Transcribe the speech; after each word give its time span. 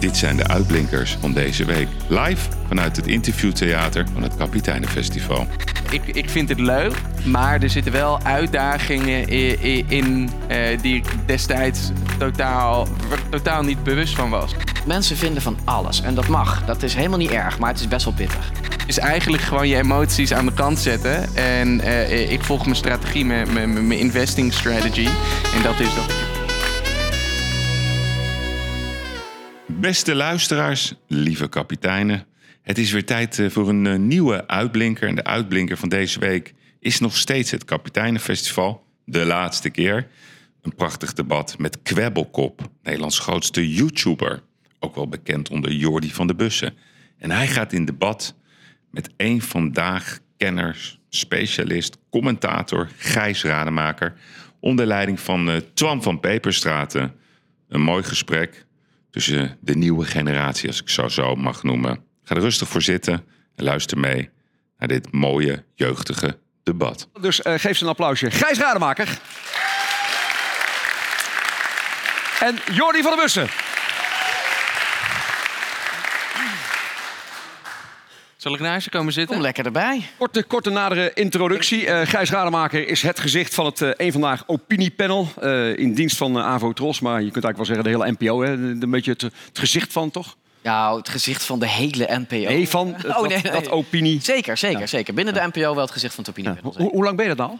Dit 0.00 0.16
zijn 0.16 0.36
de 0.36 0.46
uitblinkers 0.48 1.16
van 1.20 1.32
deze 1.32 1.64
week. 1.64 1.88
Live 2.08 2.48
vanuit 2.68 2.96
het 2.96 3.06
interviewtheater 3.06 4.06
van 4.12 4.22
het 4.22 4.36
Kapiteinenfestival. 4.36 5.46
Ik, 5.90 6.02
ik 6.06 6.30
vind 6.30 6.48
het 6.48 6.60
leuk, 6.60 6.92
maar 7.24 7.62
er 7.62 7.70
zitten 7.70 7.92
wel 7.92 8.22
uitdagingen 8.22 9.32
i- 9.32 9.58
i- 9.64 9.84
in 9.88 10.30
eh, 10.46 10.78
die 10.82 10.94
ik 10.94 11.04
destijds 11.26 11.90
totaal, 12.18 12.88
totaal 13.30 13.62
niet 13.62 13.82
bewust 13.82 14.14
van 14.14 14.30
was. 14.30 14.54
Mensen 14.86 15.16
vinden 15.16 15.42
van 15.42 15.58
alles 15.64 16.02
en 16.02 16.14
dat 16.14 16.28
mag. 16.28 16.64
Dat 16.64 16.82
is 16.82 16.94
helemaal 16.94 17.18
niet 17.18 17.30
erg, 17.30 17.58
maar 17.58 17.70
het 17.70 17.80
is 17.80 17.88
best 17.88 18.04
wel 18.04 18.14
pittig. 18.14 18.50
Dus 18.86 18.98
eigenlijk 18.98 19.42
gewoon 19.42 19.68
je 19.68 19.76
emoties 19.76 20.32
aan 20.32 20.46
de 20.46 20.52
kant 20.52 20.78
zetten. 20.78 21.34
En 21.36 21.80
eh, 21.80 22.30
ik 22.32 22.44
volg 22.44 22.64
mijn 22.64 22.76
strategie, 22.76 23.24
mijn, 23.24 23.52
mijn, 23.52 23.86
mijn 23.86 23.98
investing 24.00 24.52
strategy. 24.52 25.06
En 25.56 25.62
dat 25.62 25.80
is 25.80 25.94
dat 25.94 26.12
Beste 29.80 30.14
luisteraars, 30.14 30.94
lieve 31.06 31.48
kapiteinen. 31.48 32.26
Het 32.62 32.78
is 32.78 32.92
weer 32.92 33.04
tijd 33.04 33.38
eh, 33.38 33.50
voor 33.50 33.68
een 33.68 33.86
eh, 33.86 33.98
nieuwe 33.98 34.46
uitblinker. 34.46 35.08
En 35.08 35.14
de 35.14 35.24
uitblinker 35.24 35.76
van 35.76 35.88
deze 35.88 36.18
week 36.18 36.54
is 36.80 37.00
nog 37.00 37.16
steeds 37.16 37.50
het 37.50 37.64
Kapiteinenfestival. 37.64 38.84
De 39.04 39.24
laatste 39.24 39.70
keer. 39.70 40.08
Een 40.62 40.74
prachtig 40.74 41.12
debat 41.12 41.58
met 41.58 41.82
Kwebbelkop, 41.82 42.70
Nederlands 42.82 43.18
grootste 43.18 43.72
YouTuber. 43.72 44.42
Ook 44.78 44.94
wel 44.94 45.08
bekend 45.08 45.50
onder 45.50 45.72
Jordi 45.72 46.10
van 46.10 46.26
de 46.26 46.34
Bussen. 46.34 46.74
En 47.18 47.30
hij 47.30 47.46
gaat 47.46 47.72
in 47.72 47.84
debat 47.84 48.34
met 48.90 49.10
een 49.16 49.42
vandaag 49.42 50.18
kenners, 50.36 51.00
specialist, 51.08 51.98
commentator 52.10 52.88
Gijs 52.96 53.44
Rademaker. 53.44 54.14
Onder 54.60 54.86
leiding 54.86 55.20
van 55.20 55.50
eh, 55.50 55.56
Twan 55.74 56.02
van 56.02 56.20
Peperstraten. 56.20 57.14
Een 57.68 57.82
mooi 57.82 58.02
gesprek 58.02 58.68
tussen 59.10 59.58
de 59.60 59.76
nieuwe 59.76 60.04
generatie, 60.04 60.68
als 60.68 60.80
ik 60.80 60.88
zo 60.88 61.08
zo 61.08 61.34
mag 61.34 61.62
noemen. 61.62 62.04
Ga 62.24 62.34
er 62.34 62.40
rustig 62.40 62.68
voor 62.68 62.82
zitten 62.82 63.24
en 63.56 63.64
luister 63.64 63.98
mee 63.98 64.30
naar 64.78 64.88
dit 64.88 65.12
mooie, 65.12 65.64
jeugdige 65.74 66.38
debat. 66.62 67.08
Dus 67.20 67.42
eh, 67.42 67.54
geef 67.56 67.76
ze 67.76 67.84
een 67.84 67.90
applausje. 67.90 68.30
Gijs 68.30 68.58
Rademaker. 68.58 69.18
En 72.40 72.58
Jordi 72.72 73.02
van 73.02 73.10
der 73.10 73.20
Bussen. 73.20 73.48
Zal 78.40 78.54
ik 78.54 78.60
naast 78.60 78.84
je 78.84 78.90
komen 78.90 79.12
zitten? 79.12 79.34
Kom 79.34 79.44
lekker 79.44 79.64
erbij. 79.64 80.02
Korte, 80.18 80.42
korte 80.42 80.70
nadere 80.70 81.10
introductie. 81.14 81.86
Eh 81.86 82.06
Gijs 82.08 82.30
Rademaker 82.30 82.88
is 82.88 83.02
het 83.02 83.20
gezicht 83.20 83.54
van 83.54 83.64
het 83.66 83.80
eh 83.82 83.90
Eén 83.96 84.12
Vandaag 84.12 84.42
opiniepanel. 84.46 85.28
eh, 85.40 85.76
in 85.78 85.94
dienst 85.94 86.16
van 86.16 86.38
AVO 86.38 86.72
Tros. 86.72 87.00
Maar 87.00 87.22
je 87.22 87.30
kunt 87.30 87.44
eigenlijk 87.44 87.56
wel 87.56 87.66
zeggen 87.66 87.84
de 87.84 87.90
hele 87.90 88.16
NPO. 88.18 88.42
Hè? 88.42 88.56
De- 88.78 88.84
Een 88.84 88.90
beetje 88.90 89.10
het, 89.12 89.20
het 89.22 89.32
gezicht 89.58 89.92
van, 89.92 90.10
toch? 90.10 90.36
Nou, 90.62 90.98
het 90.98 91.08
gezicht 91.08 91.44
van 91.44 91.58
de 91.58 91.68
hele 91.68 92.06
NPO. 92.10 92.36
Nee, 92.36 92.68
van 92.68 92.88
Oh, 92.96 93.02
dat, 93.02 93.28
nee, 93.28 93.38
nee. 93.42 93.52
dat 93.52 93.70
opinie. 93.70 94.20
Zeker, 94.22 94.56
zeker, 94.56 94.88
zeker. 94.88 95.14
Binnen 95.14 95.34
de 95.34 95.40
NPO 95.52 95.74
wel 95.74 95.84
het 95.84 95.90
gezicht 95.90 96.14
van 96.14 96.24
het 96.24 96.32
opiniepanel. 96.38 96.74
Hoe, 96.76 96.90
hoe 96.90 97.04
lang 97.04 97.16
ben 97.16 97.28
je 97.28 97.34
dat 97.34 97.46
nou? 97.48 97.58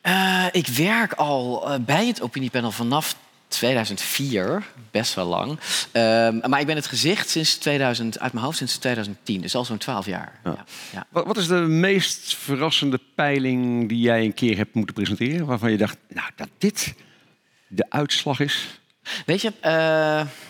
Eh, 0.00 0.44
ik 0.52 0.66
werk 0.68 1.12
al 1.12 1.68
bij 1.80 2.06
het 2.06 2.22
opiniepanel 2.22 2.70
vanaf 2.70 3.14
2004, 3.50 4.64
best 4.90 5.14
wel 5.14 5.26
lang. 5.26 5.58
Ehm, 5.92 6.48
maar 6.48 6.60
ik 6.60 6.66
ben 6.66 6.76
het 6.76 6.86
gezicht 6.86 7.28
sinds 7.28 7.56
2000, 7.56 8.18
uit 8.18 8.32
mijn 8.32 8.44
hoofd 8.44 8.56
sinds 8.56 8.76
2010, 8.76 9.40
dus 9.40 9.54
al 9.54 9.64
zo'n 9.64 9.78
12 9.78 10.06
jaar. 10.06 10.40
Ja. 10.44 10.64
Ja, 10.92 11.06
Wat, 11.08 11.26
wat 11.26 11.36
is 11.36 11.46
de 11.46 11.54
meest 11.54 12.36
verrassende 12.36 13.00
peiling 13.14 13.88
die 13.88 14.00
jij 14.00 14.24
een 14.24 14.34
keer 14.34 14.56
hebt 14.56 14.74
moeten 14.74 14.94
presenteren? 14.94 15.46
Waarvan 15.46 15.70
je 15.70 15.76
dacht, 15.76 15.96
nou, 16.08 16.30
dat 16.36 16.48
dit 16.58 16.94
de 17.66 17.86
uitslag 17.88 18.40
is? 18.40 18.80
Weet 19.26 19.40
je, 19.40 19.52
eh, 19.60 19.72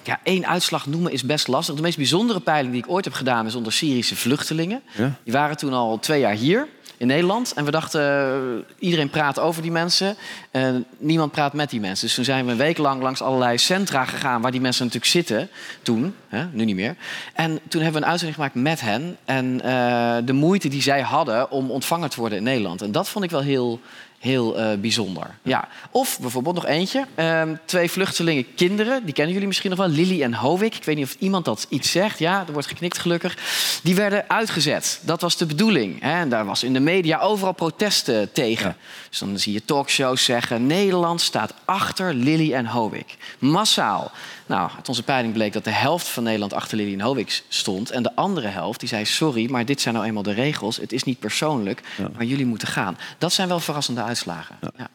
ja, 0.02 0.20
één 0.22 0.46
uitslag 0.46 0.86
noemen 0.86 1.12
is 1.12 1.24
best 1.24 1.48
lastig. 1.48 1.74
De 1.74 1.82
meest 1.82 1.96
bijzondere 1.96 2.40
peiling 2.40 2.72
die 2.74 2.82
ik 2.82 2.90
ooit 2.90 3.04
heb 3.04 3.14
gedaan 3.14 3.46
is 3.46 3.54
onder 3.54 3.72
Syrische 3.72 4.16
vluchtelingen. 4.16 4.82
Ja. 4.96 5.18
Die 5.24 5.32
waren 5.32 5.56
toen 5.56 5.72
al 5.72 5.98
twee 5.98 6.20
jaar 6.20 6.34
hier 6.34 6.68
in 7.00 7.06
Nederland. 7.06 7.52
En 7.52 7.64
we 7.64 7.70
dachten, 7.70 8.00
eh, 8.00 8.74
iedereen 8.78 9.10
praat 9.10 9.38
over 9.38 9.62
die 9.62 9.70
mensen. 9.70 10.16
en 10.50 10.84
niemand 10.98 11.32
praat 11.32 11.52
met 11.52 11.70
die 11.70 11.80
mensen. 11.80 12.06
Dus 12.06 12.14
toen 12.14 12.24
zijn 12.24 12.44
we 12.44 12.50
een 12.50 12.56
week 12.56 12.78
lang 12.78 13.02
langs 13.02 13.22
allerlei 13.22 13.58
centra 13.58 14.04
gegaan... 14.04 14.40
waar 14.40 14.50
die 14.50 14.60
mensen 14.60 14.84
natuurlijk 14.84 15.12
zitten 15.12 15.48
toen. 15.82 16.14
Hè, 16.28 16.46
nu 16.52 16.64
niet 16.64 16.74
meer. 16.74 16.96
En 17.34 17.58
toen 17.68 17.82
hebben 17.82 18.00
we 18.00 18.06
een 18.06 18.12
uitzending 18.12 18.34
gemaakt 18.34 18.54
met 18.54 18.80
hen. 18.80 19.16
En 19.24 19.60
eh, 19.60 20.16
de 20.24 20.32
moeite 20.32 20.68
die 20.68 20.82
zij 20.82 21.00
hadden 21.00 21.50
om 21.50 21.70
ontvangen 21.70 22.10
te 22.10 22.20
worden 22.20 22.38
in 22.38 22.44
Nederland. 22.44 22.82
En 22.82 22.92
dat 22.92 23.08
vond 23.08 23.24
ik 23.24 23.30
wel 23.30 23.42
heel, 23.42 23.80
heel 24.20 24.58
eh, 24.58 24.78
bijzonder. 24.78 25.38
Ja. 25.42 25.68
Of 25.90 26.18
bijvoorbeeld 26.20 26.54
nog 26.54 26.66
eentje. 26.66 27.06
Ehm, 27.14 27.54
twee 27.64 27.90
vluchtelingen 27.90 28.54
kinderen. 28.54 29.04
Die 29.04 29.14
kennen 29.14 29.32
jullie 29.32 29.48
misschien 29.48 29.70
nog 29.70 29.78
wel. 29.78 29.88
Lily 29.88 30.22
en 30.22 30.34
Hovik. 30.34 30.74
Ik 30.74 30.84
weet 30.84 30.96
niet 30.96 31.04
of 31.04 31.16
iemand 31.18 31.44
dat 31.44 31.66
iets 31.68 31.90
zegt. 31.90 32.18
Ja, 32.18 32.44
er 32.46 32.52
wordt 32.52 32.68
geknikt 32.68 32.98
gelukkig. 32.98 33.36
Die 33.82 33.94
werden 33.94 34.24
uitgezet. 34.28 35.00
Dat 35.02 35.20
was 35.20 35.36
de 35.36 35.46
bedoeling. 35.46 36.00
Hè? 36.00 36.20
En 36.20 36.28
daar 36.28 36.44
was 36.44 36.62
in 36.62 36.72
de 36.72 36.80
media 36.80 37.18
overal 37.18 37.52
protesten 37.52 38.32
tegen. 38.32 38.76
Dus 39.08 39.18
dan 39.18 39.38
zie 39.38 39.52
je 39.52 39.64
talkshows 39.64 40.24
zeggen... 40.24 40.66
Nederland 40.66 41.20
staat 41.20 41.54
achter 41.64 42.14
Lily 42.14 42.52
en 42.52 42.66
Hovik. 42.66 43.16
Massaal. 43.38 44.10
Nou, 44.46 44.70
uit 44.76 44.88
onze 44.88 45.02
peiling 45.02 45.34
bleek 45.34 45.52
dat 45.52 45.64
de 45.64 45.70
helft 45.70 46.08
van 46.08 46.22
Nederland 46.22 46.52
achter 46.52 46.76
Lily 46.76 46.92
en 46.92 47.00
Hovik 47.00 47.42
stond. 47.48 47.90
En 47.90 48.02
de 48.02 48.16
andere 48.16 48.48
helft 48.48 48.80
die 48.80 48.88
zei, 48.88 49.04
sorry, 49.04 49.50
maar 49.50 49.64
dit 49.64 49.80
zijn 49.80 49.94
nou 49.94 50.06
eenmaal 50.06 50.22
de 50.22 50.32
regels. 50.32 50.76
Het 50.76 50.92
is 50.92 51.04
niet 51.04 51.18
persoonlijk, 51.18 51.82
maar 52.16 52.24
jullie 52.24 52.46
moeten 52.46 52.68
gaan. 52.68 52.98
Dat 53.18 53.32
zijn 53.32 53.48
wel 53.48 53.60
verrassende 53.60 54.00
uitslagen. 54.10 54.58
Ja. 54.76 54.88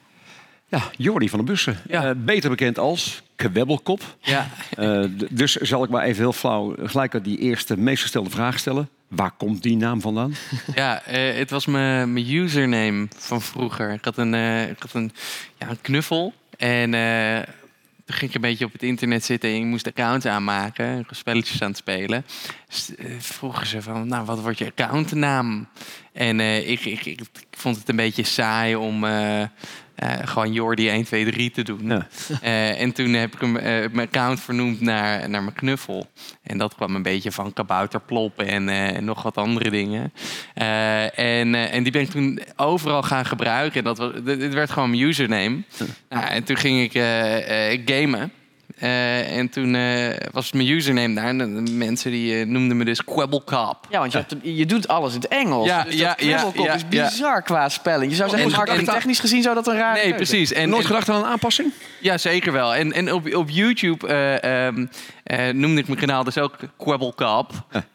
Ja, 0.67 0.81
Jordi 0.97 1.29
van 1.29 1.39
der 1.39 1.47
Bussen. 1.47 1.77
Ja. 1.87 2.09
Eh, 2.09 2.11
beter 2.17 2.49
bekend 2.49 2.79
als 2.79 3.21
Kwebbelkop. 3.35 4.01
Ja. 4.19 4.47
Eh, 4.77 5.03
dus 5.29 5.55
zal 5.55 5.83
ik 5.83 5.89
maar 5.89 6.03
even 6.03 6.21
heel 6.21 6.33
flauw 6.33 6.75
gelijk 6.83 7.23
die 7.23 7.37
eerste 7.37 7.77
meest 7.77 8.01
gestelde 8.01 8.29
vraag 8.29 8.59
stellen. 8.59 8.89
Waar 9.07 9.31
komt 9.31 9.63
die 9.63 9.77
naam 9.77 10.01
vandaan? 10.01 10.33
Ja, 10.75 11.03
eh, 11.03 11.37
het 11.37 11.49
was 11.49 11.65
mijn 11.65 12.13
mijn 12.13 12.33
username 12.33 13.07
van 13.17 13.41
vroeger. 13.41 13.91
Ik 13.91 14.05
had 14.05 14.17
een, 14.17 14.33
eh, 14.33 14.69
ik 14.69 14.79
had 14.79 14.93
een, 14.93 15.11
ja, 15.57 15.69
een 15.69 15.81
knuffel. 15.81 16.33
En 16.57 16.93
eh, 16.93 17.41
toen 18.05 18.15
ging 18.15 18.29
ik 18.29 18.35
een 18.35 18.41
beetje 18.41 18.65
op 18.65 18.71
het 18.71 18.83
internet 18.83 19.25
zitten 19.25 19.49
en 19.49 19.55
ik 19.55 19.63
moest 19.63 19.87
accounts 19.87 20.25
aanmaken. 20.25 21.05
Spelletjes 21.09 21.61
aan 21.61 21.69
het 21.69 21.77
spelen. 21.77 22.25
Dus, 22.67 22.95
eh, 22.95 23.05
vroegen 23.19 23.67
ze 23.67 23.81
van, 23.81 24.07
nou, 24.07 24.25
wat 24.25 24.41
wordt 24.41 24.57
je 24.57 24.65
accountnaam? 24.65 25.67
En 26.15 26.39
eh, 26.39 26.69
ik, 26.69 26.85
ik, 26.85 27.05
ik, 27.05 27.21
vond 27.51 27.77
het 27.77 27.89
een 27.89 27.95
beetje 27.95 28.23
saai 28.23 28.75
om 28.75 29.05
eh, 29.05 29.43
gewoon 30.23 30.53
Jordi 30.53 30.89
1, 30.89 31.03
2, 31.03 31.25
3 31.25 31.51
te 31.51 31.63
doen. 31.63 31.87
Ja. 31.87 32.07
En 32.73 32.91
toen 32.91 33.13
heb 33.13 33.33
ik 33.33 33.39
hem, 33.41 33.51
mijn 33.91 34.07
account 34.07 34.39
vernoemd 34.39 34.81
naar, 34.81 35.29
naar 35.29 35.43
mijn 35.43 35.55
knuffel. 35.55 36.07
En 36.43 36.57
dat 36.57 36.75
kwam 36.75 36.95
een 36.95 37.01
beetje 37.01 37.31
van 37.31 37.53
kabouterplop 37.53 38.39
en 38.39 38.69
eh, 38.69 39.01
nog 39.01 39.23
wat 39.23 39.37
andere 39.37 39.69
dingen. 39.69 40.13
En, 40.53 41.55
en 41.55 41.83
die 41.83 41.91
ben 41.91 42.01
ik 42.01 42.09
toen 42.09 42.39
overal 42.55 43.03
gaan 43.03 43.25
gebruiken. 43.25 43.77
En 43.77 43.83
dat 43.83 43.97
was, 43.97 44.11
dit 44.23 44.53
werd 44.53 44.71
gewoon 44.71 44.89
mijn 44.89 45.01
username. 45.01 45.63
Nou, 46.09 46.25
en 46.25 46.43
toen 46.43 46.57
ging 46.57 46.81
ik 46.81 47.01
gamen. 47.85 48.31
Eh, 48.75 49.37
en 49.37 49.49
toen 49.49 49.75
eh, 49.75 50.09
was 50.31 50.51
mijn 50.51 50.67
username 50.67 51.15
daar. 51.15 51.25
En 51.25 51.65
de 51.65 51.71
mensen 51.71 52.11
die 52.11 52.39
eh, 52.39 52.45
noemden 52.45 52.77
me 52.77 52.85
dus 52.85 53.03
Quabblecop. 53.03 53.87
Ja, 53.89 53.99
want 53.99 54.11
je, 54.11 54.17
hebt, 54.17 54.35
je 54.41 54.65
doet 54.65 54.87
alles 54.87 55.13
in 55.13 55.19
het 55.19 55.29
Engels. 55.29 55.67
Ja, 55.67 55.83
dus 55.83 55.93
ja, 55.95 56.17
ja, 56.19 56.45
is 56.45 56.81
ja. 56.89 57.09
bizar 57.09 57.41
qua 57.41 57.69
spelling. 57.69 58.11
Je 58.11 58.17
zou 58.17 58.29
zeggen, 58.29 58.49
En- 58.49 58.55
marketingtechnisch 58.55 59.19
gezien 59.19 59.41
zou 59.41 59.55
dat 59.55 59.67
een 59.67 59.77
raar 59.77 59.93
Nee, 59.93 60.13
precies. 60.15 60.51
En, 60.53 60.69
Nooit 60.69 60.81
en- 60.81 60.87
gedacht 60.87 61.09
aan 61.09 61.15
een 61.15 61.29
aanpassing? 61.29 61.71
Ja, 62.01 62.17
zeker 62.17 62.51
wel. 62.51 62.75
En, 62.75 62.93
en 62.93 63.13
op, 63.13 63.35
op 63.35 63.49
YouTube 63.49 64.07
eh, 64.07 64.67
ehm, 64.67 64.85
eh, 65.23 65.53
noemde 65.53 65.81
ik 65.81 65.87
mijn 65.87 65.99
kanaal 65.99 66.23
dus 66.23 66.37
ook 66.37 66.55
Quabblecop. 66.77 67.51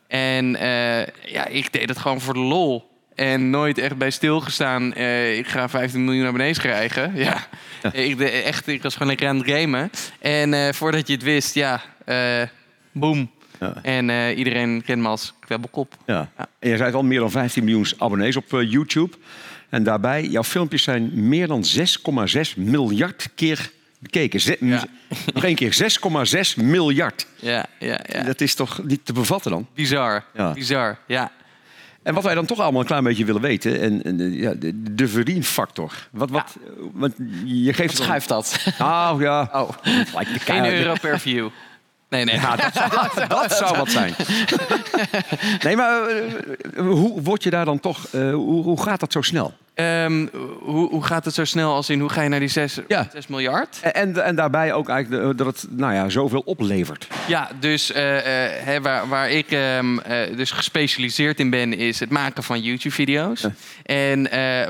En 0.08 0.56
eh, 0.56 1.06
ja, 1.32 1.46
ik 1.46 1.72
deed 1.72 1.88
het 1.88 1.98
gewoon 1.98 2.20
voor 2.20 2.34
de 2.34 2.40
lol. 2.40 2.89
En 3.20 3.50
nooit 3.50 3.78
echt 3.78 3.96
bij 3.96 4.10
stilgestaan. 4.10 4.94
eh 4.94 5.38
ik 5.38 5.46
ga 5.48 5.68
15 5.68 6.04
miljoen 6.04 6.26
abonnees 6.26 6.58
krijgen. 6.58 7.12
Ja, 7.16 7.46
Ik, 7.92 8.18
de, 8.18 8.28
echt, 8.30 8.66
ik 8.66 8.82
was 8.82 8.92
gewoon 8.92 9.08
lekker 9.08 9.28
aan 9.28 9.38
het 9.38 9.50
gamen. 9.50 9.90
En 10.20 10.54
eh, 10.54 10.72
voordat 10.72 11.06
je 11.06 11.12
het 11.12 11.22
wist, 11.22 11.54
ja, 11.54 11.80
eh 12.04 12.42
boom. 12.92 13.30
Ja. 13.60 13.74
En 13.82 14.34
iedereen 14.36 14.82
kent 14.84 15.02
me 15.02 15.08
als 15.08 15.32
Kwebbelkop. 15.40 15.96
Ja. 16.06 16.30
Ja. 16.38 16.48
En 16.58 16.70
je 16.70 16.76
zei 16.76 16.92
al, 16.94 17.02
meer 17.02 17.18
dan 17.20 17.30
15 17.30 17.64
miljoen 17.64 17.86
abonnees 17.98 18.36
op 18.36 18.44
YouTube. 18.50 19.16
En 19.68 19.82
daarbij, 19.82 20.24
jouw 20.26 20.42
filmpjes 20.44 20.82
zijn 20.82 21.28
meer 21.28 21.46
dan 21.46 21.64
6,6 21.78 22.40
miljard 22.56 23.28
keer 23.34 23.70
bekeken. 23.98 24.40
Ze- 24.40 24.56
Ja. 24.60 24.84
Nog 25.34 25.44
één 25.44 25.54
keer, 25.54 25.72
6,6 26.56 26.62
miljard. 26.62 27.26
Ja, 27.36 27.66
ja, 27.78 28.00
ja. 28.12 28.22
Dat 28.22 28.40
is 28.40 28.54
toch 28.54 28.80
niet 28.84 29.04
te 29.04 29.12
bevatten 29.12 29.50
dan? 29.50 29.66
Bizar. 29.74 30.24
Ja. 30.34 30.52
Bizar, 30.52 30.98
ja. 31.06 31.30
En 32.02 32.14
wat 32.14 32.24
wij 32.24 32.34
dan 32.34 32.46
toch 32.46 32.58
allemaal 32.60 32.80
een 32.80 32.86
klein 32.86 33.04
beetje 33.04 33.24
willen 33.24 33.40
weten, 33.40 33.80
en, 33.80 34.02
en, 34.02 34.20
eh, 34.20 34.40
ja, 34.40 34.54
de, 34.54 34.94
de 34.94 35.08
verdienfactor. 35.08 35.92
Wat, 36.10 36.30
wat, 36.30 36.56
eh, 36.64 36.70
want 36.92 37.14
je 37.44 37.72
geeft 37.72 37.98
Wat 37.98 38.06
schuift 38.06 38.28
dat? 38.28 38.66
Nou 38.78 39.22
ja, 39.22 39.48
Oh. 39.52 39.70
1 39.84 40.04
keihard- 40.44 40.72
euro 40.72 40.94
per 41.00 41.18
view. 41.20 41.48
Nee, 42.08 42.24
nee. 42.24 42.34
Ja, 42.34 42.56
dat, 42.56 42.72
zou, 42.74 42.90
dat 43.28 43.52
zou 43.52 43.76
wat 43.76 43.90
zijn. 43.90 44.14
Nee, 45.64 45.76
maar 45.76 46.02
eh, 46.06 46.22
hoe 46.86 47.22
word 47.22 47.42
je 47.42 47.50
daar 47.50 47.64
dan 47.64 47.80
toch... 47.80 48.06
eh, 48.12 48.32
hoe, 48.32 48.62
hoe 48.64 48.82
gaat 48.82 49.00
dat 49.00 49.12
zo 49.12 49.22
snel? 49.22 49.54
Ehm, 49.80 50.26
hoe, 50.60 50.88
hoe 50.88 51.04
gaat 51.04 51.24
het 51.24 51.34
zo 51.34 51.44
snel 51.44 51.74
als 51.74 51.90
in 51.90 52.00
hoe 52.00 52.08
ga 52.08 52.22
je 52.22 52.28
naar 52.28 52.38
die 52.40 52.48
6, 52.48 52.78
Ja. 52.88 53.08
6 53.12 53.26
miljard? 53.26 53.78
En, 53.82 54.24
en, 54.24 54.34
daarbij 54.34 54.72
ook 54.72 54.88
eigenlijk 54.88 55.22
de- 55.22 55.34
dat 55.44 55.46
het 55.46 55.66
nou 55.70 55.94
ja, 55.94 56.08
zoveel 56.08 56.42
oplevert. 56.44 57.06
Ja, 57.28 57.50
dus 57.60 57.92
eh, 57.92 58.76
eh, 58.76 58.82
waar, 58.82 59.08
waar 59.08 59.30
ik 59.30 59.50
ehm, 59.50 59.98
eh, 59.98 60.36
dus 60.36 60.50
gespecialiseerd 60.50 61.40
in 61.40 61.50
ben, 61.50 61.72
is 61.78 62.00
het 62.00 62.10
maken 62.10 62.42
van 62.42 62.60
YouTube-video's. 62.60 63.46
En 63.82 64.22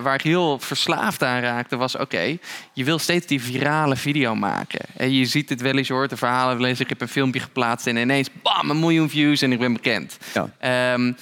waar 0.03 0.15
ik 0.15 0.23
heel 0.23 0.59
verslaafd 0.59 1.23
aan 1.23 1.41
raakte, 1.41 1.77
was: 1.77 1.97
oké, 1.97 2.37
je 2.73 2.85
wil 2.85 2.99
steeds 2.99 3.27
die 3.27 3.43
virale 3.43 3.97
video 3.97 4.35
maken. 4.35 4.81
En 4.97 5.13
je 5.13 5.25
ziet 5.25 5.49
het 5.49 5.61
wel 5.61 5.77
eens, 5.77 5.87
je 5.87 5.93
hoort 5.93 6.11
de 6.11 6.17
verhalen 6.17 6.57
wel 6.59 6.67
eens. 6.67 6.81
Ik 6.81 6.89
heb 6.89 7.01
een 7.01 7.09
filmpje 7.09 7.41
geplaatst 7.41 7.87
en 7.87 7.97
ineens, 7.97 8.29
bam, 8.43 8.71
een 8.71 8.79
miljoen 8.81 9.11
views 9.11 9.43
en 9.43 9.53
ik 9.53 9.59
ben 9.59 9.73
bekend. 9.73 10.19
Ja. 10.35 10.49
Ehm, 10.59 11.13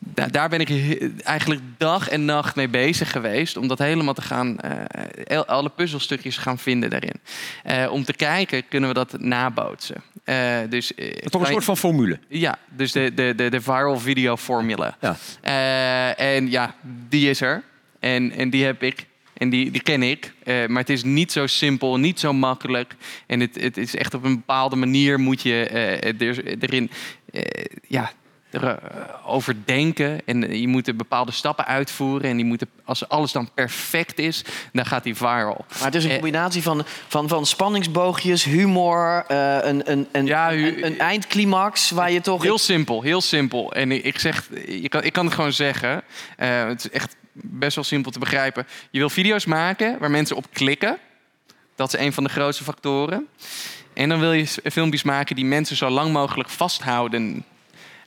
da- 0.00 0.26
daar 0.26 0.48
ben 0.48 0.60
ik 0.60 0.98
eigenlijk 1.22 1.60
dag 1.76 2.08
en 2.08 2.24
nacht 2.24 2.56
mee 2.56 2.68
bezig 2.68 3.10
geweest. 3.10 3.56
Om 3.56 3.68
dat 3.68 3.78
helemaal 3.78 4.14
te 4.14 4.22
gaan, 4.22 4.58
eh, 4.58 5.40
alle 5.40 5.68
puzzelstukjes 5.68 6.36
gaan 6.36 6.58
vinden 6.58 6.90
daarin. 6.90 7.20
Eh, 7.62 7.92
om 7.92 8.04
te 8.04 8.12
kijken, 8.12 8.68
kunnen 8.68 8.88
we 8.88 8.94
dat 8.94 9.20
nabootsen. 9.20 10.02
Eh, 10.24 10.58
dus, 10.68 10.92
Toch 11.24 11.40
een 11.40 11.46
soort 11.46 11.64
van 11.64 11.76
formule. 11.76 12.18
Ja, 12.28 12.58
dus 12.68 12.92
de, 12.92 13.14
de, 13.14 13.32
de, 13.36 13.48
de 13.48 13.60
viral 13.60 13.98
video 13.98 14.36
formula. 14.36 14.96
Ja. 15.00 16.14
En 16.14 16.50
ja, 16.50 16.74
die 17.08 17.30
is 17.30 17.40
er. 17.40 17.62
En, 17.98 18.32
en 18.32 18.50
die 18.50 18.64
heb 18.64 18.82
ik. 18.82 19.06
En 19.32 19.50
die, 19.50 19.70
die 19.70 19.82
ken 19.82 20.02
ik. 20.02 20.32
Maar 20.44 20.80
het 20.80 20.90
is 20.90 21.02
niet 21.02 21.32
zo 21.32 21.46
simpel, 21.46 21.96
niet 21.96 22.20
zo 22.20 22.32
makkelijk. 22.32 22.94
En 23.26 23.40
het, 23.40 23.60
het 23.60 23.76
is 23.76 23.96
echt 23.96 24.14
op 24.14 24.24
een 24.24 24.34
bepaalde 24.34 24.76
manier 24.76 25.20
moet 25.20 25.42
je 25.42 25.64
er, 25.64 26.58
erin 26.60 26.90
ja, 27.86 28.12
erover 28.50 29.56
denken. 29.64 30.20
En 30.24 30.60
je 30.60 30.68
moet 30.68 30.88
er 30.88 30.96
bepaalde 30.96 31.32
stappen 31.32 31.66
uitvoeren. 31.66 32.30
En 32.30 32.36
die 32.36 32.44
moeten, 32.44 32.68
als 32.84 33.08
alles 33.08 33.32
dan 33.32 33.50
perfect 33.54 34.18
is, 34.18 34.44
dan 34.72 34.86
gaat 34.86 35.02
die 35.02 35.14
viral. 35.14 35.64
Maar 35.68 35.84
het 35.84 35.94
is 35.94 36.04
een 36.04 36.10
Eh, 36.10 36.16
combinatie 36.16 36.62
van, 36.62 36.84
van, 37.08 37.28
van 37.28 37.46
spanningsboogjes, 37.46 38.44
humor, 38.44 39.24
eh, 39.28 39.56
een, 39.60 39.90
een, 39.90 40.08
een, 40.12 40.26
Ja, 40.26 40.52
een, 40.52 40.84
een 40.86 40.98
eindclimax 40.98 41.90
waar 41.90 42.10
je 42.10 42.20
toch... 42.20 42.42
Heel 42.42 42.58
simpel, 42.58 43.02
heel 43.02 43.20
simpel. 43.20 43.72
En 43.72 43.92
ik 43.92 44.10
ik 44.10 44.18
zeg, 44.18 44.48
je 44.66 44.88
kan, 44.88 45.04
ik 45.04 45.12
kan 45.12 45.24
het 45.24 45.34
gewoon 45.34 45.52
zeggen. 45.52 46.02
Eh, 46.36 46.66
het 46.66 46.84
is 46.84 46.90
echt 46.90 47.16
best 47.32 47.74
wel 47.74 47.84
simpel 47.84 48.10
te 48.10 48.18
begrijpen. 48.18 48.66
Je 48.90 48.98
wil 48.98 49.10
video's 49.10 49.44
maken 49.44 49.98
waar 49.98 50.10
mensen 50.10 50.36
op 50.36 50.46
klikken. 50.52 50.98
Dat 51.76 51.94
is 51.94 52.00
een 52.00 52.12
van 52.12 52.24
de 52.24 52.30
grootste 52.30 52.64
factoren. 52.64 53.26
En 53.94 54.08
dan 54.08 54.20
wil 54.20 54.32
je 54.32 54.46
filmpjes 54.46 55.02
maken 55.02 55.36
die 55.36 55.44
mensen 55.44 55.76
zo 55.76 55.88
lang 55.88 56.12
mogelijk 56.12 56.48
vasthouden. 56.48 57.44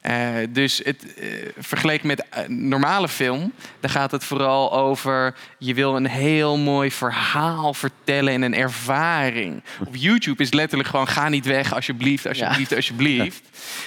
Eh, 0.04 0.36
dus 0.50 0.82
het, 0.84 1.14
eh, 1.14 1.28
vergeleken 1.58 2.08
met 2.08 2.26
eh, 2.30 2.48
normale 2.48 3.10
film, 3.10 3.54
dan 3.80 3.90
gaat 3.90 4.12
het 4.12 4.24
vooral 4.24 4.74
over 4.74 5.36
je 5.58 5.74
wil 5.74 5.96
een 5.96 6.08
heel 6.08 6.58
mooi 6.58 6.92
verhaal 6.92 7.74
vertellen 7.74 8.34
en 8.34 8.42
een 8.42 8.56
ervaring. 8.56 9.64
Op 9.88 9.96
YouTube 9.96 10.44
is 10.44 10.54
letterlijk 10.54 10.90
gewoon 10.90 11.08
ga 11.08 11.30
niet 11.30 11.46
weg, 11.46 11.74
alsjeblieft, 11.74 12.28
alsjeblieft, 12.28 12.76
alsjeblieft. 12.76 13.42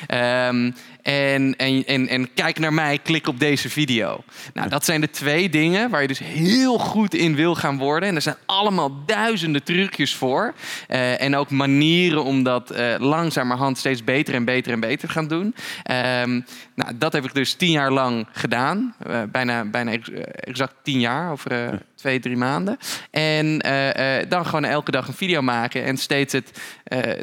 Ehm, 0.07 0.71
en, 1.07 1.57
en, 1.57 1.85
en, 1.87 2.09
en 2.09 2.35
kijk 2.35 2.59
naar 2.59 2.73
mij, 2.73 2.99
klik 2.99 3.27
op 3.27 3.39
deze 3.39 3.71
video. 3.71 4.25
Nou, 4.55 4.69
dat 4.69 4.85
zijn 4.85 5.01
de 5.01 5.11
twee 5.11 5.49
dingen 5.49 5.91
waar 5.91 6.03
je 6.03 6.09
dus 6.09 6.19
heel 6.19 6.79
goed 6.79 7.15
in 7.15 7.35
wil 7.35 7.55
gaan 7.55 7.79
worden. 7.79 8.09
En 8.09 8.15
er 8.15 8.23
zijn 8.23 8.37
allemaal 8.47 9.05
duizenden 9.05 9.63
trucjes 9.63 10.15
voor. 10.15 10.55
Eh, 10.89 11.23
en 11.23 11.37
ook 11.37 11.51
manieren 11.51 12.25
om 12.25 12.43
dat 12.43 12.71
eh, 12.71 12.95
langzamerhand 12.99 13.79
steeds 13.79 14.05
beter 14.05 14.35
en 14.35 14.45
beter 14.45 14.73
en 14.73 14.81
beter 14.81 15.09
te 15.09 15.15
gaan 15.15 15.29
doen. 15.29 15.55
Ehm, 15.83 16.41
nou, 16.75 16.97
dat 16.97 17.13
heb 17.13 17.25
ik 17.25 17.35
dus 17.35 17.53
tien 17.53 17.71
jaar 17.71 17.93
lang 17.93 18.27
gedaan. 18.33 18.95
Eh, 19.07 19.23
bijna 19.33 19.65
bijna 19.65 19.91
ex- 19.91 20.11
exact 20.35 20.75
tien 20.83 21.01
jaar, 21.01 21.31
over 21.31 21.83
twee, 21.95 22.21
drie 22.21 22.37
maanden. 22.37 22.79
En 23.11 23.59
dan 24.29 24.47
gewoon 24.47 24.65
elke 24.65 24.91
dag 24.91 25.09
een 25.09 25.15
video 25.15 25.43
maken. 25.43 25.85
En 25.85 25.97
steeds 25.97 26.33
het, 26.33 26.61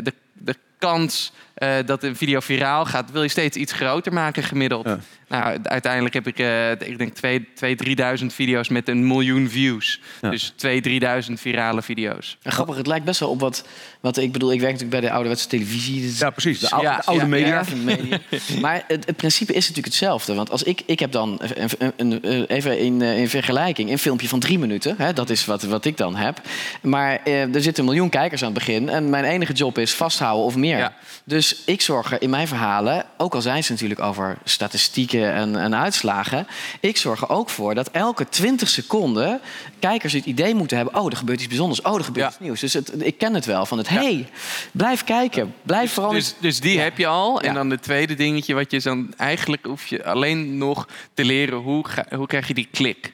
de, 0.04 0.14
de 0.34 0.56
kans 0.84 1.32
eh, 1.54 1.76
dat 1.86 2.04
een 2.04 2.16
video 2.16 2.40
viraal 2.40 2.86
gaat, 2.86 3.12
wil 3.12 3.24
je 3.24 3.30
steeds 3.30 3.58
iets 3.58 3.72
groter 3.72 4.14
maken 4.14 4.44
gemiddeld. 4.44 4.88
Nou, 5.34 5.58
uiteindelijk 5.64 6.14
heb 6.14 6.28
ik, 6.28 6.40
eh, 6.40 6.72
ik 6.72 6.98
denk, 6.98 7.14
2.000, 7.16 7.78
3.000 8.20 8.34
video's 8.34 8.70
met 8.70 8.88
een 8.88 9.08
miljoen 9.08 9.50
views. 9.50 10.00
Ja. 10.22 10.30
Dus 10.30 10.54
2.000, 10.56 10.82
3.000 11.28 11.34
virale 11.42 11.82
video's. 11.82 12.38
En 12.42 12.52
grappig, 12.52 12.76
het 12.76 12.88
lijkt 12.88 13.06
best 13.06 13.20
wel 13.20 13.30
op 13.30 13.40
wat, 13.40 13.66
wat 14.00 14.18
ik 14.18 14.32
bedoel. 14.32 14.52
Ik 14.54 14.60
werk 14.60 14.72
natuurlijk 14.72 15.00
bij 15.00 15.10
de 15.10 15.16
ouderwetse 15.16 15.48
televisie. 15.48 16.02
dus- 16.02 16.20
Ja, 16.20 16.30
precies. 16.30 16.60
De, 16.60 16.70
oude- 16.70 16.88
Ja, 16.88 16.96
de 16.98 17.04
oude 17.06 17.22
ja, 17.24 17.30
media. 17.30 17.48
Ja, 17.48 17.66
van 17.66 17.78
de 17.78 17.84
media. 17.86 18.20
maar 18.62 18.84
het, 18.88 19.06
het 19.06 19.16
principe 19.16 19.52
is 19.54 19.60
natuurlijk 19.60 19.86
hetzelfde. 19.88 20.34
Want 20.34 20.50
als 20.52 20.64
ik, 20.64 20.82
ik 20.86 21.00
heb 21.00 21.12
dan 21.12 21.40
een, 21.42 21.70
een- 21.78 21.94
een- 21.98 22.32
een- 22.32 22.46
even 22.46 22.80
in, 22.80 23.02
eh, 23.02 23.18
in 23.18 23.30
vergelijking 23.30 23.90
een 23.92 24.00
filmpje 24.00 24.28
van 24.28 24.40
drie 24.40 24.60
minuten. 24.60 24.96
Hè, 24.98 25.14
dat 25.14 25.30
is 25.30 25.46
wat, 25.46 25.64
wat 25.64 25.86
ik 25.86 25.98
dan 25.98 26.16
heb. 26.16 26.42
Maar 26.82 27.20
eh, 27.24 27.56
er 27.56 27.62
zitten 27.62 27.84
een 27.84 27.90
miljoen 27.90 28.10
kijkers 28.10 28.42
aan 28.44 28.50
het 28.54 28.58
begin. 28.58 28.90
En 28.90 29.10
mijn 29.10 29.24
enige 29.26 29.54
job 29.54 29.78
is 29.78 29.94
vasthouden 29.94 30.46
of 30.46 30.56
meer. 30.56 30.78
Ja. 30.78 30.94
Dus 31.24 31.62
ik 31.66 31.82
zorg 31.82 32.12
er 32.12 32.22
in 32.22 32.30
mijn 32.30 32.48
verhalen, 32.48 33.06
ook 33.18 33.34
al 33.36 33.42
zijn 33.42 33.64
ze 33.64 33.72
natuurlijk 33.72 34.00
over 34.02 34.38
statistieken 34.44 35.22
en, 35.32 35.56
en 35.56 35.76
uitslagen. 35.76 36.48
Ik 36.80 36.98
zorg 36.98 37.22
er 37.22 37.30
ook 37.30 37.50
voor 37.50 37.76
dat 37.76 37.92
elke 37.92 38.30
20 38.30 38.70
seconden 38.70 39.42
kijkers 39.80 40.14
het 40.14 40.26
idee 40.26 40.56
moeten 40.56 40.78
hebben: 40.78 40.96
oh, 40.96 41.12
er 41.12 41.18
gebeurt 41.18 41.40
iets 41.40 41.48
bijzonders. 41.48 41.82
Oh, 41.82 41.98
er 41.98 42.04
gebeurt 42.04 42.26
Ja. 42.26 42.32
iets 42.32 42.40
nieuws. 42.40 42.60
Dus 42.60 42.74
het, 42.74 43.06
ik 43.06 43.18
ken 43.18 43.34
het 43.34 43.46
wel 43.46 43.66
van 43.66 43.78
het 43.78 43.90
hey, 43.90 44.30
blijf 44.72 45.04
kijken. 45.04 45.54
Blijf 45.62 45.94
vooral. 45.94 46.12
Dus, 46.12 46.36
dus 46.40 46.60
die 46.60 46.80
heb 46.80 46.98
je 46.98 47.08
al. 47.08 47.42
En 47.42 47.54
dan 47.54 47.70
het 47.70 47.82
tweede 47.82 48.14
dingetje, 48.14 48.54
wat 48.54 48.72
je 48.72 48.80
dan 48.80 49.14
eigenlijk 49.18 49.66
hoef 49.66 49.86
je 49.86 50.06
alleen 50.06 50.58
nog 50.58 50.88
te 51.14 51.26
leren 51.26 51.58
hoe, 51.58 51.88
ga, 51.88 52.06
hoe 52.16 52.28
krijg 52.28 52.48
je 52.48 52.54
die 52.54 52.68
klik. 52.72 53.14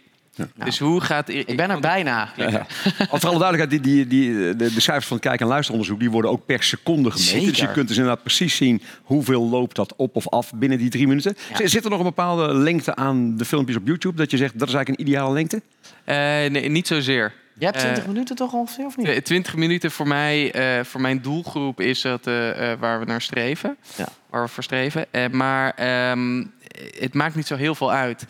Dus 0.63 0.79
hoe 0.79 1.01
gaat. 1.01 1.29
ik 1.29 1.57
ben 1.57 1.69
er 1.69 1.79
bijna. 1.79 2.29
Ja. 2.35 2.65
Al 3.09 3.19
voor 3.19 3.29
alle 3.29 3.39
duidelijkheid, 3.39 3.69
die, 3.69 3.79
die, 3.81 4.07
die, 4.07 4.55
de, 4.55 4.73
de 4.73 4.81
cijfers 4.81 5.05
van 5.05 5.17
het 5.17 5.25
kijk- 5.25 5.41
en 5.41 5.47
luisteronderzoek... 5.47 5.99
die 5.99 6.11
worden 6.11 6.31
ook 6.31 6.45
per 6.45 6.63
seconde 6.63 7.11
gemeten. 7.11 7.31
Zeker. 7.31 7.47
Dus 7.49 7.59
je 7.59 7.71
kunt 7.71 7.87
dus 7.87 7.97
inderdaad 7.97 8.23
precies 8.23 8.55
zien... 8.55 8.81
hoeveel 9.03 9.49
loopt 9.49 9.75
dat 9.75 9.93
op 9.95 10.15
of 10.15 10.29
af 10.29 10.51
binnen 10.55 10.77
die 10.77 10.89
drie 10.89 11.07
minuten. 11.07 11.35
Ja. 11.57 11.67
Zit 11.67 11.83
er 11.83 11.89
nog 11.89 11.99
een 11.99 12.05
bepaalde 12.05 12.53
lengte 12.53 12.95
aan 12.95 13.37
de 13.37 13.45
filmpjes 13.45 13.77
op 13.77 13.87
YouTube... 13.87 14.17
dat 14.17 14.31
je 14.31 14.37
zegt, 14.37 14.59
dat 14.59 14.67
is 14.67 14.73
eigenlijk 14.73 15.01
een 15.01 15.07
ideale 15.07 15.33
lengte? 15.33 15.61
Eh, 16.03 16.15
nee, 16.51 16.69
niet 16.69 16.87
zozeer. 16.87 17.33
Je 17.59 17.65
hebt 17.65 17.79
20 17.79 18.03
Eh, 18.03 18.09
minuten 18.09 18.35
toch 18.35 18.53
ongeveer, 18.53 18.85
of 18.85 18.97
niet? 18.97 19.05
Tw- 19.15 19.25
20 19.25 19.55
minuten 19.55 19.91
voor 19.91 20.07
mij, 20.07 20.51
eh, 20.51 20.83
voor 20.85 21.01
mijn 21.01 21.21
doelgroep 21.21 21.79
is 21.81 22.01
dat 22.01 22.27
eh, 22.27 22.33
waar 22.79 22.99
we 22.99 23.05
naar 23.05 23.21
streven. 23.21 23.77
Ja. 23.95 24.07
Waar 24.29 24.43
we 24.43 24.47
voor 24.49 24.63
streven. 24.63 25.05
Maar 25.31 25.71
ehm, 25.75 26.43
het 26.99 27.13
maakt 27.13 27.35
niet 27.35 27.47
zo 27.47 27.55
heel 27.55 27.75
veel 27.75 27.91
uit. 27.91 28.25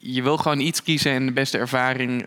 Je 0.00 0.22
wil 0.22 0.36
gewoon 0.36 0.60
iets 0.60 0.82
kiezen 0.82 1.12
en 1.12 1.26
de 1.26 1.32
beste 1.32 1.58
ervaring 1.58 2.26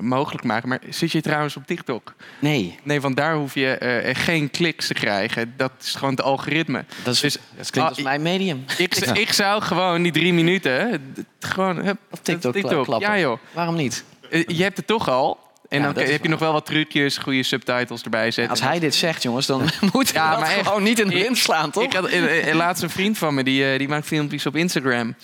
mogelijk 0.00 0.44
maken. 0.44 0.68
Maar 0.68 0.80
zit 0.88 1.12
je 1.12 1.20
trouwens 1.20 1.56
op 1.56 1.66
TikTok? 1.66 2.14
Nee, 2.38 2.78
Nee, 2.82 3.00
want 3.00 3.16
daar 3.16 3.34
hoef 3.34 3.54
je 3.54 4.02
geen 4.16 4.50
kliks 4.50 4.86
te 4.86 4.94
krijgen. 4.94 5.54
Dat 5.56 5.72
is 5.80 5.94
gewoon 5.94 6.10
het 6.14 6.22
algoritme. 6.22 6.84
dat, 7.04 7.14
is, 7.14 7.20
Dus- 7.20 7.38
dat 7.56 7.70
klinkt 7.70 7.88
als 7.90 7.98
Ah, 7.98 8.04
mijn 8.04 8.22
medium. 8.22 8.64
Ik, 8.78 8.94
ik 8.96 9.32
zou 9.32 9.62
gewoon 9.62 10.02
die 10.02 10.12
drie 10.12 10.32
minuten 10.32 11.00
gewoon 11.40 11.76
hup, 11.76 11.98
Op 12.10 12.24
TikTok, 12.24 12.52
klappen. 12.84 13.00
Ja 13.00 13.18
joh. 13.18 13.38
Waarom 13.52 13.74
niet? 13.76 14.04
Je 14.30 14.62
hebt 14.62 14.76
het 14.76 14.86
toch 14.86 15.08
al. 15.08 15.46
En 15.68 15.80
Ja, 15.80 15.92
dan 15.92 16.04
heb 16.04 16.22
je 16.22 16.28
nog 16.28 16.38
wel 16.40 16.52
wat 16.52 16.66
trucjes, 16.66 17.18
goede 17.18 17.42
subtitles 17.42 18.02
erbij 18.02 18.30
zetten. 18.30 18.50
Als 18.50 18.60
hij 18.60 18.78
dit 18.78 18.94
zegt, 18.94 19.22
jongens, 19.22 19.46
dan 19.46 19.60
moet 19.92 20.12
hij 20.12 20.22
Ja, 20.22 20.38
maar 20.38 20.50
echt. 20.50 20.66
gewoon 20.66 20.82
niet 20.82 20.98
in 20.98 21.08
de 21.08 21.14
wind 21.14 21.38
slaan, 21.38 21.70
toch? 21.70 21.82
Ik 21.82 21.92
had 21.92 22.06
eh, 22.06 22.48
eh, 22.48 22.54
laatst 22.54 22.82
een 22.82 22.90
vriend 22.90 23.18
van 23.18 23.34
me, 23.34 23.42
die, 23.44 23.72
eh, 23.72 23.78
die 23.78 23.88
maakt 23.88 24.06
filmpjes 24.06 24.46
op 24.46 24.56
Instagram. 24.56 25.14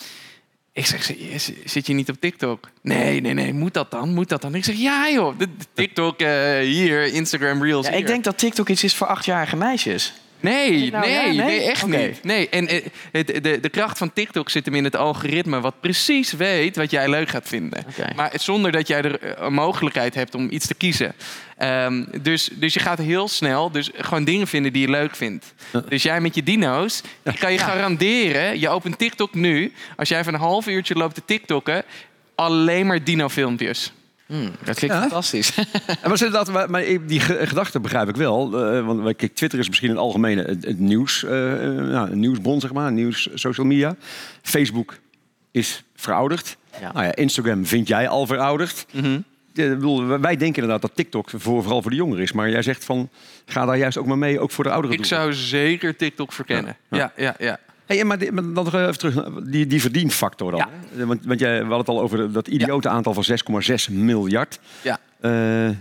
Ik 0.72 0.86
zeg, 0.86 1.02
"Z- 1.36 1.50
zit 1.64 1.86
je 1.86 1.92
niet 1.94 2.08
op 2.10 2.16
TikTok? 2.20 2.68
Nee, 2.82 3.20
nee, 3.20 3.32
nee, 3.34 3.52
moet 3.52 3.74
dat 3.74 3.90
dan? 3.90 4.14
Moet 4.14 4.28
dat 4.28 4.42
dan? 4.42 4.54
Ik 4.54 4.64
zeg, 4.64 4.76
ja 4.76 5.10
joh, 5.10 5.34
TikTok 5.72 6.20
eh, 6.20 6.58
hier, 6.58 7.04
Instagram 7.12 7.62
Reels 7.62 7.84
ja, 7.86 7.90
hier. 7.92 8.00
ik 8.00 8.06
denk 8.06 8.24
dat 8.24 8.38
TikTok 8.38 8.68
iets 8.68 8.84
is 8.84 8.94
voor 8.94 9.06
achtjarige 9.06 9.56
meisjes. 9.56 10.12
Nee, 10.44 10.90
Nou, 10.90 11.06
nee, 11.06 11.14
ja, 11.14 11.22
nee, 11.22 11.34
nee? 11.34 11.70
echt 11.70 11.86
niet. 11.86 12.24
Nee, 12.24 12.48
en 12.48 12.68
eh, 12.68 12.82
de, 13.42 13.58
de 13.60 13.68
kracht 13.68 13.98
van 13.98 14.12
TikTok 14.12 14.50
zit 14.50 14.64
hem 14.64 14.74
in 14.74 14.84
het 14.84 14.96
algoritme... 14.96 15.60
wat 15.60 15.80
precies 15.80 16.32
weet 16.32 16.76
wat 16.76 16.90
jij 16.90 17.08
leuk 17.08 17.28
gaat 17.28 17.48
vinden. 17.48 17.84
Maar 18.16 18.32
zonder 18.34 18.72
dat 18.72 18.86
jij 18.86 19.02
er 19.02 19.20
eh, 19.20 19.30
een 19.36 19.52
mogelijkheid 19.52 20.14
hebt 20.14 20.34
om 20.34 20.50
iets 20.50 20.66
te 20.66 20.74
kiezen. 20.74 21.14
Ehm, 21.56 22.04
dus, 22.22 22.48
dus 22.52 22.74
je 22.74 22.80
gaat 22.80 22.98
heel 22.98 23.28
snel 23.28 23.70
dus 23.70 23.90
gewoon 23.96 24.24
dingen 24.24 24.46
vinden 24.46 24.72
die 24.72 24.82
je 24.82 24.90
leuk 24.90 25.16
vindt. 25.16 25.54
Dus 25.88 26.02
jij 26.02 26.20
met 26.20 26.34
je 26.34 26.42
dino's, 26.42 27.02
ik 27.22 27.38
kan 27.38 27.52
je 27.52 27.58
garanderen... 27.58 28.60
je 28.60 28.68
opent 28.68 28.98
TikTok 28.98 29.34
nu, 29.34 29.72
als 29.96 30.08
jij 30.08 30.18
even 30.18 30.34
een 30.34 30.40
half 30.40 30.66
uurtje 30.66 30.94
loopt 30.94 31.14
te 31.14 31.22
TikTokken... 31.24 31.84
alleen 32.34 32.86
maar 32.86 33.04
dino-filmpjes. 33.04 33.92
Hmm, 34.26 34.50
dat 34.64 34.76
klinkt 34.76 34.96
Ja. 34.96 35.00
fantastisch. 35.00 35.54
En 36.02 36.10
was 36.10 36.22
inderdaad, 36.22 36.68
maar, 36.68 36.82
die 37.06 37.20
ge- 37.20 37.46
gedachte 37.46 37.80
begrijp 37.80 38.08
ik 38.08 38.16
wel. 38.16 38.64
eh, 38.66 38.86
want 38.86 39.16
kijk, 39.16 39.34
Twitter 39.34 39.58
is 39.58 39.68
misschien 39.68 39.88
in 39.88 39.94
het 39.94 40.04
algemene 40.04 40.42
het, 40.42 40.64
het 40.64 40.78
nieuws, 40.78 41.24
eh, 41.24 41.52
eh, 41.66 41.74
nou, 41.84 42.10
een 42.10 42.20
nieuwsbron, 42.20 42.60
zeg 42.60 42.72
maar, 42.72 42.92
nieuws, 42.92 43.28
social 43.34 43.66
media. 43.66 43.96
Facebook 44.42 44.98
is 45.50 45.84
verouderd. 45.96 46.56
Ja. 46.80 46.92
Nou 46.92 47.04
ja, 47.04 47.14
Instagram 47.14 47.66
vind 47.66 47.88
jij 47.88 48.08
al 48.08 48.26
verouderd. 48.26 48.86
Ja, 49.52 49.64
ik 49.64 49.74
bedoel, 49.74 50.06
wij 50.06 50.36
denken 50.36 50.62
inderdaad 50.62 50.82
dat 50.82 50.90
TikTok 50.94 51.30
voor, 51.30 51.62
vooral 51.62 51.82
voor 51.82 51.90
de 51.90 51.96
jongeren 51.96 52.22
is. 52.22 52.32
Maar 52.32 52.50
jij 52.50 52.62
zegt 52.62 52.84
van, 52.84 53.08
ga 53.46 53.64
daar 53.66 53.76
juist 53.78 53.98
ook 53.98 54.06
maar 54.06 54.18
mee, 54.18 54.40
ook 54.40 54.50
voor 54.50 54.64
de 54.64 54.70
ouderen 54.70 54.98
Ik 54.98 55.04
zou 55.04 55.32
zeker 55.32 55.96
TikTok 55.96 56.32
verkennen. 56.32 56.76
Ja, 56.90 57.12
Ja, 57.16 57.34
ja. 57.38 57.58
Hey, 57.86 58.04
maar, 58.04 58.18
die- 58.18 58.32
maar 58.32 58.42
dan 58.42 58.52
nog 58.64 58.74
even 58.74 58.98
terug 58.98 59.14
naar 59.14 59.44
die, 59.50 59.66
die 59.66 59.80
verdienfactor 59.80 60.50
dan. 60.50 60.68
Ja. 60.96 61.04
Want, 61.06 61.24
want 61.24 61.40
jij, 61.40 61.52
we 61.52 61.58
hadden 61.60 61.78
het 61.78 61.88
al 61.88 62.00
over 62.00 62.32
dat 62.32 62.48
idiote 62.48 62.88
aantal 62.88 63.14
van 63.14 63.24
6,6 63.24 63.90
miljard. 63.92 64.58
Ja. 64.82 64.98
Eh, 65.20 65.76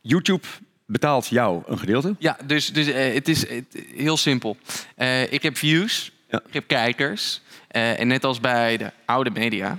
YouTube 0.00 0.46
betaalt 0.86 1.26
jou 1.26 1.62
een 1.66 1.78
gedeelte. 1.78 2.14
Ja, 2.18 2.36
dus, 2.46 2.72
dus 2.72 2.86
eh, 2.86 3.14
het 3.14 3.28
is 3.28 3.44
heel 3.94 4.16
simpel. 4.16 4.56
Eh, 4.96 5.32
ik 5.32 5.42
heb 5.42 5.56
views, 5.56 6.12
Ja. 6.30 6.40
ik 6.46 6.52
heb 6.54 6.66
kijkers. 6.66 7.40
en 7.68 8.06
net 8.08 8.24
als 8.24 8.40
bij 8.40 8.76
de 8.76 8.90
oude 9.04 9.30
media 9.30 9.78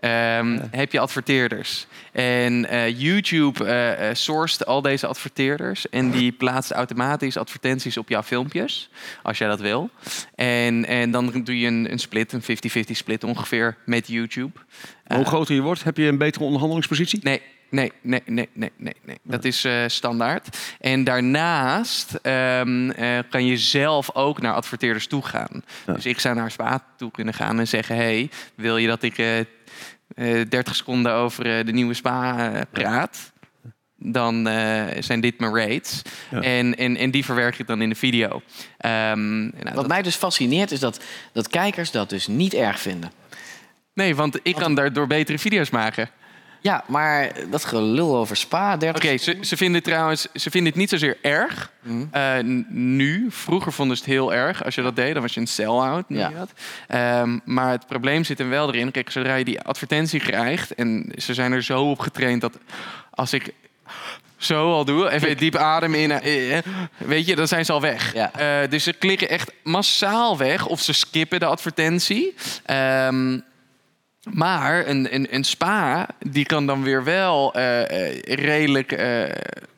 Ehm, 0.00 0.58
heb 0.70 0.92
je 0.92 1.00
adverteerders. 1.00 1.86
En 2.12 2.68
eh, 2.68 3.00
YouTube 3.00 3.64
eh, 3.64 4.14
sourced 4.14 4.66
al 4.66 4.82
deze 4.82 5.06
adverteerders. 5.06 5.88
En 5.88 6.10
die 6.10 6.32
plaatst 6.42 6.70
automatisch 6.70 7.36
advertenties 7.36 7.96
op 7.96 8.08
jouw 8.08 8.22
filmpjes. 8.22 8.90
Als 9.22 9.38
jij 9.38 9.48
dat 9.48 9.60
wil. 9.60 9.90
En, 10.34 10.84
en 10.86 11.10
dan 11.10 11.42
doe 11.44 11.58
je 11.58 11.66
een, 11.66 11.92
een 11.92 11.98
split, 11.98 12.32
een 12.32 12.42
50-50 12.42 12.90
split 12.90 13.24
ongeveer 13.24 13.76
met 13.84 14.08
YouTube. 14.08 14.60
Hoe 15.06 15.24
groter 15.24 15.54
je 15.54 15.60
wordt, 15.60 15.84
heb 15.84 15.96
je 15.96 16.06
een 16.06 16.18
betere 16.18 16.44
onderhandelingspositie? 16.44 17.20
Nee, 17.22 17.42
nee, 17.70 17.92
nee, 18.02 18.22
nee, 18.26 18.48
nee, 18.52 18.70
nee. 18.76 18.94
nee. 19.04 19.18
Dat 19.22 19.44
is 19.44 19.66
standaard. 19.86 20.58
En 20.80 21.04
daarnaast 21.04 22.14
ehm, 22.14 22.90
eh, 22.90 23.18
kan 23.30 23.46
je 23.46 23.56
zelf 23.56 24.14
ook 24.14 24.40
naar 24.40 24.54
adverteerders 24.54 25.06
toe 25.06 25.22
gaan. 25.22 25.62
Ja. 25.86 25.92
Dus 25.92 26.06
ik 26.06 26.20
zou 26.20 26.34
naar 26.34 26.50
Spa 26.50 26.84
toe 26.96 27.10
kunnen 27.10 27.34
gaan 27.34 27.58
en 27.58 27.68
zeggen... 27.68 27.96
hey, 27.96 28.30
wil 28.54 28.76
je 28.76 28.86
dat 28.86 29.02
ik 29.02 29.46
30 30.14 30.76
seconden 30.76 31.12
over 31.12 31.58
eh, 31.58 31.64
de 31.66 31.72
nieuwe 31.72 31.94
Spa 31.94 32.52
eh, 32.52 32.60
praat... 32.70 33.32
Dan 34.02 34.46
eh, 34.48 34.84
zijn 35.02 35.20
dit 35.20 35.40
mijn 35.40 35.54
rates. 35.56 36.02
Ja. 36.30 36.40
En, 36.40 36.76
en, 36.76 36.96
en 36.96 37.10
die 37.10 37.24
verwerk 37.24 37.58
ik 37.58 37.66
dan 37.66 37.82
in 37.82 37.88
de 37.88 37.94
video. 37.94 38.42
Ehm, 38.76 39.40
nou, 39.40 39.52
Wat 39.62 39.74
dat- 39.74 39.88
mij 39.88 40.02
dus 40.02 40.14
fascineert 40.14 40.70
is 40.70 40.80
dat, 40.80 41.00
dat 41.32 41.48
kijkers 41.48 41.90
dat 41.90 42.08
dus 42.08 42.26
niet 42.26 42.54
erg 42.54 42.80
vinden. 42.80 43.12
Nee, 43.94 44.14
want 44.14 44.38
ik 44.42 44.54
kan 44.54 44.74
daardoor 44.74 45.06
betere 45.06 45.38
video's 45.38 45.70
maken. 45.70 46.10
Ja, 46.62 46.84
maar 46.86 47.32
dat 47.50 47.64
gelul 47.64 48.16
over 48.16 48.36
Spa, 48.36 48.76
30 48.76 49.04
Oké, 49.04 49.16
ze, 49.16 49.36
ze 49.40 49.56
vinden 49.56 49.74
het 49.74 49.84
trouwens 49.84 50.26
ze 50.34 50.50
vinden 50.50 50.70
het 50.70 50.80
niet 50.80 50.90
zozeer 50.90 51.18
erg. 51.22 51.72
Mhm. 51.82 52.04
eh, 52.10 52.32
nu, 52.68 53.26
vroeger 53.30 53.72
vonden 53.72 53.96
ze 53.96 54.02
het 54.02 54.12
heel 54.12 54.34
erg. 54.34 54.64
Als 54.64 54.74
je 54.74 54.82
dat 54.82 54.96
deed, 54.96 55.12
dan 55.12 55.22
was 55.22 55.34
je 55.34 55.40
een 55.40 55.46
sell-out. 55.46 56.04
Ja. 56.08 56.32
Ehm, 56.86 57.38
maar 57.44 57.70
het 57.70 57.86
probleem 57.86 58.24
zit 58.24 58.38
hem 58.38 58.48
wel 58.48 58.68
erin. 58.68 58.90
Kijk, 58.90 59.10
zodra 59.10 59.34
je 59.34 59.44
die 59.44 59.60
advertentie 59.60 60.20
krijgt... 60.20 60.74
en 60.74 61.12
ze 61.16 61.34
zijn 61.34 61.52
er 61.52 61.62
zo 61.62 61.90
op 61.90 61.98
getraind 61.98 62.40
dat 62.40 62.58
als 63.10 63.32
ik 63.32 63.54
zo 64.36 64.72
al 64.72 64.84
doe... 64.84 65.10
even 65.10 65.36
diep 65.36 65.56
adem 65.56 65.94
in, 65.94 66.10
eh, 66.10 66.56
eh, 66.56 66.64
weet 66.96 67.26
je, 67.26 67.36
dan 67.36 67.48
zijn 67.48 67.64
ze 67.64 67.72
al 67.72 67.80
weg. 67.80 68.14
Ja. 68.14 68.66
Dus 68.66 68.84
ze 68.84 68.92
klikken 68.92 69.28
echt 69.28 69.52
massaal 69.62 70.38
weg 70.38 70.66
of 70.66 70.80
ze 70.80 70.92
skippen 70.92 71.40
de 71.40 71.46
advertentie. 71.46 72.34
Ehm, 72.64 73.38
maar 74.28 74.86
een, 74.86 75.14
een, 75.14 75.34
een 75.34 75.44
spa, 75.44 76.08
die 76.18 76.44
kan 76.44 76.66
dan 76.66 76.82
weer 76.82 77.04
wel 77.04 77.54
eh, 77.54 78.08
eh, 78.08 78.22
redelijk 78.22 78.92
eh, 78.92 79.24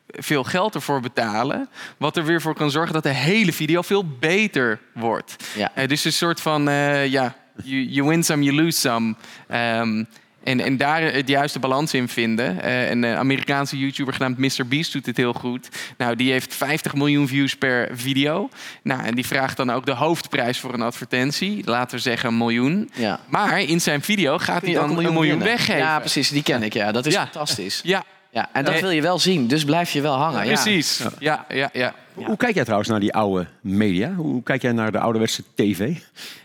veel 0.07 0.43
geld 0.43 0.75
ervoor 0.75 1.01
betalen. 1.01 1.69
Wat 1.97 2.17
er 2.17 2.25
weer 2.25 2.41
voor 2.41 2.53
kan 2.53 2.71
zorgen 2.71 2.93
dat 2.93 3.03
de 3.03 3.09
hele 3.09 3.53
video 3.53 3.81
veel 3.81 4.05
beter 4.19 4.79
wordt. 4.93 5.35
Ja. 5.55 5.85
Dus 5.87 6.05
een 6.05 6.13
soort 6.13 6.41
van, 6.41 6.63
ja, 7.09 7.35
you, 7.63 7.83
you 7.83 8.07
win 8.07 8.23
some, 8.23 8.43
you 8.43 8.55
lose 8.55 8.79
some. 8.79 9.15
Ehm, 9.47 10.03
en, 10.43 10.59
en 10.59 10.77
daar 10.77 11.01
het 11.01 11.27
juiste 11.27 11.59
balans 11.59 11.93
in 11.93 12.07
vinden. 12.07 12.61
Eh, 12.61 12.89
een 12.89 13.03
eh, 13.03 13.17
Amerikaanse 13.17 13.77
YouTuber 13.77 14.13
genaamd 14.13 14.37
MrBeast 14.37 14.93
doet 14.93 15.05
het 15.05 15.17
heel 15.17 15.33
goed. 15.33 15.67
Nou, 15.97 16.15
die 16.15 16.31
heeft 16.31 16.55
50 16.55 16.93
miljoen 16.95 17.27
views 17.27 17.55
per 17.55 17.89
video. 17.93 18.49
Nou, 18.83 19.03
en 19.03 19.15
die 19.15 19.25
vraagt 19.25 19.57
dan 19.57 19.71
ook 19.71 19.85
de 19.85 19.91
hoofdprijs 19.93 20.59
voor 20.59 20.73
een 20.73 20.81
advertentie. 20.81 21.61
Laten 21.65 21.95
we 21.95 22.01
zeggen 22.01 22.29
een 22.29 22.37
miljoen. 22.37 22.89
Ja. 22.93 23.19
Maar 23.27 23.61
in 23.61 23.81
zijn 23.81 24.01
video 24.01 24.37
gaat 24.37 24.61
hij 24.61 24.73
dan 24.73 24.97
een 24.97 25.13
miljoen, 25.13 25.39
weggeven. 25.39 25.77
Ja, 25.81 25.99
precies, 25.99 26.29
die 26.29 26.43
ken 26.43 26.63
ik. 26.63 26.73
Ja, 26.73 26.91
dat 26.91 27.05
is 27.05 27.13
Ja. 27.13 27.21
fantastisch. 27.21 27.79
Ja, 27.83 28.03
Ja, 28.33 28.49
en 28.53 28.65
dat 28.65 28.79
wil 28.79 28.89
je 28.89 29.01
wel 29.01 29.19
zien, 29.19 29.47
dus 29.47 29.65
blijf 29.65 29.91
je 29.91 30.01
wel 30.01 30.15
hangen. 30.15 30.45
Ja. 30.45 30.53
precies. 30.53 31.03
Ja, 31.19 31.45
ja, 31.49 31.69
ja. 31.73 31.93
Hoe 32.13 32.37
kijk 32.37 32.53
jij 32.53 32.63
trouwens 32.63 32.89
naar 32.89 32.99
die 32.99 33.13
oude 33.13 33.47
media? 33.61 34.13
Hoe 34.13 34.43
kijk 34.43 34.61
jij 34.61 34.71
naar 34.71 34.91
de 34.91 34.99
ouderwetse 34.99 35.43
tv? 35.55 35.97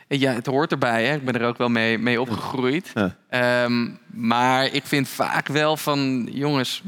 Ja, 0.08 0.32
het 0.32 0.46
hoort 0.46 0.70
erbij. 0.70 1.04
Hè. 1.04 1.14
Ik 1.14 1.24
ben 1.24 1.34
er 1.34 1.46
ook 1.46 1.58
wel 1.58 1.68
mee, 1.68 1.98
mee 1.98 2.20
opgegroeid. 2.20 2.90
Ja. 2.94 3.14
Ehm, 3.28 3.88
maar 4.06 4.74
ik 4.74 4.86
vind 4.86 5.08
vaak 5.08 5.48
wel 5.48 5.76
van... 5.76 6.28
Jongens, 6.32 6.82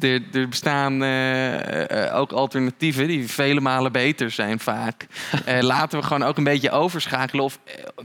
er, 0.00 0.22
er 0.32 0.48
bestaan 0.48 1.02
eh, 1.02 2.06
eh, 2.06 2.16
ook 2.16 2.32
alternatieven... 2.32 3.06
die 3.06 3.28
vele 3.28 3.60
malen 3.60 3.92
beter 3.92 4.30
zijn 4.30 4.60
vaak. 4.60 5.06
Eh, 5.44 5.60
laten 5.60 5.98
we 5.98 6.04
gewoon 6.04 6.22
ook 6.22 6.36
een 6.36 6.44
beetje 6.44 6.70
overschakelen... 6.70 7.44
of 7.44 7.58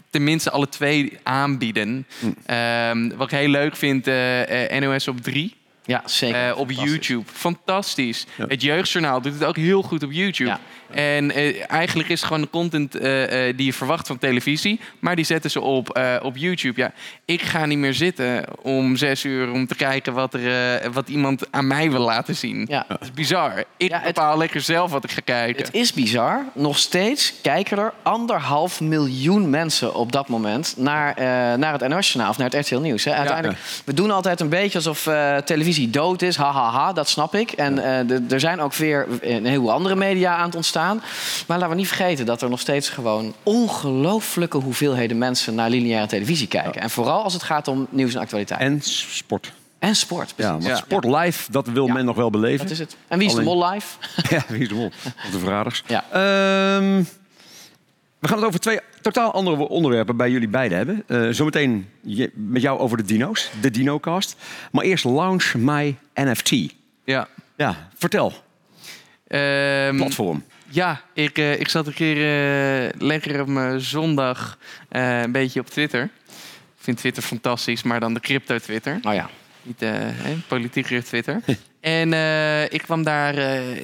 tenminste 0.10 0.52
alle 0.52 0.70
twee 0.70 1.18
aanbieden. 1.24 2.08
Ehm, 2.46 3.10
wat 3.16 3.32
ik 3.32 3.38
heel 3.38 3.50
leuk 3.50 3.76
vind, 3.76 4.06
NOS 4.80 5.08
op 5.08 5.22
3... 5.22 5.57
Ja, 5.88 6.02
zeker. 6.06 6.50
Eh, 6.50 6.58
op. 6.58 6.72
YouTube. 6.72 7.24
Fantastisch. 7.34 8.26
Ja. 8.36 8.46
Het 8.48 8.62
Jeugdjournaal 8.62 9.22
doet 9.22 9.34
het 9.34 9.44
ook 9.44 9.56
heel 9.56 9.82
goed 9.82 10.04
op 10.04 10.12
YouTube. 10.12 10.58
En 10.92 11.32
eh, 11.32 11.72
eigenlijk 11.72 12.10
is 12.10 12.20
het 12.20 12.28
gewoon 12.28 12.42
de 12.42 12.50
content 12.50 12.96
eh, 12.96 13.48
eh, 13.50 13.58
die 13.58 13.66
je 13.66 13.74
verwacht 13.74 14.08
van 14.08 14.18
televisie. 14.18 14.80
Maar 15.00 15.16
die 15.16 15.26
zetten 15.26 15.52
ze 15.52 15.62
op, 15.62 16.00
op 16.22 16.38
YouTube. 16.38 16.82
Ja, 16.82 16.92
ik 17.26 17.42
ga 17.42 17.66
niet 17.66 17.78
meer 17.78 17.94
zitten 17.94 18.44
om 18.62 18.96
zes 18.96 19.24
uur 19.24 19.52
om 19.52 19.68
te 19.68 19.76
kijken 19.76 20.14
wat, 20.14 20.34
er, 20.34 20.92
wat 20.92 21.10
iemand 21.10 21.44
aan 21.52 21.68
mij 21.68 21.92
wil 21.92 22.02
laten 22.02 22.36
zien. 22.36 22.66
Ja. 22.70 22.86
Dat 22.88 23.02
is 23.02 23.12
bizar. 23.12 23.64
Ik 23.78 23.90
Ja, 23.90 23.98
het- 23.98 24.06
bepaal 24.06 24.38
lekker 24.38 24.62
zelf 24.62 24.92
wat 24.92 25.04
ik 25.04 25.12
ga 25.12 25.22
kijken. 25.24 25.66
Het 25.66 25.74
is 25.74 25.94
bizar. 25.94 26.46
Nog 26.54 26.78
steeds 26.78 27.34
kijken 27.42 27.78
er 27.78 27.94
anderhalf 28.04 28.82
miljoen 28.82 29.50
mensen 29.50 29.96
op 29.96 30.12
dat 30.12 30.28
moment 30.28 30.74
naar, 30.78 31.14
naar 31.60 31.74
het 31.80 31.88
NOS-journaal 31.88 32.30
of 32.32 32.38
naar 32.38 32.50
het 32.50 32.66
RTL 32.66 32.80
Nieuws. 32.80 33.04
Hè. 33.04 33.14
Uiteindelijk, 33.14 33.60
we 33.86 33.94
doen 33.94 34.12
altijd 34.12 34.40
een 34.40 34.50
beetje 34.50 34.78
alsof 34.78 35.10
televisie 35.46 35.90
dood 35.90 36.22
is. 36.22 36.36
Ha, 36.36 36.52
ha, 36.52 36.72
ha, 36.72 36.94
dat 36.94 37.10
snap 37.10 37.36
ik. 37.36 37.52
En 37.52 37.80
er 38.30 38.40
zijn 38.40 38.60
ook 38.60 38.74
weer 38.74 39.08
een 39.22 39.46
heleboel 39.46 39.72
andere 39.72 39.96
media 39.96 40.36
aan 40.36 40.46
het 40.46 40.56
ontstaan. 40.56 40.77
Maar 40.82 41.58
laten 41.58 41.70
we 41.70 41.76
niet 41.76 41.88
vergeten 41.88 42.26
dat 42.26 42.42
er 42.42 42.50
nog 42.50 42.60
steeds 42.60 42.90
gewoon 42.90 43.34
ongelooflijke 43.44 44.58
hoeveelheden 44.58 45.18
mensen 45.18 45.56
naar 45.56 45.70
lineaire 45.70 46.08
televisie 46.08 46.48
kijken. 46.48 46.82
En 46.82 46.90
vooral 46.90 47.24
als 47.24 47.34
het 47.34 47.44
gaat 47.44 47.68
om 47.68 47.88
nieuws 47.90 48.14
en 48.14 48.20
actualiteit. 48.22 48.60
En, 48.60 48.72
En 48.72 48.82
sport. 48.82 49.52
sport. 49.92 50.34
Ja, 50.36 50.58
want 50.60 50.78
sport 50.78 51.06
live, 51.06 51.52
dat 51.52 51.68
wil 51.68 51.88
Ja. 51.88 51.94
men 51.94 52.06
nog 52.06 52.16
wel 52.16 52.30
beleven. 52.30 52.60
Dat 52.60 52.70
is 52.72 52.80
het. 52.80 52.96
En 53.08 53.18
wie 53.20 53.28
is 53.28 53.34
de 53.34 53.42
mol 53.42 53.68
live? 53.70 53.88
Ja, 54.36 54.44
wie 54.48 54.60
is 54.62 54.68
de 54.68 54.76
mol? 54.76 54.86
Of 55.26 55.30
de 55.32 55.40
verraders. 55.40 55.84
Ja. 55.88 56.04
Ehm, 56.12 57.04
we 58.20 58.28
gaan 58.28 58.38
het 58.38 58.46
over 58.48 58.60
twee 58.60 58.80
totaal 59.02 59.32
andere 59.34 59.68
onderwerpen 59.68 60.18
bij 60.18 60.30
jullie 60.32 60.48
beiden 60.48 60.78
hebben. 60.78 61.04
Eh, 61.08 61.28
zometeen 61.30 61.90
je- 62.02 62.32
met 62.36 62.62
jou 62.62 62.80
over 62.80 62.98
de 62.98 63.04
dino's, 63.04 63.50
de 63.62 63.72
DinoCast. 63.72 64.36
Maar 64.72 64.84
eerst 64.84 65.04
Launch 65.06 65.54
My 65.56 65.98
NFT. 66.14 66.52
Ja. 67.06 67.28
Ja, 67.58 67.90
vertel. 67.98 68.34
Ehm, 69.28 69.96
Platform. 69.96 70.44
Ja, 70.70 71.02
ik, 71.14 71.38
eh, 71.38 71.60
ik 71.60 71.68
zat 71.68 71.88
een 71.88 71.94
keer 71.94 72.16
eh, 72.16 72.90
lekker 73.00 73.42
op 73.42 73.48
mijn 73.48 73.82
zondag 73.82 74.58
eh, 74.90 75.22
een 75.22 75.32
beetje 75.32 75.60
op 75.60 75.68
Twitter. 75.68 76.04
Ik 76.04 76.84
vind 76.84 76.98
Twitter 76.98 77.24
fantastisch, 77.24 77.84
maar 77.84 78.00
dan 78.00 78.14
de 78.14 78.20
crypto-Twitter. 78.20 79.00
Oh 79.02 79.14
ja. 79.14 79.30
Niet 79.62 79.80
hè, 79.80 80.34
politieke 80.48 81.04
Twitter. 81.04 81.42
en 81.80 82.14
ik 82.72 82.82
kwam 82.82 83.04
daar, 83.04 83.34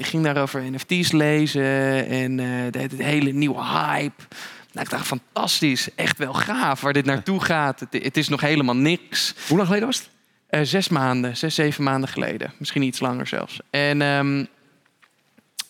ging 0.02 0.24
daar 0.24 0.38
over 0.38 0.62
NFT's 0.72 1.12
lezen 1.12 2.08
en 2.08 2.36
de, 2.72 2.88
de 2.98 3.04
hele 3.04 3.32
nieuwe 3.32 3.64
hype. 3.64 4.24
Nou, 4.72 4.86
ik 4.86 4.90
dacht, 4.90 5.06
fantastisch, 5.06 5.96
echt 5.96 6.18
wel 6.18 6.34
gaaf 6.34 6.82
waar 6.82 6.94
dit 6.94 7.06
naartoe 7.06 7.42
gaat. 7.44 7.80
Het, 7.80 8.04
het 8.04 8.18
is 8.18 8.28
nog 8.28 8.42
helemaal 8.42 8.76
niks. 8.76 9.36
Hoe 9.48 9.58
lang 9.58 9.68
geleden 9.68 9.88
was 9.88 9.98
het? 10.50 10.68
Zes 10.68 10.90
maanden, 10.90 11.38
zes, 11.38 11.56
zeven 11.56 11.84
maanden 11.84 12.10
geleden. 12.10 12.54
Misschien 12.58 12.82
iets 12.82 13.00
langer 13.00 13.28
zelfs. 13.28 13.60
En 13.70 14.02
ehm, 14.02 14.46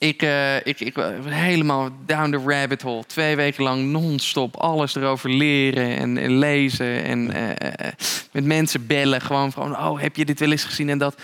ik, 0.04 0.22
eh, 0.22 0.56
ik, 0.56 0.80
ik 0.80 0.96
was 0.96 1.14
helemaal 1.26 1.90
down 2.06 2.32
the 2.32 2.42
rabbit 2.46 2.82
hole. 2.82 3.06
Twee 3.06 3.36
weken 3.36 3.64
lang 3.64 3.92
non-stop 3.92 4.56
alles 4.56 4.96
erover 4.96 5.30
leren 5.30 5.98
en, 5.98 6.18
en 6.18 6.38
lezen. 6.38 7.04
En 7.04 7.32
eh, 7.32 7.88
eh, 7.88 7.94
met 8.32 8.46
mensen 8.46 8.88
bellen. 8.88 9.22
Gewoon 9.22 9.52
van, 9.52 9.78
oh, 9.78 10.02
heb 10.02 10.16
je 10.16 10.26
dit 10.26 10.40
wel 10.40 10.52
eens 10.52 10.64
gezien 10.64 10.90
en 10.90 10.98
dat. 10.98 11.22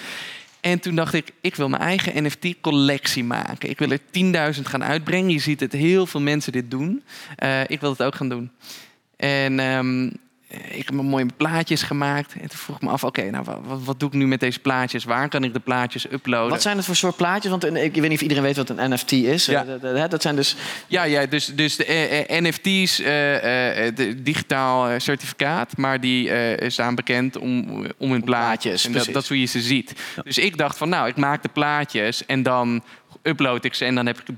En 0.62 0.80
toen 0.80 0.96
dacht 0.96 1.14
ik, 1.14 1.32
ik 1.42 1.56
wil 1.56 1.70
mijn 1.70 1.82
eigen 1.82 2.24
NFT-collectie 2.24 3.24
maken. 3.24 3.70
Ik 3.70 3.80
wil 3.80 3.92
er 3.92 4.56
10.000 4.56 4.62
gaan 4.62 4.84
uitbrengen. 4.84 5.30
Je 5.30 5.40
ziet 5.40 5.60
het, 5.60 5.72
heel 5.72 6.06
veel 6.06 6.22
mensen 6.22 6.52
dit 6.52 6.72
doen. 6.72 7.04
Ik 7.68 7.80
wil 7.80 7.90
het 7.90 8.04
ook 8.04 8.16
gaan 8.16 8.30
doen. 8.30 8.52
En 9.18 9.60
ehm, 9.60 10.10
ik 10.50 10.86
heb 10.86 10.92
mijn 10.92 11.08
mooie 11.08 11.26
plaatjes 11.38 11.82
gemaakt. 11.84 12.34
En 12.34 12.40
toen 12.50 12.58
vroeg 12.58 12.76
ik 12.76 12.82
me 12.82 12.90
af, 12.90 13.04
oké, 13.04 13.30
nou, 13.30 13.44
wat, 13.46 13.80
wat 13.84 14.00
doe 14.00 14.10
ik 14.10 14.16
nu 14.16 14.28
met 14.28 14.40
deze 14.40 14.60
plaatjes? 14.60 15.04
Waar 15.04 15.30
kan 15.30 15.44
ik 15.44 15.54
de 15.54 15.60
plaatjes 15.60 16.12
uploaden? 16.12 16.50
Wat 16.50 16.62
zijn 16.62 16.78
het 16.78 16.86
voor 16.86 16.96
soort 16.96 17.16
plaatjes? 17.16 17.52
Want 17.52 17.64
eh, 17.64 17.84
ik 17.84 17.94
weet 17.94 18.02
niet 18.10 18.12
of 18.18 18.22
iedereen 18.22 18.44
weet 18.44 18.56
wat 18.56 18.70
een 18.70 18.94
NFT 18.94 19.12
is. 19.12 19.46
Ja. 19.46 19.66
Eh, 19.82 20.10
dat- 20.10 20.22
zijn 20.22 20.36
dus 20.36 20.56
Ja, 20.88 21.04
ja 21.04 21.26
dus, 21.26 21.46
dus 21.46 21.76
de 21.76 21.86
eh, 21.86 22.38
eh, 22.38 22.44
NFT's, 22.44 23.00
eh, 23.00 23.88
eh, 23.88 23.96
de 23.96 24.22
digitaal 24.24 24.88
eh, 24.90 25.00
certificaat, 25.00 25.78
maar 25.78 26.00
die 26.00 26.30
eh, 26.32 26.70
staan 26.70 26.96
bekend 26.96 27.38
om, 27.38 27.70
om 27.98 28.12
hun 28.12 28.24
plaatjes. 28.24 28.82
plaatjes, 28.82 29.08
en 29.08 29.14
dat 29.14 29.24
is 29.24 29.30
hoe 29.30 29.40
je 29.40 29.46
ze 29.46 29.62
ziet. 29.62 29.94
Dus 30.24 30.38
ik 30.38 30.58
dacht 30.58 30.78
van, 30.78 30.90
nou, 30.90 31.08
ik 31.08 31.16
maak 31.16 31.42
de 31.42 31.50
plaatjes 31.50 32.26
en 32.26 32.44
dan 32.44 32.84
upload 33.24 33.64
ik 33.66 33.74
ze 33.74 33.86
en 33.86 33.96
dan 33.96 34.06
heb 34.06 34.20
ik 34.20 34.36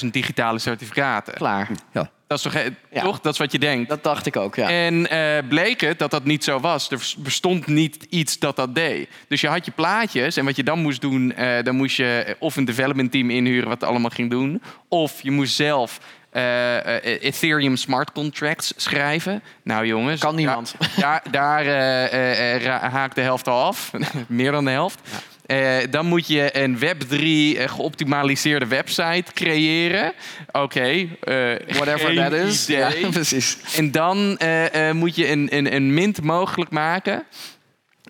10.000 0.00 0.06
digitale 0.10 0.58
certificaten. 0.58 1.34
klaar. 1.34 1.68
Ja. 1.92 2.10
Dat 2.42 2.52
is 2.54 2.62
toch, 2.62 2.72
Ja. 2.90 3.02
toch? 3.02 3.20
Dat 3.20 3.32
is 3.32 3.38
wat 3.38 3.52
je 3.52 3.58
denkt. 3.58 3.88
Dat 3.88 4.02
dacht 4.02 4.26
ik 4.26 4.36
ook, 4.36 4.54
ja. 4.56 4.68
En 4.68 5.10
eh, 5.10 5.48
bleek 5.48 5.80
het 5.80 5.98
dat 5.98 6.10
dat 6.10 6.24
niet 6.24 6.44
zo 6.44 6.60
was. 6.60 6.90
Er 6.90 7.00
bestond 7.18 7.66
niet 7.66 8.06
iets 8.10 8.38
dat 8.38 8.56
dat 8.56 8.74
deed. 8.74 9.08
Dus 9.28 9.40
je 9.40 9.48
had 9.48 9.64
je 9.64 9.70
plaatjes 9.72 10.36
en 10.36 10.44
wat 10.44 10.56
je 10.56 10.62
dan 10.62 10.78
moest 10.78 11.00
doen... 11.00 11.32
eh, 11.34 11.62
dan 11.64 11.74
moest 11.76 11.96
je 11.96 12.36
of 12.38 12.56
een 12.56 12.64
development 12.64 13.12
team 13.12 13.30
inhuren 13.30 13.68
wat 13.68 13.82
allemaal 13.84 14.10
ging 14.10 14.30
doen... 14.30 14.62
of 14.88 15.22
je 15.22 15.30
moest 15.30 15.54
zelf 15.54 15.98
eh, 16.30 16.96
eh, 16.96 17.22
Ethereum 17.22 17.76
smart 17.76 18.12
contracts 18.12 18.72
schrijven. 18.76 19.42
Nou 19.62 19.86
jongens... 19.86 20.20
Kan 20.20 20.34
niemand. 20.34 20.74
Daar, 20.96 21.22
daar, 21.30 21.30
daar 21.30 21.60
eh, 21.66 22.04
eh, 22.12 22.54
eh, 22.54 22.62
ra- 22.62 22.88
haakt 22.90 23.14
de 23.14 23.20
helft 23.20 23.48
al 23.48 23.62
af. 23.64 23.90
Meer 24.26 24.50
dan 24.52 24.64
de 24.64 24.70
helft. 24.70 24.98
Eh, 25.46 25.76
dan 25.90 26.06
moet 26.06 26.26
je 26.26 26.58
een 26.58 26.78
Web3 26.78 27.18
eh, 27.58 27.68
geoptimaliseerde 27.68 28.66
website 28.66 29.24
creëren. 29.34 30.12
Oké. 30.52 30.80
eh, 30.80 31.06
Whatever 31.68 32.14
that 32.14 32.32
is. 32.32 32.66
Ja, 32.66 32.94
idee. 32.94 33.08
precies. 33.20 33.58
En 33.76 33.90
dan 33.90 34.38
moet 34.92 35.16
je 35.16 35.30
een, 35.30 35.48
een, 35.56 35.74
een 35.74 35.94
mint 35.94 36.22
mogelijk 36.22 36.70
maken. 36.70 37.24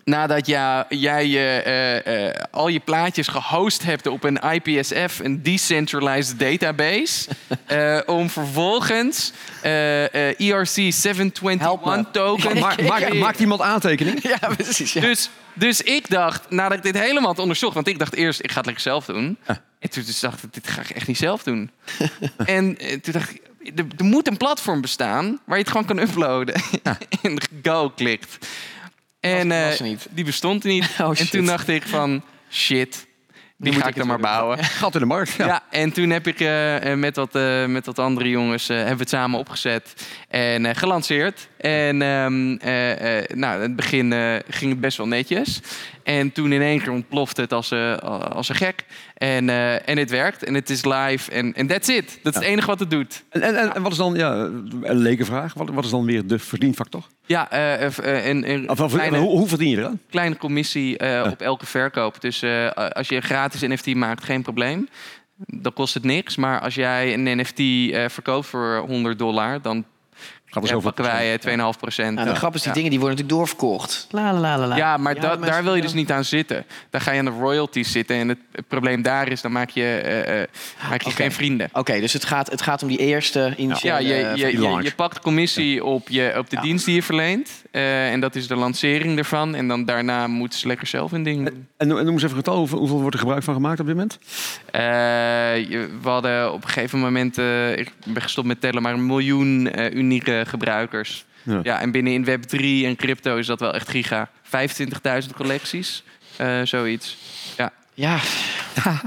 Nadat 0.05 0.47
ja, 0.47 0.85
jij 0.89 1.63
eh, 1.63 2.43
al 2.51 2.67
je 2.67 2.79
plaatjes 2.79 3.27
gehost 3.27 3.83
hebt 3.83 4.07
op 4.07 4.23
een 4.23 4.39
IPSF, 4.51 5.19
een 5.23 5.43
decentralized 5.43 6.39
database. 6.39 7.27
om 8.05 8.29
vervolgens 8.29 9.31
ERC 9.61 10.37
Help 10.37 10.67
721 10.67 11.85
me. 11.85 12.11
token. 12.11 12.59
Maakt 12.59 12.81
maakt- 12.81 13.13
maakt 13.13 13.39
iemand 13.39 13.61
aantekening? 13.61 14.21
Ja, 14.39 14.47
precies. 14.57 14.93
Ja. 14.93 15.01
Dus, 15.01 15.29
dus 15.53 15.81
ik 15.81 16.09
dacht, 16.09 16.49
nadat 16.49 16.77
ik 16.77 16.83
dit 16.83 16.99
helemaal 16.99 17.29
had 17.29 17.39
onderzocht... 17.39 17.73
want 17.73 17.87
ik 17.87 17.99
dacht 17.99 18.15
eerst, 18.15 18.39
ik 18.43 18.49
ga 18.51 18.57
het 18.57 18.65
lekker 18.65 18.83
zelf 18.83 19.05
doen. 19.05 19.37
En 19.79 19.89
toen 19.89 20.03
dus 20.05 20.19
dacht 20.19 20.43
ik, 20.43 20.53
dit 20.53 20.67
ga 20.67 20.81
ik 20.81 20.89
echt 20.89 21.07
niet 21.07 21.17
zelf 21.17 21.43
doen. 21.43 21.71
en 22.45 22.77
toen 23.01 23.13
dacht 23.13 23.29
ik, 23.29 23.41
er, 23.75 23.85
er 23.97 24.05
moet 24.05 24.27
een 24.27 24.37
platform 24.37 24.81
bestaan... 24.81 25.39
waar 25.45 25.57
je 25.57 25.63
het 25.63 25.71
gewoon 25.71 25.85
kan 25.85 25.99
uploaden. 25.99 26.55
en 27.21 27.41
go 27.63 27.89
klikt. 27.89 28.37
En 29.25 29.47
Was- 29.47 29.79
eh, 29.79 29.89
was 29.91 30.05
die 30.09 30.25
bestond 30.25 30.63
niet. 30.63 30.89
Oh, 31.01 31.19
en 31.19 31.29
toen 31.29 31.45
dacht 31.45 31.67
ik 31.67 31.83
van, 31.87 32.23
shit... 32.51 33.07
Die 33.57 33.73
moet 33.73 33.81
ga 33.81 33.87
ik 33.87 33.95
dan 33.95 34.07
maar 34.07 34.19
bouwen. 34.19 34.63
Gat 34.81 34.93
in 34.93 34.99
de 34.99 35.05
markt. 35.05 35.31
Ja. 35.33 35.45
Ja. 35.45 35.63
en 35.69 35.91
toen 35.91 36.09
heb 36.09 36.27
ik 36.27 36.39
eh, 36.39 36.91
eh, 36.91 36.97
met, 36.97 37.15
wat, 37.15 37.35
eh, 37.35 37.65
met 37.65 37.85
wat 37.85 37.99
andere 37.99 38.29
jongens 38.29 38.67
hebben 38.67 38.93
we 38.93 38.99
het 38.99 39.09
samen 39.09 39.39
opgezet 39.39 40.07
en 40.29 40.75
gelanceerd. 40.75 41.47
En 41.65 42.01
ehm, 42.01 42.55
eh, 42.55 43.17
eh, 43.17 43.25
nou, 43.35 43.55
in 43.55 43.61
het 43.61 43.75
begin 43.75 44.13
eh, 44.13 44.35
ging 44.49 44.71
het 44.71 44.79
best 44.79 44.97
wel 44.97 45.07
netjes. 45.07 45.61
En 46.03 46.31
toen 46.31 46.51
in 46.51 46.61
één 46.61 46.79
keer 46.81 46.91
ontplofte 46.91 47.41
het 47.41 47.53
als, 47.53 47.71
als 48.29 48.49
een 48.49 48.55
gek. 48.55 48.85
En, 49.13 49.49
en 49.85 49.97
het 49.97 50.09
werkt 50.09 50.43
en 50.43 50.53
het 50.53 50.69
is 50.69 50.85
live 50.85 51.31
en 51.31 51.53
en 51.53 51.67
that's 51.67 51.87
it. 51.87 52.19
Dat 52.23 52.33
is 52.33 52.39
het 52.39 52.49
enige 52.49 52.67
wat 52.67 52.79
het 52.79 52.89
doet. 52.89 53.23
En, 53.29 53.41
en, 53.41 53.55
en, 53.55 53.75
en 53.75 53.81
wat 53.81 53.91
is 53.91 53.97
dan, 53.97 54.15
ja, 54.15 54.33
een 54.81 54.97
leuke 54.97 55.25
vraag, 55.25 55.53
wat, 55.53 55.69
wat 55.69 55.83
is 55.83 55.89
dan 55.89 56.05
weer 56.05 56.27
de 56.27 56.39
verdienfactor? 56.39 57.07
Ja, 57.25 57.49
Of, 57.85 57.99
of- 58.79 58.93
kleine, 58.93 59.17
hoe, 59.17 59.37
hoe 59.37 59.47
verdien 59.47 59.69
je 59.69 59.77
eraan? 59.77 59.99
kleine 60.09 60.37
commissie 60.37 60.93
op 61.25 61.41
elke 61.41 61.65
verkoop. 61.65 62.21
Dus 62.21 62.43
als 62.93 63.07
je 63.07 63.15
een 63.15 63.23
gratis 63.23 63.61
NFT 63.61 63.95
maakt, 63.95 64.23
geen 64.23 64.41
probleem. 64.41 64.87
Dan 65.37 65.73
kost 65.73 65.93
het 65.93 66.03
niks. 66.03 66.35
Maar 66.35 66.59
als 66.59 66.75
jij 66.75 67.13
een 67.13 67.37
NFT 67.39 67.61
verkoopt 68.13 68.47
voor 68.47 68.77
100 68.87 69.19
dollar, 69.19 69.61
dan 69.61 69.85
Gaat 70.55 70.63
er 70.63 70.69
ja, 70.69 70.75
zoveel 70.75 70.91
pakken 70.93 71.15
wij 71.15 71.39
eh, 71.57 71.73
2,5 71.73 71.79
procent. 71.79 72.17
En 72.19 72.25
de 72.25 72.35
grap 72.35 72.55
is, 72.55 72.61
die 72.61 72.73
dingen 72.73 72.89
die 72.89 72.99
worden 72.99 73.17
natuurlijk 73.17 73.47
doorverkocht. 73.47 74.07
La, 74.11 74.33
la, 74.33 74.57
la, 74.57 74.67
la. 74.67 74.75
Ja, 74.75 74.97
maar 74.97 75.15
Ja, 75.15 75.21
da- 75.21 75.27
mensen 75.27 75.47
daar 75.51 75.63
wil 75.63 75.75
je 75.75 75.81
dus 75.81 75.93
niet 75.93 76.11
aan 76.11 76.23
zitten. 76.23 76.65
Dan 76.89 77.01
ga 77.01 77.11
je 77.11 77.19
aan 77.19 77.25
de 77.25 77.31
royalties 77.31 77.91
zitten. 77.91 78.15
En 78.15 78.27
het, 78.29 78.37
het 78.51 78.67
probleem 78.67 79.01
daar 79.01 79.27
is, 79.31 79.41
dan 79.41 79.51
maak 79.51 79.69
je, 79.69 79.83
eh, 79.83 80.41
eh, 80.41 80.47
maak 80.89 81.01
je 81.01 81.11
geen 81.11 81.31
vrienden. 81.31 81.69
Oké, 81.73 81.99
dus 81.99 82.13
het 82.13 82.25
gaat, 82.25 82.51
het 82.51 82.61
gaat 82.61 82.81
om 82.81 82.87
die 82.87 82.97
eerste 82.97 83.39
Ja, 83.39 83.55
initiële... 83.55 84.03
je, 84.03 84.31
je, 84.35 84.61
je, 84.61 84.79
je 84.83 84.91
pakt 84.95 85.19
commissie 85.19 85.83
op, 85.83 86.09
je, 86.09 86.33
op 86.37 86.49
de 86.49 86.55
Ja. 86.55 86.61
dienst 86.61 86.85
die 86.85 86.95
je 86.95 87.03
verleent. 87.03 87.49
Eh, 87.71 88.11
en 88.11 88.19
dat 88.19 88.35
is 88.35 88.47
de 88.47 88.55
lancering 88.55 89.17
ervan. 89.17 89.55
En 89.55 89.67
dan 89.67 89.85
daarna 89.85 90.27
moeten 90.27 90.59
ze 90.59 90.67
lekker 90.67 90.87
zelf 90.87 91.11
een 91.11 91.23
ding 91.23 91.45
doen. 91.49 91.67
En, 91.77 91.87
noem 91.87 91.97
en 91.97 92.03
noem 92.05 92.13
eens 92.13 92.23
even 92.23 92.37
een 92.37 92.43
getal, 92.43 92.57
hoeveel, 92.57 92.77
hoeveel 92.79 92.99
wordt 92.99 93.13
er 93.13 93.19
gebruik 93.21 93.43
van 93.43 93.53
gemaakt 93.53 93.79
op 93.79 93.85
dit 93.85 93.95
moment? 93.95 94.17
Eh, 94.65 94.81
we 96.01 96.09
hadden 96.09 96.53
op 96.53 96.63
een 96.63 96.69
gegeven 96.69 96.99
moment, 96.99 97.37
eh, 97.37 97.77
ik 97.77 97.91
ben 98.05 98.21
gestopt 98.21 98.47
met 98.47 98.61
tellen, 98.61 98.81
maar 98.81 98.93
een 98.93 99.05
miljoen 99.05 99.71
eh, 99.71 99.93
unieke 99.93 100.43
gebruikers. 100.45 101.25
Ja. 101.43 101.59
Ja. 101.63 101.79
en 101.81 101.91
binnen 101.91 102.13
in 102.13 102.25
Web3 102.25 102.59
en 102.85 102.95
crypto 102.95 103.37
is 103.37 103.47
dat 103.47 103.59
wel 103.59 103.73
echt 103.73 103.89
giga. 103.89 104.29
25.000 104.45 105.29
collecties, 105.35 106.03
eh, 106.37 106.61
zoiets. 106.63 107.17
Ja. 107.57 107.71
Ja, 107.93 108.17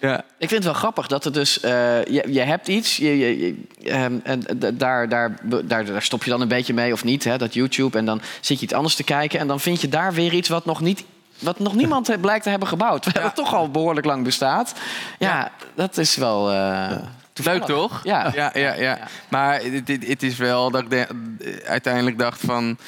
ja. 0.00 0.16
ik 0.38 0.48
vind 0.48 0.50
het 0.50 0.64
wel 0.64 0.72
grappig 0.72 1.06
dat 1.06 1.24
er 1.24 1.32
dus... 1.32 1.60
eh, 1.60 2.04
je, 2.04 2.24
je 2.32 2.40
hebt 2.40 2.68
iets, 2.68 2.96
je, 2.96 3.18
je, 3.18 3.62
ehm, 3.84 4.18
en 4.22 4.40
d- 4.40 4.78
daar, 4.80 5.08
daar, 5.08 5.38
daar, 5.64 5.84
daar 5.84 6.02
stop 6.02 6.24
je 6.24 6.30
dan 6.30 6.40
een 6.40 6.48
beetje 6.48 6.74
mee 6.74 6.92
of 6.92 7.04
niet, 7.04 7.24
hè, 7.24 7.38
dat 7.38 7.54
YouTube. 7.54 7.98
En 7.98 8.04
dan 8.04 8.20
zit 8.40 8.58
je 8.58 8.64
iets 8.64 8.74
anders 8.74 8.94
te 8.94 9.04
kijken 9.04 9.38
en 9.40 9.46
dan 9.46 9.60
vind 9.60 9.80
je 9.80 9.88
daar 9.88 10.12
weer 10.12 10.32
iets 10.32 10.48
wat 10.48 10.64
nog 10.64 10.80
niet... 10.80 11.04
Wat 11.38 11.58
nog 11.58 11.74
niemand 11.74 12.08
eh, 12.08 12.20
blijkt 12.26 12.42
te 12.42 12.50
hebben 12.50 12.68
gebouwd. 12.68 13.02
Terwijl 13.04 13.26
het 13.26 13.34
toch 13.34 13.54
al 13.54 13.70
behoorlijk 13.70 14.06
lang 14.06 14.24
bestaat. 14.24 14.74
Ja, 15.18 15.50
dat 15.74 15.96
is 15.98 16.16
wel... 16.16 16.50
eh. 16.52 16.96
Leuk 17.44 17.64
toch? 17.64 18.00
Ja. 18.04 18.32
ja, 18.34 18.50
ja, 18.54 18.74
ja. 18.74 18.98
Maar 19.28 19.60
het, 19.62 19.88
het, 19.88 20.06
het 20.06 20.22
is 20.22 20.36
wel 20.36 20.70
dat 20.70 20.82
ik 20.82 20.90
de- 20.90 21.62
uiteindelijk 21.66 22.18
dacht 22.18 22.40
van... 22.40 22.78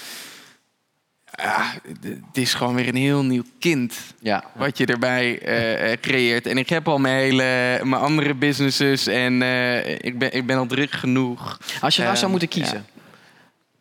Ja, 1.42 1.72
het 2.02 2.36
is 2.36 2.54
gewoon 2.54 2.74
weer 2.74 2.88
een 2.88 2.94
heel 2.96 3.24
nieuw 3.24 3.44
kind 3.58 3.96
Ja. 4.20 4.44
wat 4.54 4.78
je 4.78 4.86
erbij 4.86 5.38
eh, 5.38 5.92
eh, 5.92 6.00
creëert. 6.00 6.46
En 6.46 6.58
ik 6.58 6.68
heb 6.68 6.88
al 6.88 6.98
mijn 6.98 7.16
hele 7.18 7.80
mijn 7.84 8.02
andere 8.02 8.34
businesses 8.34 9.06
en 9.06 9.42
eh, 9.42 9.88
ik, 9.94 10.18
ben, 10.18 10.32
ik 10.32 10.46
ben 10.46 10.56
al 10.58 10.66
druk 10.66 10.90
genoeg. 10.90 11.58
Als 11.80 11.96
je 11.96 12.02
nou 12.02 12.12
zou 12.16 12.22
Ehm, 12.22 12.30
moeten 12.30 12.48
kiezen. 12.48 12.86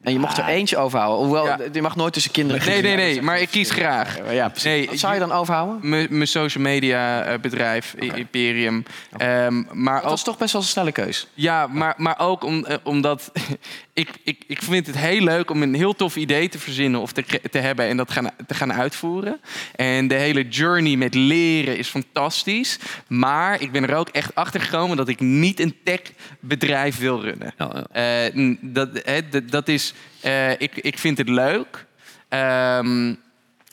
En 0.04 0.14
je 0.14 0.20
mocht 0.20 0.38
er 0.38 0.46
eentje 0.46 0.78
overhouden. 0.78 1.26
Hoewel, 1.26 1.46
Ja. 1.46 1.58
je 1.72 1.82
mag 1.82 1.96
nooit 1.96 2.14
tussen 2.14 2.32
kinderen 2.32 2.66
Nee, 2.66 2.82
kiezen. 2.82 2.98
nee, 2.98 3.06
nee, 3.14 3.22
maar 3.22 3.40
ik 3.40 3.50
kies 3.50 3.72
graag. 3.72 4.18
Ja, 4.32 4.48
precies. 4.50 4.64
Nee, 4.70 4.86
Wat 4.88 4.98
zou 5.00 5.14
je 5.14 5.20
dan 5.20 5.32
overhouden? 5.32 5.90
Mijn 5.90 6.08
mijn 6.10 6.28
social 6.28 6.64
media 6.64 7.24
eh, 7.24 7.40
bedrijf, 7.40 7.96
I- 8.02 8.12
Imperium. 8.16 8.84
Ehm, 9.18 9.64
maar 9.72 9.94
Dat 9.96 10.04
ook, 10.04 10.10
was 10.10 10.24
toch 10.24 10.38
best 10.38 10.54
wel 10.54 10.62
een 10.62 10.68
snelle 10.68 10.92
keus. 10.92 11.28
ja, 11.34 11.68
maar, 11.68 11.94
maar 11.98 12.20
ook 12.20 12.44
om, 12.44 12.66
eh, 12.66 12.76
omdat 12.84 13.32
ik, 13.94 14.10
ik, 14.24 14.44
ik 14.48 14.62
vind 14.62 14.88
het 14.88 14.98
heel 14.98 15.22
leuk 15.22 15.50
om 15.50 15.62
een 15.64 15.74
heel 15.76 15.96
tof 15.96 16.16
idee 16.16 16.50
te 16.50 16.60
verzinnen 16.60 17.00
of 17.02 17.12
te, 17.12 17.22
cre- 17.22 17.50
te 17.52 17.58
hebben 17.58 17.86
en 17.86 17.98
dat 17.98 18.12
gaan, 18.12 18.30
te 18.48 18.54
gaan 18.54 18.74
uitvoeren. 18.74 19.40
En 19.76 20.08
de 20.08 20.16
hele 20.16 20.48
journey 20.48 20.96
met 20.96 21.14
leren 21.14 21.78
is 21.78 21.88
fantastisch. 21.88 22.80
Maar 23.08 23.62
ik 23.62 23.72
ben 23.72 23.90
er 23.90 23.96
ook 23.96 24.10
echt 24.10 24.36
achter 24.36 24.62
gekomen 24.62 24.98
dat 24.98 25.08
ik 25.08 25.20
niet 25.20 25.60
een 25.60 25.76
techbedrijf 25.84 26.98
wil 26.98 27.22
runnen. 27.22 27.54
Ja, 27.58 27.72
ja. 27.74 28.26
Eh, 28.26 28.36
n- 28.38 28.60
dat, 28.62 28.90
hè, 29.04 29.30
dat, 29.30 29.50
dat 29.52 29.68
is, 29.68 29.89
eh, 30.22 30.52
ik, 30.52 30.76
ik 30.76 30.98
vind 31.00 31.18
het 31.18 31.30
leuk. 31.30 31.86
Ehm, 32.30 33.14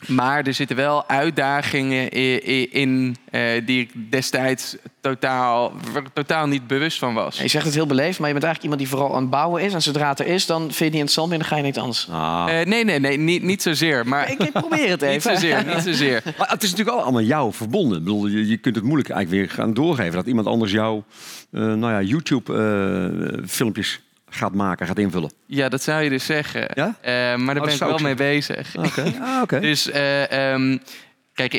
maar 0.06 0.46
er 0.46 0.54
zitten 0.54 0.76
wel 0.76 1.08
uitdagingen 1.08 2.16
i- 2.18 2.40
i- 2.48 2.68
in 2.70 3.16
eh, 3.30 3.42
die 3.66 3.80
ik 3.80 3.90
destijds 4.10 4.76
totaal, 5.00 5.72
totaal 6.12 6.46
niet 6.46 6.66
bewust 6.66 6.98
van 6.98 7.14
was. 7.14 7.38
Je 7.38 7.48
zegt 7.48 7.64
het 7.64 7.74
heel 7.74 7.86
beleefd, 7.86 8.18
maar 8.18 8.26
je 8.28 8.32
bent 8.34 8.44
eigenlijk 8.44 8.62
iemand 8.62 8.80
die 8.80 8.88
vooral 8.88 9.14
aan 9.16 9.20
het 9.22 9.30
bouwen 9.30 9.62
is. 9.62 9.74
En 9.74 9.82
zodra 9.82 10.08
het 10.08 10.20
er 10.20 10.26
is, 10.26 10.46
dan 10.46 10.60
vind 10.60 10.76
je 10.78 10.84
het 10.84 10.92
niet 10.92 11.00
interessant 11.02 11.28
meer 11.28 11.36
en 11.38 11.42
dan 11.42 11.52
ga 11.52 11.56
je 11.56 11.62
niet 11.62 11.78
anders. 11.78 12.08
Ah. 12.10 12.60
Eh, 12.60 12.66
nee, 12.66 12.84
nee, 12.84 12.98
nee, 13.00 13.16
niet, 13.18 13.42
niet 13.42 13.62
zozeer. 13.62 14.06
Maar 14.06 14.30
Ik, 14.30 14.38
ik 14.38 14.52
probeer 14.52 14.88
het 14.88 15.00
niet 15.00 15.10
even. 15.10 15.32
zozeer, 15.32 15.64
niet 15.66 15.82
zozeer. 15.82 16.22
Maar 16.38 16.48
het 16.50 16.62
is 16.62 16.70
natuurlijk 16.70 16.96
al 16.96 17.02
allemaal 17.02 17.22
jou 17.22 17.52
verbonden. 17.52 17.98
Ik 17.98 18.04
bedoel, 18.04 18.26
je, 18.26 18.46
je 18.46 18.56
kunt 18.56 18.74
het 18.74 18.84
moeilijk 18.84 19.10
eigenlijk 19.10 19.42
weer 19.48 19.56
gaan 19.56 19.74
doorgeven. 19.74 20.12
Dat 20.14 20.26
iemand 20.26 20.46
anders 20.46 20.72
jouw 20.72 21.04
eh, 21.52 21.60
nou 21.60 21.92
ja, 21.92 22.00
YouTube-filmpjes 22.02 24.00
gaat 24.36 24.54
maken, 24.54 24.86
gaat 24.86 24.98
invullen. 24.98 25.30
Ja, 25.46 25.68
dat 25.68 25.82
zou 25.82 26.02
je 26.02 26.10
dus 26.10 26.24
zeggen. 26.26 26.68
Ja? 26.74 26.94
Eh, 27.00 27.12
maar 27.12 27.54
daar 27.54 27.54
dat 27.54 27.64
ben 27.64 27.72
ik 27.74 27.78
wel 27.80 27.94
ik 27.94 28.00
mee 28.00 28.14
bezig. 28.14 28.76
Oké. 28.76 29.12
Ah, 29.22 29.42
oké. 29.42 29.60
Dus 29.60 29.90
eh, 29.90 30.52
ehm, 30.52 30.78
kijk, 31.34 31.54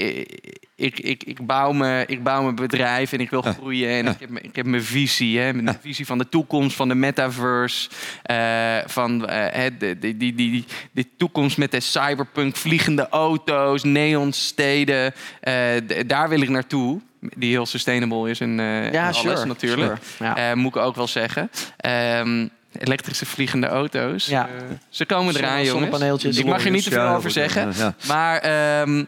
ik, 0.75 0.99
ik, 0.99 1.23
ik, 1.23 1.45
bouw 1.45 1.71
me, 1.71 2.03
ik 2.07 2.23
bouw 2.23 2.41
mijn 2.43 2.55
bedrijf 2.55 3.13
en 3.13 3.19
ik 3.19 3.29
wil 3.29 3.41
groeien. 3.41 3.89
En 3.89 4.07
ik, 4.07 4.19
heb, 4.19 4.29
mijn- 4.29 4.43
ik 4.45 4.55
heb 4.55 4.65
mijn 4.65 4.83
visie, 4.83 5.39
hè, 5.39 5.53
mijn 5.53 5.77
visie 5.81 6.05
van 6.05 6.17
de 6.17 6.29
toekomst, 6.29 6.75
van 6.75 6.87
de 6.87 6.95
metaverse. 6.95 7.89
eh, 8.23 8.77
van 8.85 9.27
eh, 9.27 9.53
hè, 9.61 9.77
de, 9.77 9.99
die, 9.99 10.17
die, 10.17 10.35
die, 10.35 10.65
die 10.91 11.09
toekomst 11.17 11.57
met 11.57 11.71
de 11.71 11.79
cyberpunk, 11.79 12.55
vliegende 12.55 13.09
auto's, 13.09 13.83
neonsteden. 13.83 15.13
eh, 15.41 15.53
d- 15.87 16.09
daar 16.09 16.29
wil 16.29 16.41
ik 16.41 16.49
naartoe. 16.49 16.99
Die 17.37 17.49
heel 17.51 17.65
sustainable 17.65 18.29
is 18.29 18.39
en 18.39 18.59
eh, 18.59 18.91
Ja, 18.91 19.03
alles 19.03 19.17
sure, 19.19 19.45
natuurlijk. 19.45 19.97
sure. 20.17 20.29
Ja. 20.29 20.49
Eh, 20.51 20.55
moet 20.55 20.75
ik 20.75 20.81
ook 20.81 20.95
wel 20.95 21.07
zeggen. 21.07 21.49
Ehm, 21.77 22.47
elektrische 22.79 23.25
vliegende 23.25 23.67
auto's. 23.67 24.25
Ja. 24.25 24.49
Ze 24.89 25.05
komen 25.05 25.33
Zonne- 25.33 25.47
eraan, 25.47 25.63
jongens. 25.65 26.37
Ik 26.37 26.45
mag 26.45 26.65
er 26.65 26.71
niet 26.71 26.83
te 26.83 26.89
veel 26.89 26.99
Ja, 27.03 27.15
over 27.15 27.31
zeggen. 27.31 27.73
ja. 27.77 27.95
Maar, 28.07 28.37
ehm, 28.39 29.03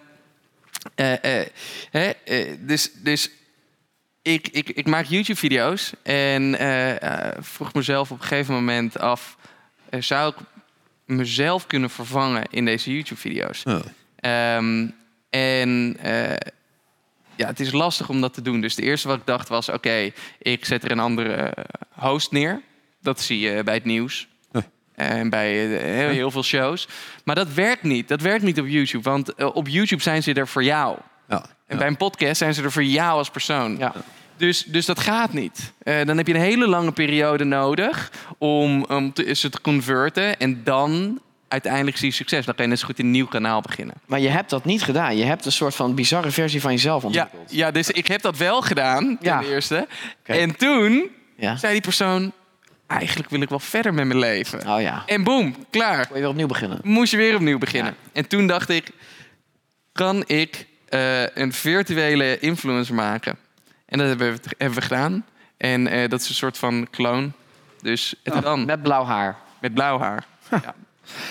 eh, 0.95 1.39
eh, 1.41 1.47
hè, 1.91 2.09
eh, 2.25 2.55
dus, 2.59 2.91
dus 2.93 3.29
ik, 4.21 4.47
ik, 4.47 4.69
ik 4.69 4.87
maak 4.87 5.05
YouTube-video's 5.05 5.91
en 6.03 6.57
vroeg 7.39 7.73
mezelf 7.73 8.11
op 8.11 8.17
een 8.21 8.27
gegeven 8.27 8.53
moment 8.53 8.99
af: 8.99 9.37
eh, 9.89 10.01
zou 10.01 10.33
ik 10.37 10.45
mezelf 11.05 11.67
kunnen 11.67 11.89
vervangen 11.89 12.43
in 12.49 12.65
deze 12.65 12.93
YouTube-video's? 12.93 13.63
Ehm, 14.15 14.87
en 15.29 15.97
eh, 16.01 16.35
ja, 17.35 17.47
het 17.47 17.59
is 17.59 17.71
lastig 17.71 18.09
om 18.09 18.21
dat 18.21 18.33
te 18.33 18.41
doen. 18.41 18.61
Dus 18.61 18.75
de 18.75 18.81
eerste 18.81 19.07
wat 19.07 19.17
ik 19.17 19.25
dacht 19.25 19.47
was: 19.47 19.69
oké, 19.69 20.11
ik 20.39 20.65
zet 20.65 20.83
er 20.83 20.91
een 20.91 20.99
andere 20.99 21.53
host 21.89 22.31
neer. 22.31 22.61
Dat 23.01 23.21
zie 23.21 23.39
je 23.39 23.63
bij 23.63 23.73
het 23.73 23.85
nieuws. 23.85 24.27
En 24.95 25.29
bij 25.29 25.75
eh, 25.77 25.81
heel, 25.83 26.09
heel 26.09 26.31
veel 26.31 26.43
shows. 26.43 26.87
Maar 27.23 27.35
dat 27.35 27.53
werkt 27.53 27.83
niet. 27.83 28.07
Dat 28.07 28.21
werkt 28.21 28.43
niet 28.43 28.59
op 28.59 28.67
YouTube. 28.67 29.09
Want 29.09 29.33
eh, 29.33 29.55
op 29.55 29.67
YouTube 29.67 30.01
zijn 30.01 30.23
ze 30.23 30.33
er 30.33 30.47
voor 30.47 30.63
jou. 30.63 30.97
Ja. 31.29 31.45
En 31.67 31.77
bij 31.77 31.87
een 31.87 31.97
podcast 31.97 32.37
zijn 32.37 32.53
ze 32.53 32.63
er 32.63 32.71
voor 32.71 32.83
jou 32.83 33.17
als 33.17 33.29
persoon. 33.29 33.77
Ja. 33.77 33.93
Dus, 34.37 34.63
dus 34.63 34.85
dat 34.85 34.99
gaat 34.99 35.33
niet. 35.33 35.73
Eh, 35.83 36.05
dan 36.05 36.17
heb 36.17 36.27
je 36.27 36.33
een 36.33 36.39
hele 36.39 36.67
lange 36.67 36.91
periode 36.91 37.43
nodig 37.43 38.11
om, 38.37 38.83
om 38.83 39.13
te, 39.13 39.33
ze 39.35 39.49
te 39.49 39.61
converten. 39.61 40.39
En 40.39 40.63
dan 40.63 41.19
uiteindelijk 41.47 41.97
zie 41.97 42.07
je 42.07 42.13
succes. 42.13 42.45
Dan 42.45 42.55
kan 42.55 42.63
je 42.63 42.69
net 42.69 42.79
zo 42.79 42.85
goed 42.85 42.99
een 42.99 43.11
nieuw 43.11 43.27
kanaal 43.27 43.61
beginnen. 43.61 43.95
Maar 44.05 44.19
je 44.19 44.29
hebt 44.29 44.49
dat 44.49 44.65
niet 44.65 44.83
gedaan. 44.83 45.17
Je 45.17 45.23
hebt 45.25 45.45
een 45.45 45.51
soort 45.51 45.75
van 45.75 45.95
bizarre 45.95 46.31
versie 46.31 46.61
van 46.61 46.71
jezelf 46.71 47.01
Ja, 47.01 47.07
ontwikkeld. 47.07 47.51
ja, 47.51 47.71
dus 47.71 47.89
ik 47.89 48.07
heb 48.07 48.21
dat 48.21 48.37
wel 48.37 48.61
gedaan, 48.61 49.03
ten 49.05 49.17
Ja. 49.21 49.41
eerste. 49.43 49.87
En 50.23 50.55
toen 50.55 51.09
Ja. 51.37 51.55
zei 51.55 51.71
die 51.73 51.81
persoon... 51.81 52.31
Eigenlijk 52.89 53.29
wil 53.29 53.41
ik 53.41 53.49
wel 53.49 53.59
verder 53.59 53.93
met 53.93 54.05
mijn 54.05 54.19
leven. 54.19 54.67
Oh 54.67 54.81
ja. 54.81 55.03
En 55.05 55.23
boom, 55.23 55.55
klaar. 55.69 55.97
Wil 56.07 56.15
je 56.15 56.21
weer 56.21 56.29
opnieuw 56.29 56.47
beginnen? 56.47 56.79
Moest 56.83 57.11
je 57.11 57.17
weer 57.17 57.35
opnieuw 57.35 57.57
beginnen. 57.57 57.95
En 58.13 58.27
toen 58.27 58.47
dacht 58.47 58.69
ik... 58.69 58.91
Kan 59.91 60.23
ik 60.27 60.67
eh, 60.89 61.35
een 61.35 61.53
virtuele 61.53 62.39
influencer 62.39 62.95
maken? 62.95 63.37
En 63.85 63.97
dat 63.97 64.07
hebben 64.07 64.33
we, 64.33 64.39
hebben 64.57 64.77
we 64.77 64.83
gedaan. 64.83 65.25
En 65.57 65.87
eh, 65.87 66.09
dat 66.09 66.21
is 66.21 66.29
een 66.29 66.35
soort 66.35 66.57
van 66.57 66.87
clone. 66.91 67.31
Dus 67.81 68.15
het 68.23 68.43
dan 68.43 68.59
met, 68.59 68.67
Met 68.67 68.83
blauw 68.83 69.03
haar. 69.05 69.37
blauw 69.73 69.99
haar. 69.99 70.25
Ja. 70.63 70.75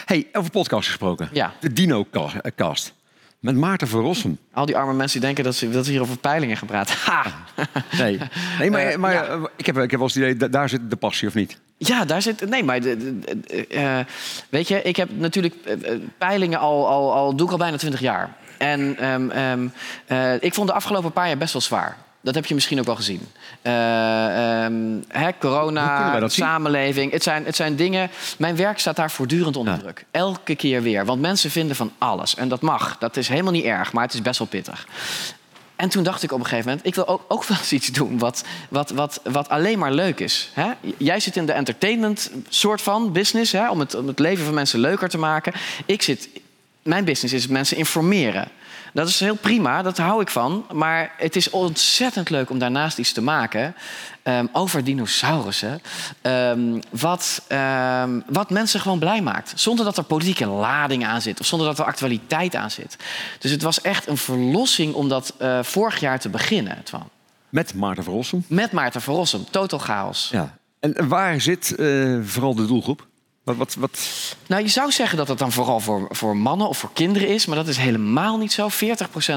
Hey, 0.05 0.29
over 0.33 0.51
podcast 0.51 0.87
gesproken. 0.88 1.29
Ja. 1.33 1.53
De 1.61 1.73
Dino-cast. 1.73 2.94
Met 3.38 3.57
Maarten 3.57 3.88
van 3.88 4.01
Rossum. 4.01 4.38
Al 4.53 4.66
die 4.66 4.77
arme 4.77 4.92
mensen 4.92 5.18
die 5.18 5.27
denken 5.27 5.44
dat, 5.44 5.55
ze, 5.55 5.70
dat 5.70 5.87
we 5.87 5.92
hier 5.92 6.01
over 6.01 6.18
peilingen 6.18 6.57
gaan 6.57 6.66
praten. 6.68 6.94
Ha! 7.05 7.24
Nee, 7.98 8.18
nee 8.59 8.70
maar, 8.70 8.81
Eh, 8.81 8.96
maar 8.96 9.12
ja. 9.12 9.24
eh, 9.24 9.42
ik, 9.57 9.66
heb, 9.66 9.77
ik 9.79 9.90
heb 9.90 10.01
wel 10.01 10.03
eens 10.03 10.14
het 10.14 10.24
idee, 10.24 10.37
da- 10.37 10.48
daar 10.48 10.68
zit 10.68 10.90
de 10.90 10.96
passie 10.96 11.29
of 11.29 11.35
niet? 11.35 11.59
Ja, 11.77 12.05
daar 12.05 12.22
zit. 12.22 12.48
Nee, 12.48 12.64
maar. 12.64 12.79
eh, 12.79 13.98
weet 14.48 14.68
je, 14.68 14.83
ik 14.83 14.96
heb 14.96 15.09
natuurlijk 15.16 15.55
peilingen 16.18 16.59
al, 16.59 16.88
al, 16.88 17.12
al. 17.14 17.35
doe 17.37 17.46
ik 17.46 17.53
al 17.53 17.59
bijna 17.59 17.77
twintig 17.77 18.01
jaar. 18.01 18.35
En 18.59 18.96
ehm, 18.98 19.31
ehm, 19.31 19.68
eh, 20.07 20.42
ik 20.42 20.55
vond 20.55 20.68
de 20.68 20.74
afgelopen 20.74 21.12
paar 21.12 21.27
jaar 21.27 21.38
best 21.38 21.53
wel 21.53 21.62
zwaar. 21.62 21.96
Dat 22.28 22.36
heb 22.36 22.46
je 22.46 22.54
misschien 22.54 22.78
ook 22.78 22.86
wel 22.86 22.96
gezien. 22.96 23.20
Eh, 23.62 24.64
ehm, 24.64 24.74
hè, 25.08 25.30
corona, 25.40 26.18
zien? 26.18 26.30
samenleving. 26.30 27.12
Het 27.12 27.22
zijn, 27.22 27.44
het 27.44 27.56
zijn 27.56 27.76
dingen. 27.76 28.10
Mijn 28.38 28.56
werk 28.56 28.78
staat 28.78 28.96
daar 28.96 29.10
voortdurend 29.10 29.56
onder 29.56 29.74
Ja. 29.74 29.78
druk. 29.78 30.04
Elke 30.10 30.54
keer 30.54 30.82
weer. 30.82 31.04
Want 31.04 31.20
mensen 31.20 31.50
vinden 31.50 31.76
van 31.76 31.92
alles. 31.98 32.34
En 32.34 32.48
dat 32.48 32.60
mag. 32.60 32.98
Dat 32.98 33.16
is 33.16 33.28
helemaal 33.28 33.52
niet 33.52 33.64
erg, 33.64 33.92
maar 33.92 34.04
het 34.04 34.14
is 34.14 34.22
best 34.22 34.38
wel 34.38 34.48
pittig. 34.48 34.86
En 35.76 35.88
toen 35.88 36.02
dacht 36.02 36.22
ik 36.22 36.32
op 36.32 36.38
een 36.38 36.44
gegeven 36.46 36.68
moment, 36.68 36.86
ik 36.86 36.94
wil 36.94 37.08
ook, 37.08 37.24
ook 37.28 37.44
wel 37.48 37.58
eens 37.58 37.72
iets 37.72 37.88
doen 37.88 38.18
wat, 38.18 38.44
wat, 38.68 38.90
wat, 38.90 39.20
wat 39.24 39.48
alleen 39.48 39.78
maar 39.78 39.92
leuk 39.92 40.20
is. 40.20 40.50
Hè? 40.54 40.70
Jij 40.96 41.20
zit 41.20 41.36
in 41.36 41.46
de 41.46 41.52
entertainment 41.52 42.30
soort 42.48 42.82
van 42.82 43.12
business, 43.12 43.52
hè? 43.52 43.70
Om, 43.70 43.80
het, 43.80 43.94
om 43.94 44.06
het 44.06 44.18
leven 44.18 44.44
van 44.44 44.54
mensen 44.54 44.78
leuker 44.80 45.08
te 45.08 45.18
maken. 45.18 45.52
Ik 45.86 46.02
zit, 46.02 46.28
mijn 46.82 47.04
business 47.04 47.34
is 47.34 47.46
mensen 47.46 47.76
informeren. 47.76 48.48
Dat 48.92 49.09
is 49.09 49.20
heel 49.20 49.35
prima, 49.35 49.83
dat 49.83 49.98
hou 49.98 50.20
ik 50.20 50.29
van. 50.29 50.66
Maar 50.72 51.12
het 51.16 51.37
is 51.37 51.51
ontzettend 51.51 52.31
leuk 52.31 52.51
om 52.51 52.59
daarnaast 52.59 52.98
iets 52.98 53.12
te 53.12 53.22
maken 53.22 53.74
ehm, 54.22 54.46
over 54.53 54.85
dinosaurussen. 54.85 55.83
ehm, 56.22 56.81
wat, 56.90 57.42
ehm, 57.48 58.20
wat 58.27 58.51
mensen 58.51 58.81
gewoon 58.81 58.98
blij 58.98 59.22
maakt. 59.22 59.53
Zonder 59.55 59.85
dat 59.85 59.96
er 59.96 60.05
politieke 60.05 60.46
lading 60.46 61.07
aan 61.07 61.22
zit. 61.22 61.40
Of 61.40 61.46
zonder 61.46 61.66
dat 61.66 61.79
er 61.79 61.85
actualiteit 61.85 62.55
aan 62.55 62.70
zit. 62.70 62.96
Dus 63.38 63.51
het 63.51 63.62
was 63.62 63.81
echt 63.81 64.07
een 64.07 64.16
verlossing 64.16 64.94
om 64.94 65.09
dat 65.09 65.35
eh, 65.38 65.62
vorig 65.62 66.01
jaar 66.01 66.20
te 66.20 66.29
beginnen. 66.29 66.83
Twan. 66.85 67.09
Met 67.48 67.74
Maarten 67.74 68.05
van 68.05 68.12
Rossum. 68.12 68.44
Met 68.46 68.72
Maarten 68.72 69.01
van 69.03 69.14
Rossum. 69.14 69.44
Total 69.51 69.79
chaos. 69.79 70.29
Ja. 70.33 70.57
En 70.81 71.09
waar 71.09 71.40
zit 71.40 71.74
eh, 71.74 72.18
vooral 72.22 72.55
de 72.55 72.66
doelgroep? 72.66 73.08
Wat, 73.56 73.74
wat. 73.74 73.98
Nou, 74.46 74.62
je 74.62 74.68
zou 74.68 74.90
zeggen 74.90 75.18
dat 75.18 75.28
het 75.28 75.38
dan 75.38 75.52
vooral 75.52 75.80
voor, 75.80 76.06
voor 76.11 76.37
mannen 76.37 76.68
of 76.68 76.78
voor 76.78 76.90
kinderen 76.92 77.28
is. 77.28 77.46
Maar 77.46 77.56
dat 77.56 77.68
is 77.68 77.76
helemaal 77.76 78.38
niet 78.38 78.52
zo. 78.52 78.68
40% 78.68 78.72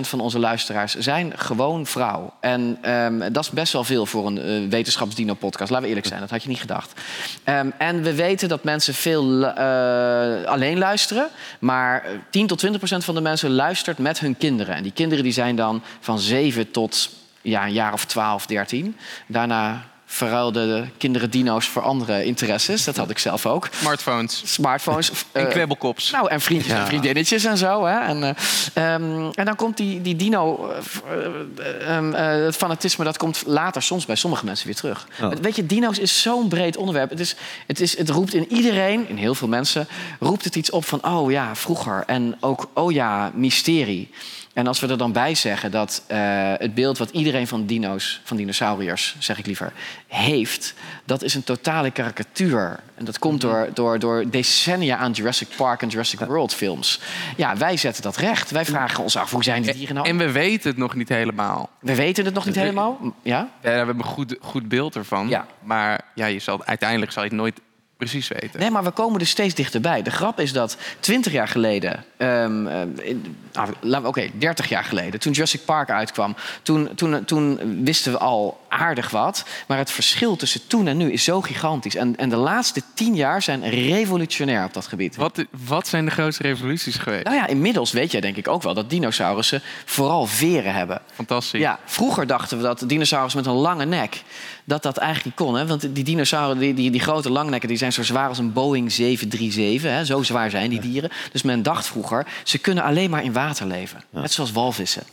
van 0.02 0.19
onze 0.19 0.39
luisteraars 0.39 0.95
zijn 0.95 1.34
gewoon 1.36 1.86
vrouw. 1.86 2.34
En 2.39 2.78
ehm, 2.82 3.32
dat 3.32 3.43
is 3.43 3.50
best 3.50 3.74
wel 3.74 3.84
veel 3.84 4.06
voor 4.06 4.28
een 4.28 4.38
eh, 4.38 4.69
wetenschapsdino-podcast. 4.69 5.69
Laten 5.69 5.84
we 5.84 5.88
eerlijk 5.88 6.08
zijn, 6.08 6.19
dat 6.19 6.30
had 6.30 6.43
je 6.43 6.50
niet 6.50 6.60
gedacht. 6.60 7.02
Ehm, 7.43 7.69
en 7.78 8.02
we 8.02 8.15
weten 8.15 8.50
dat 8.50 8.63
mensen 8.63 8.93
veel 8.93 9.45
eh, 9.45 10.43
alleen 10.43 10.78
luisteren. 10.78 11.28
Maar 11.60 12.04
eh, 12.04 12.12
10 12.30 12.47
tot 12.47 12.65
20% 12.65 12.69
van 12.80 13.15
de 13.15 13.21
mensen 13.21 13.52
luistert 13.52 13.97
met 13.97 14.19
hun 14.19 14.38
kinderen. 14.38 14.76
En 14.76 14.84
die 14.84 14.91
kinderen 14.91 15.24
die 15.24 15.34
zijn 15.34 15.56
dan 15.56 15.82
van 16.00 16.19
7 16.19 16.71
tot 16.71 17.10
ja, 17.41 17.65
een 17.65 17.74
jaar 17.74 17.93
of 17.93 18.06
12, 18.06 18.45
13. 18.45 18.97
Daarna 19.28 19.90
verruilden 20.13 20.67
de 20.67 20.88
kinderen 20.97 21.30
dino's 21.30 21.67
voor 21.67 21.82
andere 21.82 22.24
interesses. 22.26 22.84
Dat 22.84 22.97
had 22.97 23.10
ik 23.10 23.17
zelf 23.17 23.45
ook 23.45 23.69
Smartphones. 23.71 24.41
smartphones. 24.45 25.12
En 25.32 25.45
eh, 25.45 25.52
kwebbelkops. 25.52 26.12
nou, 26.12 26.30
en 26.30 26.41
vriendjes 26.41 26.74
Ja. 26.74 26.80
en 26.80 26.86
vriendinnetjes 26.86 27.43
en 27.45 27.58
zo. 27.58 27.86
Hè? 27.86 28.00
En, 28.00 28.24
eh, 28.24 28.93
ehm, 28.93 29.30
en 29.34 29.45
dan 29.45 29.56
komt 29.56 29.78
die, 29.78 30.02
die 30.02 30.15
dino... 30.15 30.69
eh, 30.69 31.26
eh, 31.65 31.95
ehm, 31.97 32.13
eh, 32.13 32.45
het 32.45 32.56
fanatisme, 32.56 33.04
dat 33.04 33.17
komt 33.17 33.43
later 33.45 33.82
soms 33.82 34.06
bij 34.06 34.15
sommige 34.15 34.45
mensen 34.45 34.65
weer 34.65 34.76
terug. 34.76 35.08
Weet 35.41 35.56
je, 35.56 35.65
dino's 35.65 35.97
is 35.97 36.21
zo'n 36.21 36.47
breed 36.47 36.78
onderwerp. 36.78 37.10
Het, 37.10 37.19
is, 37.19 37.36
het, 37.67 37.80
is, 37.80 37.97
het 37.97 38.10
roept 38.10 38.34
in 38.34 38.45
iedereen, 38.52 39.10
in 39.10 39.17
heel 39.17 39.36
veel 39.36 39.47
mensen... 39.47 39.88
roept 40.19 40.43
het 40.43 40.56
iets 40.56 40.69
op 40.69 40.86
van, 40.86 41.06
oh 41.06 41.32
ja, 41.32 41.56
vroeger. 41.56 42.04
En 42.06 42.38
ook, 42.39 42.69
oh 42.74 42.91
ja, 42.91 43.32
mysterie. 43.34 44.10
En 44.54 44.68
als 44.68 44.80
we 44.80 44.88
er 44.88 44.98
dan 44.98 45.12
bij 45.12 45.36
zeggen 45.36 45.72
dat 45.72 46.04
eh, 46.08 46.20
het 46.58 46.74
beeld 46.74 46.98
wat 46.98 47.10
iedereen 47.10 47.48
van 47.48 47.66
dino's, 47.66 48.22
van 48.24 48.38
dinosauriërs, 48.38 49.16
zeg 49.20 49.38
ik 49.40 49.46
liever, 49.46 49.74
heeft, 50.08 50.74
dat 51.06 51.24
is 51.24 51.34
een 51.34 51.44
totale 51.44 51.92
karikatuur. 51.92 52.80
En 52.96 53.06
dat 53.06 53.20
komt 53.20 53.42
door, 53.42 53.70
door, 53.74 54.00
door 54.00 54.30
decennia 54.30 54.98
aan 54.98 55.12
Jurassic 55.12 55.48
Park 55.56 55.82
en 55.82 55.88
Jurassic 55.88 56.20
World 56.20 56.54
films. 56.54 57.00
Ja, 57.38 57.58
wij 57.58 57.78
zetten 57.78 58.04
dat 58.04 58.18
recht. 58.18 58.52
Wij 58.52 58.66
vragen 58.66 59.04
ons 59.04 59.18
af, 59.18 59.32
hoe 59.32 59.44
zijn 59.44 59.62
die 59.62 59.74
dieren 59.74 59.96
nou? 59.96 60.08
En 60.08 60.18
we 60.18 60.32
weten 60.32 60.70
het 60.70 60.78
nog 60.78 60.96
niet 60.96 61.10
helemaal. 61.10 61.70
We 61.80 61.96
weten 61.96 62.26
het 62.26 62.34
nog 62.34 62.46
niet 62.46 62.56
helemaal. 62.56 63.00
Ja? 63.22 63.38
Ja, 63.38 63.50
we 63.62 63.70
hebben 63.70 63.96
een 63.98 64.04
goed, 64.04 64.36
goed 64.42 64.68
beeld 64.68 64.96
ervan. 64.96 65.28
Ja. 65.28 65.46
Maar 65.60 66.02
ja, 66.16 66.26
je 66.26 66.40
zal, 66.40 66.64
uiteindelijk 66.66 67.12
zal 67.12 67.24
je 67.24 67.30
het 67.30 67.38
nooit 67.38 67.60
precies 68.08 68.28
weten. 68.28 68.60
Nee, 68.60 68.72
maar 68.72 68.84
we 68.84 68.92
komen 68.92 69.20
er 69.20 69.28
steeds 69.28 69.54
dichterbij. 69.56 70.02
De 70.02 70.12
grap 70.12 70.40
is 70.40 70.54
dat 70.54 70.78
20 71.00 71.32
jaar 71.32 71.48
geleden, 71.48 72.04
in- 72.18 73.36
nou, 73.82 74.06
oké, 74.06 74.30
30 74.34 74.70
jaar 74.70 74.84
geleden, 74.84 75.20
toen 75.20 75.32
Jurassic 75.34 75.66
Park 75.66 75.90
uitkwam, 75.90 76.36
toen, 76.64 76.90
toen, 76.96 77.26
toen 77.26 77.60
wisten 77.84 78.12
we 78.12 78.18
al 78.18 78.61
aardig 78.72 79.10
wat. 79.10 79.46
Maar 79.68 79.78
het 79.78 79.92
verschil 79.92 80.36
tussen 80.36 80.68
toen 80.68 80.88
en 80.88 80.98
nu 80.98 81.12
is 81.12 81.24
zo 81.24 81.42
gigantisch. 81.42 81.96
En, 81.96 82.16
en 82.16 82.30
de 82.30 82.36
laatste 82.36 82.82
10 82.94 83.16
jaar 83.16 83.42
zijn 83.42 83.70
revolutionair 83.70 84.66
op 84.66 84.74
dat 84.74 84.88
gebied. 84.88 85.16
Wat, 85.16 85.46
wat 85.66 85.88
zijn 85.88 86.06
de 86.06 86.12
grootste 86.12 86.44
revoluties 86.44 86.96
geweest? 86.96 87.24
Nou 87.24 87.36
ja, 87.36 87.48
inmiddels 87.48 87.92
weet 87.92 88.12
jij 88.12 88.22
denk 88.22 88.36
ik 88.36 88.48
ook 88.48 88.62
wel 88.64 88.74
dat 88.74 88.90
dinosaurussen 88.90 89.62
vooral 89.86 90.26
veren 90.26 90.74
hebben. 90.74 91.02
Fantastisch. 91.14 91.60
Ja, 91.60 91.80
vroeger 91.86 92.28
dachten 92.28 92.58
we 92.58 92.64
dat 92.64 92.84
dinosaurus 92.86 93.34
met 93.34 93.46
een 93.46 93.54
lange 93.54 93.86
nek... 93.86 94.24
dat 94.64 94.84
dat 94.84 94.98
eigenlijk 94.98 95.26
niet 95.26 95.48
kon. 95.48 95.58
Hè? 95.58 95.68
Want 95.68 95.96
die 95.96 96.04
dinosauren, 96.04 96.58
die, 96.58 96.74
die, 96.74 96.92
die 96.92 97.02
grote 97.02 97.30
langnekken... 97.30 97.70
die 97.70 97.78
zijn 97.78 97.94
zo 97.94 98.04
zwaar 98.04 98.28
als 98.28 98.38
een 98.38 98.54
Boeing 98.54 98.92
737. 98.92 99.92
Hè? 99.92 100.06
Zo 100.06 100.24
zwaar 100.24 100.50
zijn 100.50 100.70
die 100.70 100.80
dieren. 100.80 101.10
Dus 101.32 101.42
men 101.42 101.64
dacht 101.64 101.88
vroeger, 101.88 102.28
ze 102.44 102.58
kunnen 102.58 102.84
alleen 102.84 103.10
maar 103.10 103.24
in 103.24 103.34
water 103.34 103.68
leven. 103.68 104.04
Net 104.10 104.32
zoals 104.32 104.52
walvissen. 104.52 105.04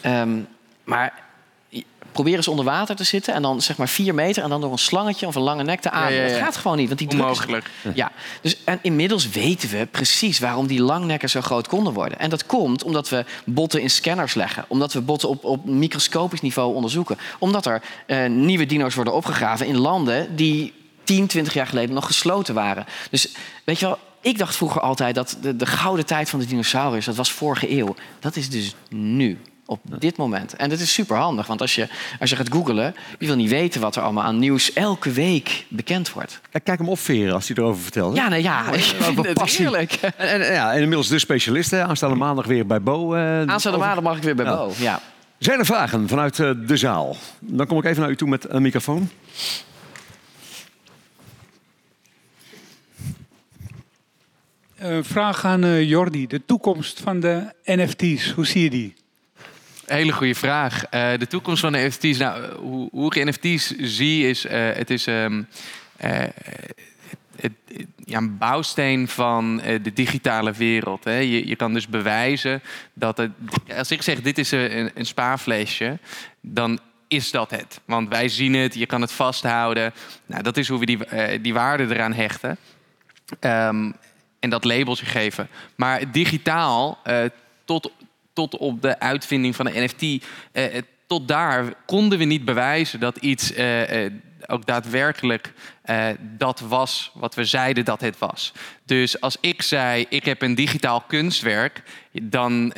Ehm, 0.00 0.38
maar 0.84 1.12
probeer 2.12 2.36
eens 2.36 2.48
onder 2.48 2.64
water 2.64 2.96
te 2.96 3.04
zitten... 3.04 3.34
en 3.34 3.42
dan 3.42 3.60
zeg 3.60 3.76
maar 3.76 3.88
vier 3.88 4.14
meter... 4.14 4.42
en 4.42 4.48
dan 4.48 4.60
door 4.60 4.72
een 4.72 4.78
slangetje 4.78 5.26
of 5.26 5.34
een 5.34 5.42
lange 5.42 5.62
nek 5.62 5.80
te 5.80 5.90
ademen. 5.90 6.22
ja, 6.22 6.26
ja. 6.26 6.32
Dat 6.32 6.42
gaat 6.42 6.56
gewoon 6.56 6.76
niet, 6.76 6.86
want 6.86 6.98
die 6.98 7.08
druk 7.08 7.20
is- 7.22 7.26
Onmogelijk. 7.28 7.70
ja, 7.94 8.12
dus 8.40 8.56
en 8.64 8.78
inmiddels 8.82 9.28
weten 9.28 9.68
we 9.68 9.86
precies 9.90 10.38
waarom 10.38 10.66
die 10.66 10.82
langnekken 10.82 11.30
zo 11.30 11.40
groot 11.40 11.68
konden 11.68 11.92
worden. 11.92 12.18
En 12.18 12.30
dat 12.30 12.46
komt 12.46 12.82
omdat 12.84 13.08
we 13.08 13.24
botten 13.44 13.80
in 13.82 13.90
scanners 13.90 14.34
leggen. 14.34 14.64
Omdat 14.68 14.92
we 14.92 15.00
botten 15.00 15.28
op, 15.28 15.44
op 15.44 15.64
microscopisch 15.66 16.40
niveau 16.40 16.74
onderzoeken. 16.74 17.18
Omdat 17.38 17.66
er 17.66 17.82
eh, 18.06 18.26
nieuwe 18.28 18.66
dino's 18.66 18.94
worden 18.94 19.14
opgegraven 19.14 19.66
in 19.66 19.76
landen 19.78 20.36
die 20.36 20.72
10, 21.04 21.26
20 21.26 21.54
jaar 21.54 21.66
geleden 21.66 21.94
nog 21.94 22.06
gesloten 22.06 22.54
waren. 22.54 22.84
Dus 23.10 23.28
weet 23.64 23.78
je 23.78 23.86
wel, 23.86 23.98
ik 24.20 24.38
dacht 24.38 24.56
vroeger 24.56 24.80
altijd 24.80 25.14
dat 25.14 25.36
de, 25.42 25.56
de 25.56 25.66
gouden 25.66 26.06
tijd 26.06 26.30
van 26.30 26.38
de 26.38 26.46
dinosaurus, 26.46 27.04
dat 27.04 27.16
was 27.16 27.32
vorige 27.32 27.70
eeuw. 27.78 27.94
Dat 28.20 28.36
is 28.36 28.50
dus 28.50 28.74
nu. 28.88 29.38
Op 29.66 29.80
dit 29.98 30.16
moment. 30.16 30.54
En 30.56 30.68
dat 30.68 30.78
is 30.78 30.92
super 30.92 31.16
handig, 31.16 31.46
want 31.46 31.60
als 31.60 31.74
je, 31.74 31.88
als 32.20 32.30
je 32.30 32.36
gaat 32.36 32.52
googlen, 32.52 32.94
je 33.18 33.26
wil 33.26 33.36
niet 33.36 33.50
weten 33.50 33.80
wat 33.80 33.96
er 33.96 34.02
allemaal 34.02 34.24
aan 34.24 34.38
nieuws 34.38 34.72
elke 34.72 35.10
week 35.10 35.66
bekend 35.68 36.12
wordt. 36.12 36.40
Kijk, 36.50 36.64
kijk 36.64 36.78
hem 36.78 36.88
opveren 36.88 37.34
als 37.34 37.48
hij 37.48 37.56
erover 37.56 37.82
vertelt. 37.82 38.16
Ja, 38.16 38.28
nou 38.28 38.42
ja, 38.42 38.72
ik 38.72 38.80
vind 38.82 39.26
het 39.26 39.56
heerlijk. 39.56 39.92
En, 39.92 40.12
en, 40.16 40.52
ja, 40.52 40.70
en 40.72 40.78
inmiddels 40.80 41.08
de 41.08 41.18
specialist. 41.18 41.70
hè. 41.70 41.82
Aanstaande 41.84 42.16
maandag 42.16 42.46
weer 42.46 42.66
bij 42.66 42.82
Bo. 42.82 43.14
eh, 43.14 43.20
Aanstaande 43.38 43.68
over- 43.78 43.78
maandag 43.78 44.04
mag 44.04 44.16
ik 44.16 44.22
weer 44.22 44.34
bij 44.34 44.44
Ja. 44.44 44.56
Bo. 44.56 44.72
Ja. 44.78 45.00
Zijn 45.38 45.58
er 45.58 45.66
vragen 45.66 46.08
vanuit 46.08 46.38
eh, 46.38 46.50
de 46.66 46.76
zaal? 46.76 47.16
Dan 47.40 47.66
kom 47.66 47.78
ik 47.78 47.84
even 47.84 48.00
naar 48.00 48.10
u 48.10 48.16
toe 48.16 48.28
met 48.28 48.46
een 48.48 48.62
microfoon. 48.62 49.08
Eh, 54.76 54.98
vraag 55.02 55.44
aan 55.44 55.64
eh, 55.64 55.88
Jordi. 55.88 56.26
De 56.26 56.44
toekomst 56.44 57.00
van 57.00 57.20
de 57.20 57.52
NFT's, 57.64 58.30
hoe 58.30 58.46
zie 58.46 58.62
je 58.62 58.70
die? 58.70 58.94
Hele 59.92 60.12
goede 60.12 60.34
vraag. 60.34 60.84
Eh, 60.84 61.18
de 61.18 61.26
toekomst 61.26 61.60
van 61.60 61.72
de 61.72 61.78
NFT's. 61.78 62.18
Nou, 62.18 62.54
hoe, 62.54 62.88
hoe 62.92 63.14
ik 63.14 63.24
NFT's 63.24 63.74
zie 63.78 64.28
is, 64.28 64.46
eh, 64.46 64.72
het 64.72 64.90
is, 64.90 65.06
ehm, 65.06 65.42
het, 67.36 67.52
ja, 68.04 68.18
een 68.18 68.38
bouwsteen 68.38 69.08
van 69.08 69.56
de 69.56 69.92
digitale 69.92 70.52
wereld. 70.52 71.04
Hè. 71.04 71.16
Je, 71.16 71.48
je 71.48 71.56
kan 71.56 71.74
dus 71.74 71.88
bewijzen 71.88 72.62
dat 72.92 73.16
het. 73.16 73.30
Als 73.76 73.90
ik 73.90 74.02
zeg: 74.02 74.20
dit 74.20 74.38
is 74.38 74.50
een, 74.50 74.90
een 74.94 75.06
spaarflesje, 75.06 75.98
dan 76.40 76.78
is 77.08 77.30
dat 77.30 77.50
het. 77.50 77.80
Want 77.84 78.08
wij 78.08 78.28
zien 78.28 78.54
het, 78.54 78.74
je 78.74 78.86
kan 78.86 79.00
het 79.00 79.12
vasthouden. 79.12 79.92
Nou, 80.26 80.42
dat 80.42 80.56
is 80.56 80.68
hoe 80.68 80.78
we 80.78 80.86
die, 80.86 80.98
die 81.40 81.54
waarde 81.54 81.94
eraan 81.94 82.12
hechten. 82.12 82.56
Ehm, 83.40 83.90
en 84.40 84.50
dat 84.50 84.64
labeltje 84.64 85.06
geven. 85.06 85.48
Maar 85.74 86.12
digitaal, 86.12 86.98
uh, 87.06 87.24
tot, 87.64 87.90
tot 88.32 88.56
op 88.56 88.82
de 88.82 88.98
uitvinding 88.98 89.56
van 89.56 89.64
de 89.64 89.80
NFT, 89.80 90.02
uh, 90.02 90.18
eh, 90.52 90.82
tot 91.06 91.28
daar 91.28 91.74
konden 91.86 92.18
we 92.18 92.24
niet 92.24 92.44
bewijzen 92.44 93.00
dat 93.00 93.16
iets 93.16 93.56
uh, 93.56 93.82
ook 94.46 94.66
daadwerkelijk 94.66 95.52
dat 96.20 96.60
was 96.60 97.10
wat 97.14 97.34
we 97.34 97.44
zeiden 97.44 97.84
dat 97.84 98.00
het 98.00 98.18
was. 98.18 98.52
Dus 98.84 99.20
als 99.20 99.36
ik 99.40 99.62
zei, 99.62 100.06
ik 100.08 100.24
heb 100.24 100.42
een 100.42 100.54
digitaal 100.54 101.00
kunstwerk, 101.00 101.82
dan 102.22 102.72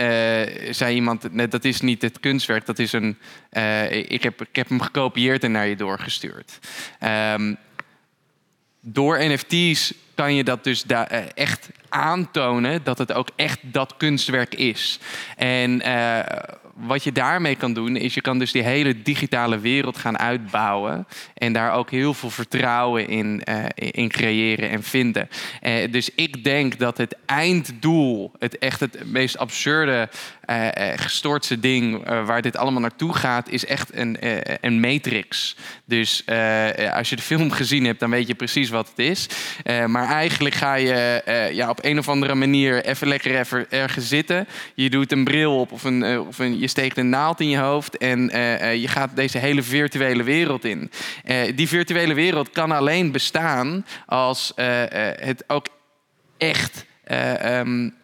zei 0.71 0.95
iemand, 0.95 1.51
dat 1.51 1.65
is 1.65 1.81
niet 1.81 2.03
het 2.03 2.21
kunstwerk, 2.21 2.67
dat 2.67 2.79
is 2.79 2.93
een, 2.93 3.19
ik, 3.91 4.23
heb, 4.23 4.41
ik 4.41 4.57
heb 4.57 4.69
hem 4.69 4.81
gekopieerd 4.81 5.45
en 5.45 5.53
naar 5.53 5.67
je 5.67 5.77
doorgestuurd. 5.77 6.59
Um, 7.35 7.59
door 8.87 9.19
NFT's 9.19 9.95
kan 10.15 10.35
je 10.35 10.45
dat 10.45 10.65
dus 10.65 10.83
daar 10.83 11.07
echt 11.35 11.69
aantonen 11.89 12.81
dat 12.85 12.99
het 12.99 13.13
ook 13.13 13.29
echt 13.37 13.59
dat 13.63 13.97
kunstwerk 13.97 14.55
is. 14.55 14.99
En 15.37 15.71
uh, 15.87 16.19
wat 16.75 17.05
je 17.05 17.13
daarmee 17.13 17.55
kan 17.55 17.73
doen, 17.73 17.97
is 17.97 18.15
je 18.15 18.21
kan 18.21 18.39
dus 18.39 18.53
die 18.53 18.63
hele 18.63 19.03
digitale 19.03 19.59
wereld 19.59 19.97
gaan 19.97 20.19
uitbouwen. 20.19 21.07
En 21.35 21.53
daar 21.53 21.73
ook 21.73 21.91
heel 21.91 22.15
veel 22.15 22.31
vertrouwen 22.31 23.09
in, 23.09 23.43
uh, 23.49 23.65
in 23.77 24.09
creëren 24.09 24.71
en 24.71 24.83
vinden. 24.83 25.29
Dus 25.91 26.11
ik 26.15 26.45
denk 26.45 26.79
dat 26.79 26.99
het 26.99 27.17
einddoel, 27.27 28.33
het 28.39 28.59
echt 28.59 28.81
het 28.81 28.99
meest 29.05 29.39
absurde, 29.39 30.09
uh, 30.47 31.61
ding 31.61 32.05
waar 32.05 32.43
dit 32.43 32.57
allemaal 32.57 32.81
naartoe 32.81 33.15
gaat, 33.15 33.49
is 33.49 33.67
echt 33.67 33.97
een, 33.97 34.17
een 34.61 34.81
matrix. 34.81 35.57
Dus 35.85 36.25
als 36.93 37.11
je 37.11 37.17
de 37.17 37.23
film 37.23 37.51
gezien 37.51 37.85
hebt, 37.85 38.01
dan 38.01 38.11
weet 38.11 38.27
je 38.27 38.35
precies 38.35 38.69
wat 38.69 38.89
het 38.89 38.99
is. 38.99 39.27
maar 39.87 40.09
eigenlijk 40.09 40.55
ga 40.55 40.75
je 40.75 41.23
ja, 41.53 41.71
op 41.71 41.85
een 41.85 41.99
of 41.99 42.09
andere 42.09 42.35
manier 42.35 42.85
even 42.85 43.09
lekker 43.09 43.39
even 43.39 43.71
ergens 43.71 44.09
zitten. 44.09 44.47
Je 44.75 44.91
doet 44.91 45.13
een 45.13 45.25
bril 45.25 45.61
op 45.61 45.73
of 45.73 45.85
een, 45.85 46.19
of 46.19 46.39
een 46.39 46.59
je 46.59 46.69
steekt 46.69 46.99
een 46.99 47.09
naald 47.09 47.41
in 47.41 47.49
je 47.49 47.59
hoofd 47.59 47.97
en 47.97 48.21
je 48.81 48.89
gaat 48.89 49.17
deze 49.17 49.39
hele 49.39 49.63
virtuele 49.63 50.23
wereld 50.23 50.65
in. 50.65 50.91
Die 51.55 51.69
virtuele 51.69 52.15
wereld 52.15 52.51
kan 52.51 52.71
alleen 52.71 53.13
bestaan 53.13 53.87
als 54.07 54.53
het 55.21 55.45
ook 55.47 55.67
echt 56.39 56.85
um, 57.43 57.95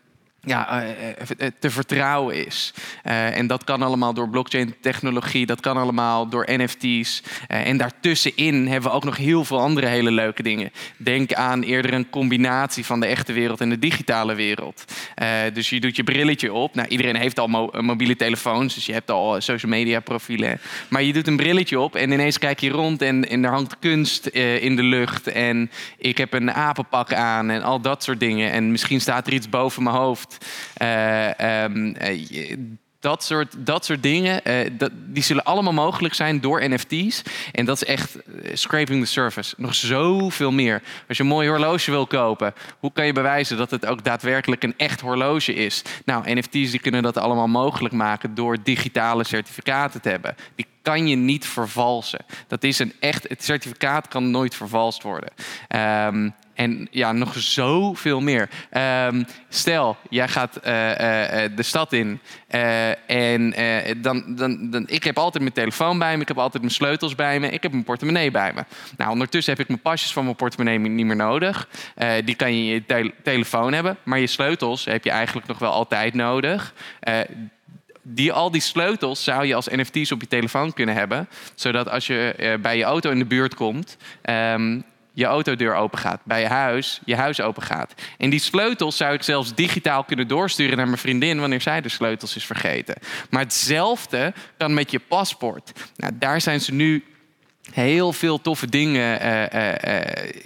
ja, 0.43 0.83
eh, 0.83 1.09
eh, 1.39 1.53
te 1.59 1.71
vertrouwen 1.71 2.47
is. 2.47 2.75
En 3.03 3.47
dat 3.47 3.65
kan 3.65 3.83
allemaal 3.83 4.15
door 4.15 4.29
blockchain-technologie, 4.29 5.47
dat 5.47 5.61
kan 5.61 5.77
allemaal 5.77 6.29
door 6.29 6.47
NFT's. 6.51 7.23
En 7.47 7.77
daartussenin 7.77 8.67
hebben 8.67 8.91
we 8.91 8.97
ook 8.97 9.05
nog 9.05 9.17
heel 9.17 9.45
veel 9.45 9.61
andere 9.61 9.87
hele 9.87 10.11
leuke 10.11 10.43
dingen. 10.43 10.73
Denk 10.97 11.33
aan 11.33 11.63
eerder 11.63 11.95
een 11.95 12.11
combinatie 12.11 12.87
van 12.87 13.01
de 13.01 13.07
echte 13.07 13.33
wereld 13.33 13.61
en 13.61 13.69
de 13.69 13.79
digitale 13.79 14.35
wereld. 14.35 14.85
Dus 15.53 15.71
je 15.71 15.81
doet 15.81 15.97
je 15.97 16.05
brilletje 16.05 16.53
op. 16.53 16.75
Nou, 16.75 16.89
iedereen 16.89 17.17
heeft 17.17 17.39
al 17.39 17.47
mo 17.47 17.71
mobiele 17.81 18.17
telefoons, 18.17 18.75
dus 18.75 18.87
je 18.87 18.93
hebt 18.93 19.11
al 19.11 19.41
social 19.41 19.71
media 19.71 20.01
profielen. 20.01 20.61
Maar 20.89 21.03
je 21.03 21.13
doet 21.13 21.27
een 21.27 21.37
brilletje 21.37 21.81
op 21.81 21.97
en 21.97 22.13
ineens 22.13 22.39
kijk 22.39 22.61
je 22.61 22.71
rond 22.71 23.03
en, 23.03 23.29
en 23.29 23.45
er 23.45 23.51
hangt 23.51 23.79
kunst 23.79 24.27
in 24.27 24.77
de 24.77 24.83
lucht. 24.83 25.27
En 25.27 25.71
ik 25.99 26.19
heb 26.19 26.33
een 26.33 26.53
apenpak 26.53 27.13
aan 27.13 27.51
en 27.51 27.63
al 27.63 27.81
dat 27.81 28.03
soort 28.03 28.21
dingen. 28.21 28.51
En 28.51 28.71
misschien 28.71 29.01
staat 29.01 29.27
er 29.27 29.33
iets 29.33 29.49
boven 29.49 29.83
mijn 29.83 29.97
hoofd. 29.97 30.30
Uh, 30.83 31.65
um, 31.65 31.97
dat 33.01 33.25
soort, 33.25 33.55
dat 33.59 33.85
soort 33.85 34.03
dingen, 34.03 34.41
uh, 34.45 34.71
dat, 34.73 34.91
die 34.95 35.23
zullen 35.23 35.45
allemaal 35.45 35.73
mogelijk 35.73 36.15
zijn 36.15 36.41
door 36.41 36.69
NFT's. 36.69 37.23
En 37.53 37.65
dat 37.65 37.83
is 37.83 37.89
echt 37.89 38.17
scraping 38.53 39.05
the 39.05 39.11
surface. 39.11 39.55
Nog 39.57 39.75
zoveel 39.75 40.51
meer. 40.51 40.83
Als 41.09 41.17
je 41.17 41.23
een 41.23 41.29
mooi 41.29 41.49
horloge 41.49 41.91
wil 41.91 42.07
kopen, 42.07 42.55
hoe 42.79 42.93
kan 42.93 43.07
je 43.07 43.13
bewijzen 43.13 43.57
dat 43.57 43.71
het 43.71 43.87
ook 43.87 44.05
daadwerkelijk 44.05 44.63
een 44.63 44.75
echt 44.77 45.01
horloge 45.01 45.55
is? 45.55 45.83
Nou, 46.05 46.35
NFT's 46.35 46.71
die 46.71 46.81
kunnen 46.81 47.03
dat 47.03 47.17
allemaal 47.17 47.49
mogelijk 47.49 47.95
maken 47.95 48.35
door 48.35 48.63
digitale 48.63 49.25
certificaten 49.25 50.01
te 50.01 50.09
hebben. 50.09 50.35
Die 50.55 50.67
kan 50.83 51.09
je 51.09 51.17
niet 51.17 51.47
vervalsen. 51.47 52.25
Dat 52.47 52.65
is 52.65 52.79
een 52.79 52.93
echt, 53.01 53.29
het 53.29 53.45
certificaat 53.45 54.09
kan 54.09 54.31
nooit 54.31 54.55
vervalst 54.55 55.03
worden. 55.03 55.31
Um, 56.07 56.35
en 56.61 56.89
ja, 56.91 57.13
nog 57.13 57.35
zoveel 57.39 58.21
meer. 58.21 58.49
Um, 59.07 59.27
stel, 59.49 59.97
jij 60.11 60.29
gaat 60.29 60.61
uh, 60.67 60.91
uh, 60.91 60.97
de 61.57 61.63
stad 61.63 61.93
in. 61.93 62.21
En 63.07 63.55
dan, 63.97 64.35
dan, 64.35 64.71
dan, 64.71 64.89
ik 64.89 65.05
heb 65.05 65.19
altijd 65.19 65.43
mijn 65.43 65.55
telefoon 65.55 65.99
bij 65.99 66.15
me. 66.15 66.23
Ik 66.23 66.29
heb 66.29 66.39
altijd 66.39 66.63
mijn 66.63 66.75
sleutels 66.75 67.15
bij 67.15 67.41
me. 67.41 67.51
Ik 67.51 67.63
heb 67.63 67.73
mijn 67.73 67.85
portemonnee 67.85 68.31
bij 68.31 68.53
me. 68.55 68.65
Nou, 68.97 69.11
ondertussen 69.11 69.53
heb 69.53 69.63
ik 69.63 69.69
mijn 69.69 69.81
pasjes 69.81 70.13
van 70.13 70.25
mijn 70.25 70.37
portemonnee 70.37 70.79
niet 70.79 71.07
meer 71.07 71.17
nodig. 71.17 71.69
die 72.25 72.35
kan 72.35 72.55
je 72.55 72.59
in 72.59 72.65
je 72.65 72.87
te 72.87 73.13
telefoon 73.23 73.73
hebben. 73.73 73.97
Maar 74.03 74.19
je 74.19 74.27
sleutels 74.27 74.85
heb 74.85 75.05
je 75.05 75.11
eigenlijk 75.11 75.47
nog 75.47 75.59
wel 75.59 75.73
altijd 75.73 76.15
nodig 76.15 76.75
die, 78.03 78.33
al 78.33 78.51
die 78.51 78.61
sleutels 78.61 79.25
zou 79.25 79.47
je 79.47 79.55
als 79.55 79.69
NFT's 79.69 80.13
op 80.13 80.21
je 80.21 80.27
telefoon 80.27 80.73
kunnen 80.73 80.95
hebben. 80.95 81.29
Zodat 81.55 81.91
als 81.91 82.07
je 82.07 82.59
bij 82.63 82.77
je 82.77 82.85
auto 82.85 83.11
in 83.11 83.19
de 83.19 83.25
buurt 83.25 83.55
komt, 83.55 83.97
um, 84.25 84.85
je 85.21 85.27
autodeur 85.27 85.75
open 85.75 85.99
gaat. 85.99 86.21
Bij 86.25 86.41
je 86.41 86.47
huis, 86.47 87.01
je 87.05 87.17
huis 87.17 87.41
open 87.41 87.63
gaat. 87.63 87.95
En 88.19 88.31
die 88.31 88.41
sleutels 88.41 88.97
zou 88.97 89.15
ik 89.15 89.23
zelfs 89.23 89.55
digitaal 89.55 90.05
kunnen 90.05 90.29
doorsturen 90.29 90.77
naar 90.77 90.87
mijn 90.87 90.99
vriendin 90.99 91.41
wanneer 91.41 91.61
zij 91.61 91.81
de 91.81 91.89
sleutels 91.89 92.37
is 92.37 92.45
vergeten. 92.45 92.95
Maar 93.31 93.43
hetzelfde 93.43 94.33
kan 94.57 94.75
met 94.75 94.91
je 94.91 94.99
paspoort. 94.99 95.73
Nou, 95.97 96.13
daar 96.19 96.41
zijn 96.41 96.61
ze 96.61 96.75
nu 96.75 97.05
heel 97.73 98.13
veel 98.13 98.41
toffe 98.41 98.69
dingen 98.69 99.27
uh, 99.27 99.43
uh, 99.43 99.69
uh, 99.69 100.01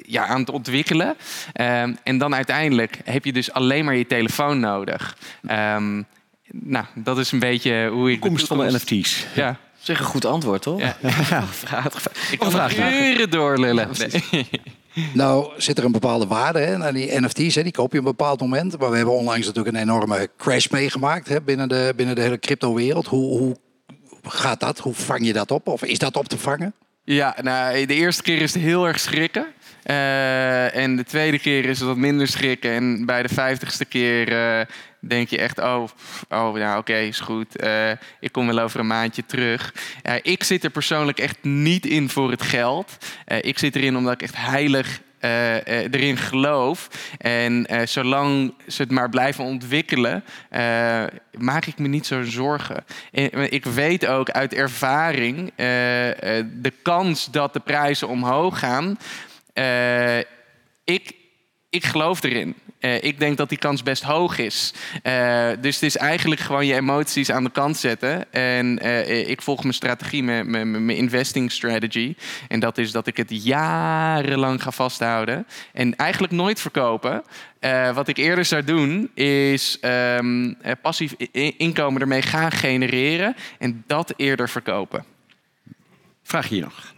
ja, 0.06 0.26
aan 0.26 0.40
het 0.40 0.50
ontwikkelen. 0.50 1.16
Um, 1.60 1.98
en 2.02 2.18
dan 2.18 2.34
uiteindelijk 2.34 2.98
heb 3.04 3.24
je 3.24 3.32
dus 3.32 3.52
alleen 3.52 3.84
maar 3.84 3.96
je 3.96 4.06
telefoon 4.06 4.60
nodig. 4.60 5.16
Um, 5.50 6.06
nou, 6.52 6.84
dat 6.94 7.18
is 7.18 7.32
een 7.32 7.38
beetje 7.38 7.88
hoe 7.88 8.10
ik. 8.10 8.20
Komst 8.20 8.46
van 8.46 8.58
de 8.58 8.72
NFT's. 8.72 9.26
Ja. 9.34 9.58
Zeg 9.85 9.99
een 9.99 10.05
goed 10.05 10.25
antwoord, 10.25 10.62
toch? 10.62 10.81
Ja. 10.81 10.97
vraag, 11.64 11.87
ik 12.31 12.38
kan 12.38 12.51
vraag 12.51 12.79
uren 12.79 13.31
doorlullen. 13.31 13.88
Nee. 14.97 15.12
Nou, 15.12 15.51
zit 15.57 15.79
er 15.79 15.85
een 15.85 15.92
bepaalde 15.92 16.27
waarde 16.27 16.59
hè, 16.59 16.85
aan 16.85 16.94
die 16.94 17.20
NFT's. 17.20 17.55
Hè, 17.55 17.62
die 17.62 17.73
koop 17.73 17.92
je 17.92 17.99
op 17.99 18.05
een 18.05 18.11
bepaald 18.11 18.40
moment. 18.40 18.79
Maar 18.79 18.90
we 18.90 18.97
hebben 18.97 19.14
onlangs 19.14 19.47
natuurlijk 19.47 19.77
een 19.77 19.83
enorme 19.83 20.29
crash 20.38 20.68
meegemaakt 20.68 21.29
hè, 21.29 21.42
binnen, 21.42 21.68
de, 21.68 21.92
binnen 21.97 22.14
de 22.14 22.20
hele 22.20 22.38
crypto-wereld. 22.38 23.07
Hoe, 23.07 23.38
hoe 23.38 23.57
gaat 24.23 24.61
dat? 24.61 24.79
Hoe 24.79 24.94
vang 24.94 25.27
je 25.27 25.33
dat 25.33 25.51
op? 25.51 25.68
Of 25.68 25.85
is 25.85 25.99
dat 25.99 26.16
op 26.16 26.29
te 26.29 26.38
vangen? 26.38 26.75
Ja, 27.05 27.37
nou, 27.42 27.87
de 27.87 27.94
eerste 27.94 28.23
keer 28.23 28.40
is 28.40 28.55
het 28.55 28.62
heel 28.62 28.87
erg 28.87 29.01
schrikken. 29.01 29.47
Uh, 29.87 30.77
en 30.77 30.97
de 30.97 31.05
tweede 31.05 31.38
keer 31.38 31.64
is 31.64 31.79
het 31.79 31.88
wat 31.88 31.97
minder 31.97 32.29
schrikken. 32.29 32.70
En 32.70 33.07
bij 33.07 33.23
de 33.23 33.35
vijftigste 33.35 33.85
keer 33.85 34.33
uh, 34.33 34.61
denk 35.08 35.28
je 35.28 35.38
echt, 35.38 35.58
oh, 35.58 35.84
oh 36.28 36.54
nou 36.54 36.78
oké, 36.78 36.96
is 36.96 37.20
goed. 37.20 37.62
Uh, 37.64 37.90
ik 38.20 38.32
kom 38.32 38.46
wel 38.46 38.58
over 38.58 38.80
een 38.80 38.86
maandje 38.86 39.26
terug. 39.26 39.74
ik 40.22 40.44
zit 40.44 40.64
er 40.64 40.70
persoonlijk 40.70 41.18
echt 41.18 41.38
niet 41.42 41.86
in 41.86 42.08
voor 42.08 42.30
het 42.30 42.42
geld. 42.42 42.96
ik 43.40 43.58
zit 43.58 43.76
erin 43.76 43.96
omdat 43.96 44.12
ik 44.12 44.22
echt 44.22 44.36
heilig 44.36 45.00
erin 45.90 46.16
geloof. 46.16 46.88
En 47.18 47.66
zolang 47.84 48.54
ze 48.66 48.82
het 48.82 48.90
maar 48.90 49.08
blijven 49.08 49.44
ontwikkelen, 49.44 50.24
maak 51.38 51.66
ik 51.66 51.78
me 51.78 51.88
niet 51.88 52.06
zo 52.06 52.22
zorgen. 52.22 52.84
En, 53.12 53.52
ik 53.52 53.64
weet 53.64 54.06
ook 54.06 54.30
uit 54.30 54.54
ervaring 54.54 55.52
de 55.56 56.72
kans 56.82 57.30
dat 57.30 57.52
de 57.52 57.60
prijzen 57.60 58.08
omhoog 58.08 58.58
gaan. 58.58 58.98
ik, 60.84 61.23
ik 61.74 61.84
geloof 61.84 62.22
erin. 62.22 62.54
Uh, 62.80 63.02
ik 63.02 63.18
denk 63.18 63.37
dat 63.37 63.48
die 63.48 63.58
kans 63.58 63.82
best 63.82 64.02
hoog 64.02 64.38
is. 64.38 64.74
Uh, 65.02 65.48
dus 65.60 65.74
het 65.74 65.82
is 65.82 65.96
eigenlijk 65.96 66.40
gewoon 66.40 66.66
je 66.66 66.74
emoties 66.74 67.30
aan 67.30 67.44
de 67.44 67.50
kant 67.50 67.76
zetten. 67.76 68.32
En 68.32 68.78
uh, 68.82 69.28
ik 69.28 69.42
volg 69.42 69.62
mijn 69.62 69.74
strategie, 69.74 70.22
mijn, 70.22 70.50
mijn, 70.50 70.84
mijn, 70.84 70.98
investing 70.98 71.52
strategy. 71.52 72.14
En 72.48 72.60
dat 72.60 72.78
is 72.78 72.92
dat 72.92 73.06
ik 73.06 73.16
het 73.16 73.44
jarenlang 73.44 74.62
ga 74.62 74.70
vasthouden. 74.70 75.46
En 75.72 75.96
eigenlijk 75.96 76.32
nooit 76.32 76.60
verkopen. 76.60 77.22
wat 77.94 78.08
ik 78.08 78.16
eerder 78.16 78.44
zou 78.44 78.64
doen, 78.64 79.10
is 79.14 79.78
um, 79.82 80.56
passief 80.82 81.12
inkomen 81.56 82.00
ermee 82.00 82.22
gaan 82.22 82.52
genereren. 82.52 83.37
En 83.58 83.84
dat 83.87 84.14
eerder 84.16 84.48
verkopen. 84.48 85.04
Vraag 86.22 86.48
hier 86.48 86.62
nog. 86.62 86.94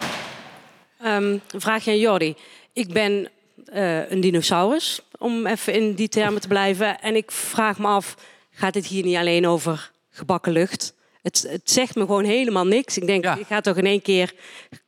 Um, 1.04 1.40
een 1.50 1.60
vraagje 1.60 1.90
aan 1.90 1.98
Jordi. 1.98 2.34
Ik 2.72 2.92
ben 2.92 3.30
uh, 3.74 4.10
een 4.10 4.20
dinosaurus, 4.20 5.00
om 5.18 5.46
even 5.46 5.72
in 5.72 5.94
die 5.94 6.08
termen 6.08 6.40
te 6.40 6.48
blijven. 6.48 7.00
En 7.00 7.16
ik 7.16 7.30
vraag 7.30 7.78
me 7.78 7.86
af, 7.86 8.16
gaat 8.50 8.74
het 8.74 8.86
hier 8.86 9.04
niet 9.04 9.16
alleen 9.16 9.46
over 9.46 9.90
gebakken 10.10 10.52
lucht? 10.52 10.94
Het, 11.22 11.46
het 11.48 11.70
zegt 11.70 11.94
me 11.94 12.00
gewoon 12.00 12.24
helemaal 12.24 12.66
niks. 12.66 12.96
Ik 12.96 13.06
denk, 13.06 13.24
Ja. 13.24 13.36
ik 13.36 13.46
ga 13.46 13.60
toch 13.60 13.76
in 13.76 13.86
één 13.86 14.02
keer, 14.02 14.32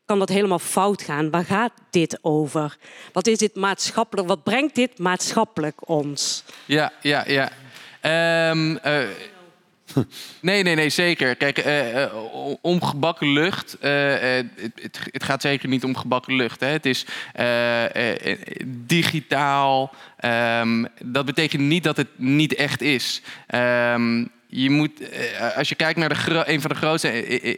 kan 0.04 0.18
dat 0.18 0.28
helemaal 0.28 0.58
fout 0.58 1.02
gaan. 1.02 1.30
Waar 1.30 1.44
gaat 1.44 1.72
dit 1.90 2.18
over? 2.20 2.76
Wat 3.12 3.26
is 3.26 3.38
dit 3.38 3.54
maatschappelijk? 3.54 4.28
Wat 4.28 4.42
brengt 4.42 4.74
dit 4.74 4.98
maatschappelijk 4.98 5.88
ons? 5.88 6.44
Ja, 6.64 6.92
ja, 7.02 7.24
ja. 7.26 7.50
Ehm, 8.00 8.76
eh, 8.76 9.08
nee, 10.40 10.62
nee, 10.62 10.74
nee, 10.74 10.88
zeker. 10.88 11.36
Kijk, 11.36 11.58
eh, 11.58 12.02
eh, 12.02 12.14
om 12.60 12.80
lucht. 13.18 13.78
eh, 13.78 14.40
het, 15.10 15.24
gaat 15.24 15.42
zeker 15.42 15.68
niet 15.68 15.84
om 15.84 15.96
gebakken 15.96 16.34
lucht. 16.34 16.60
Het 16.60 16.86
is 16.86 17.06
digitaal. 18.66 19.94
Ehm, 20.16 20.84
dat 21.04 21.26
betekent 21.26 21.62
niet 21.62 21.84
dat 21.84 21.96
het 21.96 22.08
niet 22.16 22.54
echt 22.54 22.80
is. 22.80 23.22
Ehm, 23.46 24.24
je 24.48 24.70
moet, 24.70 24.92
als 25.56 25.68
je 25.68 25.74
kijkt 25.74 25.98
naar 25.98 26.08
de 26.08 26.42
een 26.46 26.60
van 26.60 26.70
de 26.70 26.76
grootste, 26.76 27.08
eh, 27.08 27.44
eh, 27.44 27.54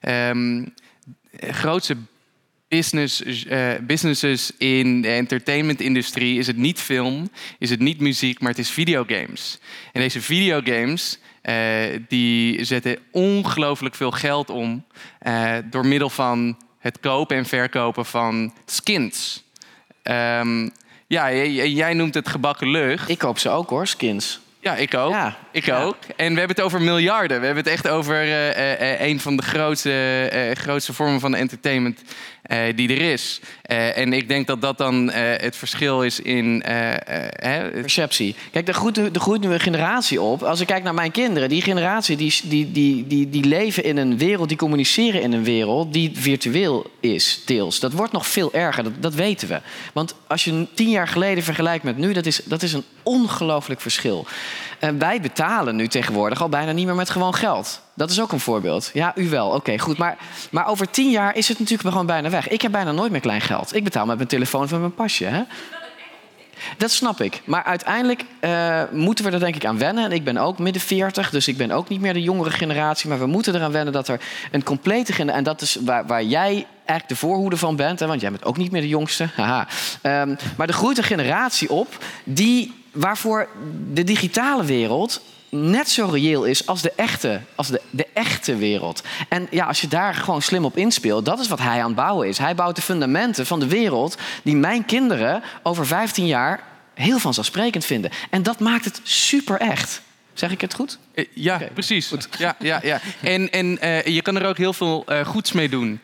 eh, 0.00 0.28
ehm, 0.28 0.66
grootste 1.38 1.96
business, 2.68 3.22
businesses 3.80 4.52
in 4.58 5.00
de 5.02 5.08
entertainment-industrie 5.08 6.38
is 6.38 6.46
het 6.46 6.56
niet 6.56 6.80
film, 6.80 7.30
is 7.58 7.70
het 7.70 7.80
niet 7.80 8.00
muziek, 8.00 8.40
maar 8.40 8.50
het 8.50 8.58
is 8.58 8.70
videogames. 8.70 9.58
En 9.92 10.00
deze 10.00 10.20
videogames 10.20 11.18
eh, 11.42 11.54
die 12.08 12.64
zetten 12.64 12.98
ongelooflijk 13.10 13.94
veel 13.94 14.10
geld 14.10 14.50
om 14.50 14.84
eh, 15.18 15.54
door 15.70 15.86
middel 15.86 16.10
van 16.10 16.56
het 16.78 17.00
kopen 17.00 17.36
en 17.36 17.46
verkopen 17.46 18.06
van 18.06 18.52
skins. 18.66 19.44
Ehm, 20.02 20.68
ja, 21.06 21.32
jij 21.32 21.94
noemt 21.94 22.14
het 22.14 22.28
gebakken 22.28 22.70
lucht. 22.70 23.08
Ik 23.08 23.18
koop 23.18 23.38
ze 23.38 23.48
ook 23.50 23.70
hoor, 23.70 23.86
skins. 23.86 24.40
Ja, 24.60 24.76
ik 24.76 24.94
ook. 24.94 25.12
Ja. 25.12 25.36
Ik 25.52 25.64
Ja. 25.64 25.82
ook. 25.82 25.96
En 26.16 26.32
we 26.32 26.38
hebben 26.38 26.56
het 26.56 26.60
over 26.60 26.80
miljarden. 26.80 27.40
We 27.40 27.46
hebben 27.46 27.64
het 27.64 27.72
echt 27.72 27.88
over 27.88 28.16
eh, 28.52 29.00
een 29.08 29.20
van 29.20 29.36
de 29.36 29.42
grootste, 29.42 30.50
grootste 30.58 30.92
vormen 30.92 31.20
van 31.20 31.34
entertainment 31.34 32.02
die 32.74 32.88
er 32.88 33.12
is. 33.12 33.40
Eh, 33.62 33.98
en 33.98 34.12
ik 34.12 34.28
denk 34.28 34.46
dat 34.46 34.60
dat 34.60 34.78
dan 34.78 35.10
eh, 35.10 35.22
het 35.42 35.56
verschil 35.56 36.02
is 36.02 36.20
in. 36.20 36.62
eh, 36.62 37.66
eh, 37.66 37.72
Perceptie. 37.72 38.36
Kijk, 38.52 38.68
er 38.68 38.74
groeit, 38.74 38.96
er 38.96 39.20
groeit 39.20 39.40
nu 39.40 39.52
een 39.52 39.60
generatie 39.60 40.20
op. 40.20 40.42
Als 40.42 40.60
ik 40.60 40.66
kijk 40.66 40.82
naar 40.82 40.94
mijn 40.94 41.10
kinderen, 41.10 41.48
die 41.48 41.62
generatie 41.62 42.16
die, 42.16 42.40
die, 42.44 42.72
die, 42.72 43.06
die, 43.06 43.30
die 43.30 43.44
leven 43.44 43.84
in 43.84 43.96
een 43.96 44.18
wereld, 44.18 44.48
die 44.48 44.58
communiceren 44.58 45.22
in 45.22 45.32
een 45.32 45.44
wereld 45.44 45.92
die 45.92 46.10
virtueel 46.14 46.90
is, 47.00 47.42
deels. 47.46 47.80
Dat 47.80 47.92
wordt 47.92 48.12
nog 48.12 48.26
veel 48.26 48.52
erger, 48.52 48.84
dat, 48.84 48.92
dat 49.00 49.14
weten 49.14 49.48
we. 49.48 49.60
Want 49.92 50.14
als 50.26 50.44
je 50.44 50.66
tien 50.74 50.90
jaar 50.90 51.08
geleden 51.08 51.44
vergelijkt 51.44 51.84
met 51.84 51.96
nu, 51.96 52.12
dat 52.12 52.26
is, 52.26 52.40
dat 52.44 52.62
is 52.62 52.72
een 52.72 52.84
ongelooflijk 53.02 53.80
verschil. 53.80 54.26
En 54.78 54.98
wij 54.98 55.20
betalen 55.20 55.76
nu 55.76 55.88
tegenwoordig 55.88 56.42
al 56.42 56.48
bijna 56.48 56.72
niet 56.72 56.86
meer 56.86 56.94
met 56.94 57.10
gewoon 57.10 57.34
geld. 57.34 57.80
Dat 57.94 58.10
is 58.10 58.20
ook 58.20 58.32
een 58.32 58.40
voorbeeld. 58.40 58.90
Ja, 58.92 59.12
u 59.16 59.28
wel. 59.28 59.48
Oké, 59.48 59.78
goed. 59.78 59.98
Maar, 59.98 60.16
maar 60.50 60.66
over 60.66 60.90
tien 60.90 61.10
jaar 61.10 61.36
is 61.36 61.48
het 61.48 61.58
natuurlijk 61.58 61.88
gewoon 61.88 62.06
bijna 62.06 62.30
weg. 62.30 62.48
Ik 62.48 62.62
heb 62.62 62.72
bijna 62.72 62.92
nooit 62.92 63.10
meer 63.12 63.20
klein 63.20 63.40
geld. 63.40 63.74
Ik 63.74 63.84
betaal 63.84 64.06
met 64.06 64.16
mijn 64.16 64.28
telefoon 64.28 64.60
met 64.60 64.80
mijn 64.80 64.94
pasje. 64.94 65.24
Hè? 65.24 65.42
Dat 66.76 66.90
snap 66.90 67.20
ik. 67.20 67.42
Maar 67.44 67.64
uiteindelijk 67.64 68.24
eh, 68.40 68.82
moeten 68.90 69.24
we 69.24 69.30
er 69.30 69.40
denk 69.40 69.54
ik 69.54 69.64
aan 69.64 69.78
wennen. 69.78 70.04
En 70.04 70.12
ik 70.12 70.24
ben 70.24 70.36
ook 70.36 70.58
midden 70.58 70.82
40, 70.82 71.30
dus 71.30 71.48
ik 71.48 71.56
ben 71.56 71.70
ook 71.70 71.88
niet 71.88 72.00
meer 72.00 72.12
de 72.12 72.22
jongere 72.22 72.50
generatie. 72.50 73.08
Maar 73.08 73.18
we 73.18 73.26
moeten 73.26 73.54
eraan 73.54 73.72
wennen 73.72 73.92
dat 73.92 74.08
er 74.08 74.20
een 74.50 74.62
complete 74.62 75.12
generatie... 75.12 75.38
En 75.38 75.44
dat 75.44 75.60
is 75.60 75.78
waar, 75.80 76.06
waar 76.06 76.22
jij 76.22 76.66
eigenlijk 76.74 77.08
de 77.08 77.16
voorhoede 77.16 77.56
van 77.56 77.76
bent. 77.76 78.00
Hè, 78.00 78.06
want 78.06 78.20
jij 78.20 78.30
bent 78.30 78.44
ook 78.44 78.56
niet 78.56 78.72
meer 78.72 78.80
de 78.80 78.88
jongste. 78.88 79.28
Haha. 79.36 79.66
Ehm, 80.02 80.34
maar 80.56 80.68
er 80.68 80.74
groeit 80.74 80.98
een 80.98 81.04
generatie 81.04 81.70
op 81.70 82.04
die, 82.24 82.84
waarvoor 82.92 83.48
de 83.92 84.04
digitale 84.04 84.64
wereld 84.64 85.22
net 85.56 85.88
zo 85.88 86.06
reëel 86.06 86.44
is 86.44 86.66
als 86.66 86.82
de 86.82 86.92
echte, 86.96 87.40
als 87.54 87.68
de, 87.68 87.80
de 87.90 88.06
echte 88.12 88.56
wereld. 88.56 89.02
En 89.28 89.46
ja, 89.50 89.66
als 89.66 89.80
je 89.80 89.88
daar 89.88 90.14
gewoon 90.14 90.42
slim 90.42 90.64
op 90.64 90.76
inspeelt, 90.76 91.24
dat 91.24 91.38
is 91.40 91.48
wat 91.48 91.58
hij 91.58 91.80
aan 91.80 91.86
het 91.86 91.94
bouwen 91.94 92.28
is. 92.28 92.38
Hij 92.38 92.54
bouwt 92.54 92.76
de 92.76 92.82
fundamenten 92.82 93.46
van 93.46 93.60
de 93.60 93.66
wereld 93.68 94.16
die 94.42 94.56
mijn 94.56 94.84
kinderen 94.84 95.42
over 95.62 95.86
15 95.86 96.26
jaar 96.26 96.62
heel 96.94 97.18
vanzelfsprekend 97.18 97.84
vinden. 97.84 98.10
En 98.30 98.42
dat 98.42 98.58
maakt 98.60 98.84
het 98.84 99.00
super 99.02 99.60
echt. 99.60 100.02
Zeg 100.34 100.50
ik 100.50 100.60
het 100.60 100.74
goed? 100.74 100.98
Eh, 101.14 101.24
Ja, 101.34 101.60
precies. 101.74 102.12
Ja, 102.38 102.56
ja, 102.58 102.80
ja. 102.82 103.00
En, 103.22 103.50
en 103.50 103.78
eh, 103.80 104.04
je 104.04 104.22
kan 104.22 104.36
er 104.36 104.46
ook 104.46 104.56
heel 104.56 104.72
veel 104.72 105.04
eh, 105.06 105.26
goeds 105.26 105.52
mee 105.52 105.68
doen. 105.68 106.00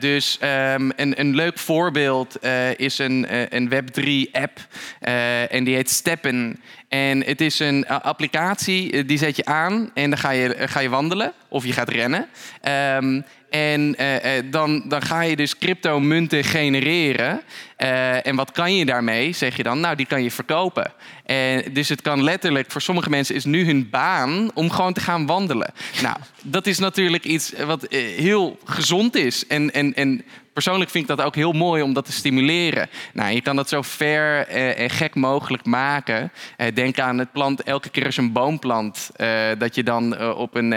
Dus 0.00 0.36
ehm, 0.40 0.90
een, 0.96 1.20
een 1.20 1.34
leuk 1.34 1.58
voorbeeld 1.58 2.36
is 2.76 2.98
een, 2.98 3.26
een 3.56 3.70
Web3-app. 3.70 4.58
eh, 5.00 5.52
en 5.52 5.64
die 5.64 5.74
heet 5.74 5.90
Steppen. 5.90 6.60
En 6.88 7.24
het 7.24 7.40
is 7.40 7.58
een 7.58 7.84
eh, 7.84 8.00
applicatie, 8.00 8.92
eh, 8.92 9.08
die 9.08 9.18
zet 9.18 9.36
je 9.36 9.44
aan 9.44 9.90
en 9.94 10.10
dan 10.10 10.18
ga 10.18 10.30
je, 10.30 10.54
eh, 10.54 10.68
ga 10.68 10.80
je 10.80 10.88
wandelen 10.88 11.32
of 11.48 11.64
je 11.64 11.72
gaat 11.72 11.88
rennen. 11.88 12.28
Ehm, 12.60 13.20
en 13.50 13.94
eh, 13.96 14.38
eh, 14.38 14.44
dan, 14.50 14.82
dan 14.88 15.02
ga 15.02 15.20
je 15.20 15.36
dus 15.36 15.58
cryptomunten 15.58 16.44
genereren. 16.44 17.42
Eh, 17.76 18.26
en 18.26 18.36
wat 18.36 18.52
kan 18.52 18.74
je 18.74 18.84
daarmee, 18.84 19.32
zeg 19.32 19.56
je 19.56 19.62
dan? 19.62 19.80
Nou, 19.80 19.96
die 19.96 20.06
kan 20.06 20.22
je 20.22 20.30
verkopen. 20.30 20.92
En 21.24 21.72
dus 21.72 21.88
het 21.88 22.02
kan 22.02 22.22
letterlijk, 22.22 22.70
voor 22.70 22.82
sommige 22.82 23.10
mensen 23.10 23.34
is 23.34 23.44
nu 23.44 23.64
hun 23.64 23.90
baan 23.90 24.50
om 24.54 24.70
gewoon 24.70 24.92
te 24.92 25.00
gaan 25.00 25.26
wandelen. 25.26 25.72
Nou, 26.02 26.16
dat 26.42 26.66
is 26.66 26.78
natuurlijk 26.78 27.24
iets 27.24 27.52
wat 27.66 27.86
heel 28.16 28.58
gezond 28.64 29.14
is. 29.14 29.46
En, 29.46 29.72
en, 29.72 29.94
en 29.94 30.24
persoonlijk 30.52 30.90
vind 30.90 31.10
ik 31.10 31.16
dat 31.16 31.26
ook 31.26 31.34
heel 31.34 31.52
mooi 31.52 31.82
om 31.82 31.92
dat 31.92 32.04
te 32.04 32.12
stimuleren. 32.12 32.88
Nou, 33.12 33.34
je 33.34 33.40
kan 33.40 33.56
dat 33.56 33.68
zo 33.68 33.82
ver 33.82 34.48
en 34.48 34.90
gek 34.90 35.14
mogelijk 35.14 35.64
maken. 35.64 36.32
Denk 36.74 36.98
aan 36.98 37.18
het 37.18 37.32
plant, 37.32 37.62
elke 37.62 37.88
keer 37.88 38.04
als 38.04 38.16
een 38.16 38.32
boom 38.32 38.58
plant, 38.58 39.10
eh, 39.16 39.48
dat 39.58 39.74
je 39.74 39.82
dan 39.82 40.34
op 40.34 40.54
een, 40.54 40.72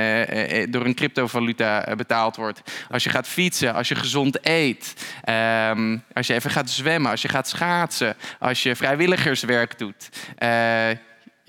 door 0.69 0.85
een 0.85 0.95
cryptovaluta 0.95 1.85
eh, 1.85 1.95
betaald 1.95 2.35
wordt. 2.35 2.61
Als 2.89 3.03
je 3.03 3.09
gaat 3.09 3.27
fietsen, 3.27 3.73
als 3.73 3.87
je 3.87 3.95
gezond 3.95 4.37
eet, 4.41 4.93
ehm, 5.23 5.97
als 6.13 6.27
je 6.27 6.33
even 6.33 6.51
gaat 6.51 6.69
zwemmen, 6.69 7.11
als 7.11 7.21
je 7.21 7.27
gaat 7.27 7.47
schaatsen, 7.47 8.15
als 8.39 8.63
je 8.63 8.75
vrijwilligerswerk 8.75 9.77
doet. 9.77 10.09
Eh, 10.37 10.89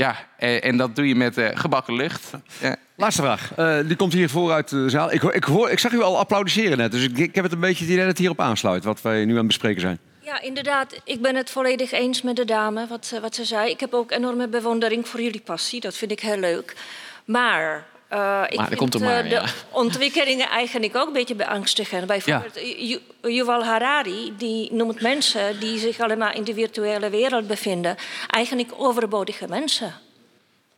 ja, 0.01 0.17
en 0.37 0.77
dat 0.77 0.97
doe 0.97 1.09
je 1.09 1.15
met 1.15 1.39
eh, 1.39 1.49
gebakken 1.55 1.95
lucht. 1.95 2.31
Ja. 2.61 2.77
Laatste 2.97 3.23
vraag. 3.23 3.53
Eh, 3.57 3.79
die 3.87 3.97
komt 3.97 4.13
hier 4.13 4.29
vooruit 4.29 4.69
de 4.69 4.89
zaal. 4.89 5.13
Ik, 5.13 5.23
ik, 5.23 5.45
hoor, 5.45 5.71
ik 5.71 5.79
zag 5.79 5.93
u 5.93 6.03
al 6.03 6.19
applaudisseren 6.19 6.79
net. 6.79 6.93
Dus 6.93 7.05
ik, 7.05 7.19
ik 7.19 7.35
heb 7.35 7.45
het 7.45 7.53
een 7.53 7.61
beetje 7.61 7.85
het 7.85 7.85
idee 7.85 7.97
dat 7.97 8.07
het 8.07 8.19
hierop 8.19 8.41
aansluit. 8.41 8.85
Wat 8.85 9.03
wij 9.03 9.25
nu 9.25 9.31
aan 9.31 9.37
het 9.37 9.47
bespreken 9.47 9.81
zijn. 9.81 9.99
Ja, 10.21 10.41
inderdaad. 10.41 11.01
Ik 11.05 11.23
ben 11.23 11.37
het 11.37 11.51
volledig 11.51 11.93
eens 11.93 12.23
met 12.23 12.37
de 12.37 12.45
dame, 12.45 12.87
wat, 12.87 13.19
wat 13.21 13.35
ze 13.35 13.45
zei. 13.45 13.71
Ik 13.71 13.81
heb 13.81 13.95
ook 13.95 14.11
enorme 14.11 14.49
bewondering 14.49 15.09
voor 15.09 15.21
jullie 15.21 15.41
passie. 15.41 15.81
Dat 15.81 15.97
vind 15.97 16.11
ik 16.11 16.21
heel 16.21 16.39
leuk. 16.39 16.77
Maar... 17.25 17.87
eh, 18.11 18.43
ik 18.49 18.59
er 18.59 18.67
vind 18.67 18.79
komt 18.79 18.95
eh, 18.95 19.01
maar, 19.01 19.23
de 19.23 19.29
ja. 19.29 19.45
ontwikkelingen 19.71 20.49
eigenlijk 20.49 20.97
ook 20.97 21.07
een 21.07 21.13
beetje 21.13 21.35
beangstigend. 21.35 22.07
Bijvoorbeeld 22.07 22.61
Yu- 22.79 23.01
Yuval 23.23 23.65
Harari, 23.65 24.35
die 24.37 24.73
noemt 24.73 25.01
mensen 25.01 25.61
die 25.61 25.79
zich 25.79 26.01
allemaal 26.01 26.33
in 26.33 26.45
de 26.45 26.55
virtuele 26.55 27.11
wereld 27.11 27.47
bevinden... 27.47 27.97
eigenlijk 28.27 28.73
overbodige 28.77 29.47
mensen. 29.49 29.95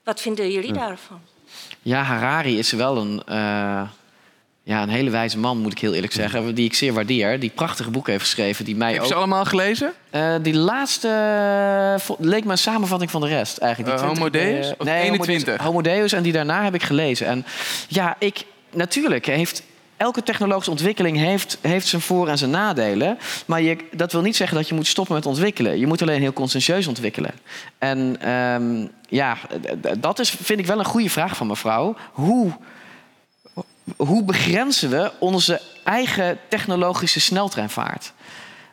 Wat 0.05 0.21
vinden 0.21 0.51
jullie 0.51 0.73
daarvan? 0.73 1.21
Ja, 1.83 2.03
Harari 2.03 2.59
is 2.59 2.73
wel 2.73 2.97
een, 2.97 3.23
eh, 3.27 3.83
ja, 4.65 4.83
een 4.83 4.89
hele 4.89 5.11
wijze 5.11 5.39
man, 5.39 5.59
moet 5.59 5.73
ik 5.73 5.79
heel 5.79 5.95
eerlijk 5.95 6.13
zeggen. 6.13 6.55
Die 6.55 6.65
ik 6.65 6.75
zeer 6.75 6.93
waardeer. 6.93 7.41
Die 7.41 7.51
prachtige 7.55 7.91
boek 7.91 8.07
heeft 8.07 8.21
geschreven. 8.25 8.65
Die 8.65 8.77
mij 8.77 8.87
Heb 8.89 8.97
je 8.97 9.03
ook... 9.03 9.09
ze 9.09 9.15
allemaal 9.15 9.45
gelezen? 9.45 9.93
Eh, 10.11 10.35
die 10.43 10.55
laatste 10.55 11.09
eh, 12.09 12.17
leek 12.19 12.45
me 12.45 12.51
een 12.51 12.59
samenvatting 12.59 13.11
van 13.11 13.21
de 13.21 13.27
rest 13.27 13.59
eigenlijk. 13.59 13.97
Die 13.99 14.07
Eh, 14.09 14.13
20 14.15 14.19
Homo 14.19 14.31
Deus? 14.53 14.67
eh, 14.67 14.73
Of 14.79 14.87
nee, 14.87 14.95
Homo 15.01 15.13
21? 15.13 15.57
Deus, 15.57 15.67
Homo 15.67 15.81
Deus 15.83 16.13
en 16.13 16.23
die 16.23 16.33
daarna 16.33 16.65
heb 16.65 16.75
ik 16.75 16.83
gelezen. 16.83 17.27
En 17.27 17.45
ja, 17.89 18.17
ik, 18.19 18.45
natuurlijk 18.73 19.27
heeft 19.27 19.63
elke 19.97 20.23
technologische 20.23 20.71
ontwikkeling 20.71 21.17
heeft, 21.17 21.59
heeft 21.61 21.87
zijn 21.87 22.03
voor- 22.03 22.29
en 22.29 22.39
zijn 22.39 22.51
nadelen. 22.51 23.19
Maar 23.47 23.63
je, 23.63 23.77
dat 23.93 24.13
wil 24.13 24.21
niet 24.23 24.37
zeggen 24.37 24.57
dat 24.57 24.69
je 24.69 24.75
moet 24.75 24.87
stoppen 24.87 25.15
met 25.15 25.27
ontwikkelen. 25.27 25.79
Je 25.79 25.87
moet 25.87 26.03
alleen 26.03 26.21
heel 26.21 26.33
conscientieus 26.33 26.87
ontwikkelen. 26.87 27.31
En 27.79 28.17
ehm, 28.21 28.87
ja, 29.09 29.37
dat 29.99 30.19
is, 30.19 30.31
vind 30.31 30.59
ik 30.59 30.67
wel 30.67 30.79
een 30.79 30.85
goede 30.85 31.11
vraag 31.11 31.37
van 31.37 31.47
mevrouw. 31.47 31.97
Hoe 32.13 32.51
hoe 33.97 34.25
begrenzen 34.25 34.91
we 34.91 35.13
onze 35.19 35.61
eigen 35.85 36.39
technologische 36.49 37.21
sneltreinvaart? 37.21 38.13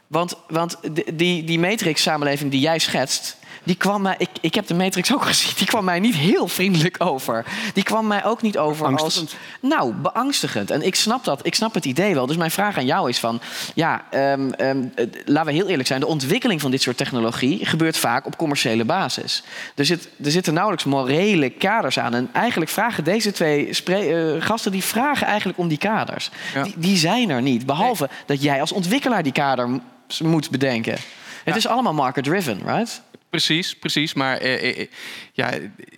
Want, 0.08 0.36
want 0.48 0.78
die, 1.14 1.44
die 1.44 1.60
matrix-samenleving 1.60 2.52
die 2.52 2.60
jij 2.60 2.80
schetst, 2.80 3.38
die 3.64 3.76
kwam 3.76 4.02
mij, 4.02 4.16
ik, 4.18 4.30
ik 4.42 4.56
heb 4.56 4.68
de 4.68 4.74
matrix 4.74 5.14
ook 5.14 5.26
gezien, 5.32 5.54
die 5.58 5.68
kwam 5.68 5.86
mij 5.86 6.00
niet 6.00 6.16
heel 6.16 6.48
vriendelijk 6.48 6.96
over. 7.00 7.46
Die 7.74 7.84
kwam 7.84 8.08
mij 8.08 8.26
ook 8.26 8.42
niet 8.42 8.58
over 8.58 8.98
als. 8.98 9.26
Nou, 9.60 9.94
beangstigend. 9.94 10.72
En 10.72 10.82
ik 10.82 10.96
snap 10.96 11.24
dat, 11.24 11.46
ik 11.46 11.56
snap 11.56 11.74
het 11.74 11.86
idee 11.86 12.14
wel. 12.14 12.26
Dus 12.26 12.38
mijn 12.38 12.52
vraag 12.52 12.78
aan 12.78 12.86
jou 12.86 13.10
is 13.10 13.20
van, 13.20 13.42
ja, 13.76 14.04
ehm, 14.10 14.50
ehm, 14.50 14.84
eh, 14.96 15.06
laten 15.26 15.52
we 15.52 15.58
heel 15.58 15.68
eerlijk 15.68 15.88
zijn, 15.88 16.00
de 16.00 16.08
ontwikkeling 16.08 16.62
van 16.62 16.72
dit 16.72 16.82
soort 16.82 16.98
technologie 16.98 17.66
gebeurt 17.66 17.98
vaak 17.98 18.26
op 18.26 18.38
commerciële 18.38 18.86
basis. 18.86 19.44
Er, 19.76 19.86
zit, 19.86 20.10
er 20.24 20.32
zitten 20.32 20.54
nauwelijks 20.54 20.86
morele 20.86 21.50
kaders 21.50 22.00
aan. 22.00 22.14
En 22.14 22.30
eigenlijk 22.34 22.72
vragen 22.72 23.04
deze 23.04 23.32
twee 23.32 23.68
eh, 23.68 24.42
gasten, 24.42 24.72
die 24.72 24.84
vragen 24.84 25.28
eigenlijk 25.28 25.60
om 25.60 25.68
die 25.68 25.78
kaders. 25.78 26.30
Ja. 26.54 26.64
Die, 26.64 26.74
die 26.78 26.98
zijn 26.98 27.30
er 27.30 27.42
niet. 27.42 27.66
Behalve 27.66 28.10
dat 28.26 28.42
jij 28.42 28.62
als 28.62 28.72
ontwikkelaar 28.72 29.24
die 29.24 29.32
kader 29.32 29.70
moet 30.20 30.50
bedenken. 30.50 30.98
Het 31.44 31.56
is 31.56 31.68
allemaal 31.68 31.94
market-driven, 31.94 32.60
right? 32.66 33.02
Precies, 33.30 33.76
precies. 33.76 34.14
Maar 34.14 34.38
eh, 34.38 34.70
eh, 34.70 34.80
eh, 34.80 34.88
ja, 35.34 35.52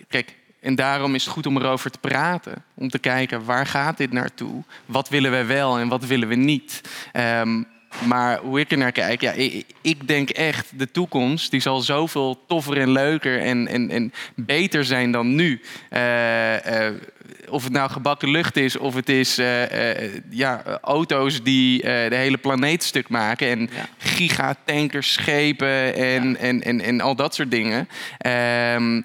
kijk, 0.08 0.34
En 0.60 0.74
daarom 0.74 1.14
is 1.14 1.24
het 1.24 1.32
goed 1.32 1.46
om 1.46 1.56
erover 1.56 1.90
te 1.90 1.98
praten. 1.98 2.64
Om 2.74 2.88
te 2.88 2.98
kijken 2.98 3.44
waar 3.44 3.66
gaat 3.66 3.96
dit 3.96 4.12
naartoe? 4.12 4.62
Wat 4.86 5.08
willen 5.08 5.30
we 5.30 5.44
wel 5.44 5.78
en 5.78 5.88
wat 5.88 6.04
willen 6.04 6.28
we 6.28 6.34
niet? 6.34 6.80
Ehm, 7.12 7.62
maar 8.00 8.38
hoe 8.38 8.60
ik 8.60 8.70
er 8.70 8.78
naar 8.78 8.92
kijk, 8.92 9.20
ja, 9.20 9.32
ik, 9.32 9.64
ik, 9.80 10.08
denk 10.08 10.30
echt, 10.30 10.78
de 10.78 10.90
toekomst 10.90 11.50
die 11.50 11.60
zal 11.60 11.80
zoveel 11.80 12.44
toffer 12.46 12.78
en 12.78 12.90
leuker 12.90 13.40
en, 13.40 13.68
en, 13.68 13.90
en 13.90 14.12
beter 14.34 14.84
zijn 14.84 15.12
dan 15.12 15.34
nu. 15.34 15.60
Uh, 15.90 16.52
uh, 16.54 16.88
of 17.48 17.64
het 17.64 17.72
nou 17.72 17.90
gebakken 17.90 18.30
lucht 18.30 18.56
is, 18.56 18.76
of 18.76 18.94
het 18.94 19.08
is 19.08 19.38
uh, 19.38 20.30
ja, 20.30 20.78
auto's 20.80 21.42
die 21.42 21.82
de 21.82 22.16
hele 22.16 22.36
planeet 22.36 22.82
stuk 22.82 23.08
maken. 23.08 23.48
En 23.48 23.60
ja. 23.60 23.88
gigatankers, 23.98 25.12
schepen 25.12 25.94
en, 25.94 26.30
ja. 26.30 26.36
en, 26.36 26.62
en, 26.62 26.80
en 26.80 27.00
al 27.00 27.14
dat 27.14 27.34
soort 27.34 27.50
dingen. 27.50 27.88
Ehm, 28.18 29.00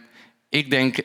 ik 0.49 0.69
denk, 0.69 0.95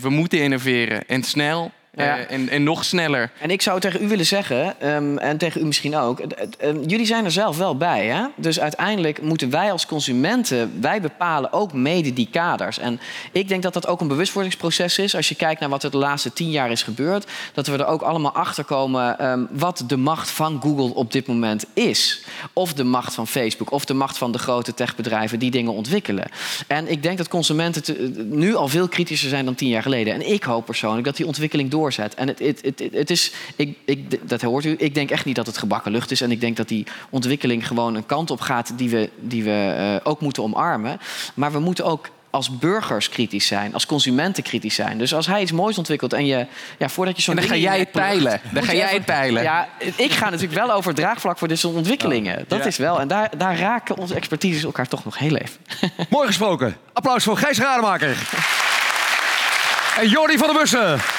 we 0.00 0.10
moeten 0.10 0.42
innoveren 0.42 1.08
en 1.08 1.22
snel. 1.22 1.72
Ja. 1.98 2.18
Uh, 2.18 2.30
en, 2.30 2.48
en, 2.48 2.62
nog 2.62 2.84
sneller. 2.84 3.30
En 3.40 3.50
ik 3.50 3.62
zou 3.62 3.80
tegen 3.80 4.02
u 4.02 4.08
willen 4.08 4.26
zeggen, 4.26 4.88
um, 4.94 5.18
en 5.18 5.38
tegen 5.38 5.60
u 5.60 5.64
misschien 5.64 5.96
ook... 5.96 6.20
Um, 6.64 6.82
jullie 6.82 7.06
zijn 7.06 7.24
er 7.24 7.30
zelf 7.30 7.58
wel 7.58 7.76
bij, 7.76 8.06
hè? 8.06 8.24
Dus 8.36 8.60
uiteindelijk 8.60 9.22
moeten 9.22 9.50
wij 9.50 9.72
als 9.72 9.86
consumenten... 9.86 10.80
wij 10.80 11.00
bepalen 11.00 11.52
ook 11.52 11.72
mede 11.72 12.12
die 12.12 12.28
kaders. 12.30 12.78
En 12.78 13.00
ik 13.32 13.48
denk 13.48 13.62
dat 13.62 13.72
dat 13.72 13.86
ook 13.86 14.00
een 14.00 14.08
bewustwordingsproces 14.08 14.98
is... 14.98 15.14
als 15.16 15.28
je 15.28 15.34
kijkt 15.34 15.60
naar 15.60 15.68
wat 15.68 15.82
er 15.82 15.90
de 15.90 15.96
laatste 15.96 16.32
tien 16.32 16.50
jaar 16.50 16.70
is 16.70 16.82
gebeurd... 16.82 17.26
dat 17.54 17.66
we 17.66 17.76
er 17.76 17.86
ook 17.86 18.02
allemaal 18.02 18.32
achter 18.32 18.64
komen... 18.64 19.26
Um, 19.30 19.48
wat 19.50 19.84
de 19.86 19.96
macht 19.96 20.30
van 20.30 20.60
Google 20.62 20.94
op 20.94 21.12
dit 21.12 21.26
moment 21.26 21.64
is. 21.72 22.22
Of 22.52 22.72
de 22.72 22.84
macht 22.84 23.14
van 23.14 23.26
Facebook, 23.26 23.70
of 23.70 23.84
de 23.84 23.94
macht 23.94 24.18
van 24.18 24.32
de 24.32 24.38
grote 24.38 24.74
techbedrijven... 24.74 25.38
die 25.38 25.50
dingen 25.50 25.72
ontwikkelen. 25.72 26.28
En 26.66 26.90
ik 26.90 27.02
denk 27.02 27.18
dat 27.18 27.28
consumenten 27.28 27.82
te, 27.82 28.26
nu 28.30 28.54
al 28.54 28.68
veel 28.68 28.88
kritischer 28.88 29.28
zijn 29.28 29.44
dan 29.44 29.54
tien 29.54 29.68
jaar 29.68 29.82
geleden. 29.82 30.14
En 30.14 30.32
ik 30.32 30.42
hoop 30.42 30.64
persoonlijk 30.64 31.04
dat 31.04 31.16
die 31.16 31.26
ontwikkeling 31.26 31.70
door 31.70 31.87
en 31.96 32.28
het, 32.28 32.38
het, 32.38 32.60
het, 32.62 32.82
het 32.92 33.10
is, 33.10 33.32
ik, 33.56 33.76
ik, 33.84 34.28
dat 34.28 34.42
hoort 34.42 34.64
u, 34.64 34.74
ik 34.78 34.94
denk 34.94 35.10
echt 35.10 35.24
niet 35.24 35.36
dat 35.36 35.46
het 35.46 35.58
gebakken 35.58 35.92
lucht 35.92 36.10
is. 36.10 36.20
En 36.20 36.30
ik 36.30 36.40
denk 36.40 36.56
dat 36.56 36.68
die 36.68 36.86
ontwikkeling 37.10 37.66
gewoon 37.66 37.94
een 37.94 38.06
kant 38.06 38.30
op 38.30 38.40
gaat 38.40 38.72
die 38.76 38.90
we, 38.90 39.10
die 39.20 39.44
we 39.44 39.74
uh, 39.78 40.10
ook 40.10 40.20
moeten 40.20 40.42
omarmen. 40.42 41.00
Maar 41.34 41.52
we 41.52 41.58
moeten 41.58 41.84
ook 41.84 42.10
als 42.30 42.58
burgers 42.58 43.08
kritisch 43.08 43.46
zijn, 43.46 43.74
als 43.74 43.86
consumenten 43.86 44.42
kritisch 44.42 44.74
zijn. 44.74 44.98
Dus 44.98 45.14
als 45.14 45.26
hij 45.26 45.42
iets 45.42 45.52
moois 45.52 45.78
ontwikkelt 45.78 46.12
en 46.12 46.26
je, 46.26 46.46
ja, 46.78 46.88
voordat 46.88 47.16
je 47.16 47.22
zo'n. 47.22 47.34
dan 47.34 47.44
ga 47.44 47.56
jij 47.56 47.78
het 47.78 47.90
peilen. 47.90 48.40
Dan 48.52 48.62
ga 48.62 48.74
jij 48.74 48.92
het 48.92 49.04
peilen. 49.04 49.42
Ja, 49.42 49.68
ik 49.96 50.12
ga 50.12 50.24
natuurlijk 50.24 50.66
wel 50.66 50.72
over 50.72 50.88
het 50.88 51.00
draagvlak 51.00 51.38
voor 51.38 51.48
dit 51.48 51.58
soort 51.58 51.74
ontwikkelingen. 51.76 52.44
Dat 52.48 52.66
is 52.66 52.76
wel. 52.76 53.00
En 53.00 53.08
daar, 53.08 53.30
daar 53.36 53.58
raken 53.58 53.96
onze 53.96 54.14
expertises 54.14 54.64
elkaar 54.64 54.88
toch 54.88 55.04
nog 55.04 55.18
heel 55.18 55.36
even. 55.36 55.60
Mooi 56.08 56.26
gesproken. 56.26 56.76
Applaus 56.92 57.24
voor 57.24 57.36
Gijs 57.36 57.58
Rademaker. 57.58 58.16
en 60.00 60.08
Jordi 60.08 60.38
van 60.38 60.46
der 60.46 60.56
Bussen. 60.56 61.17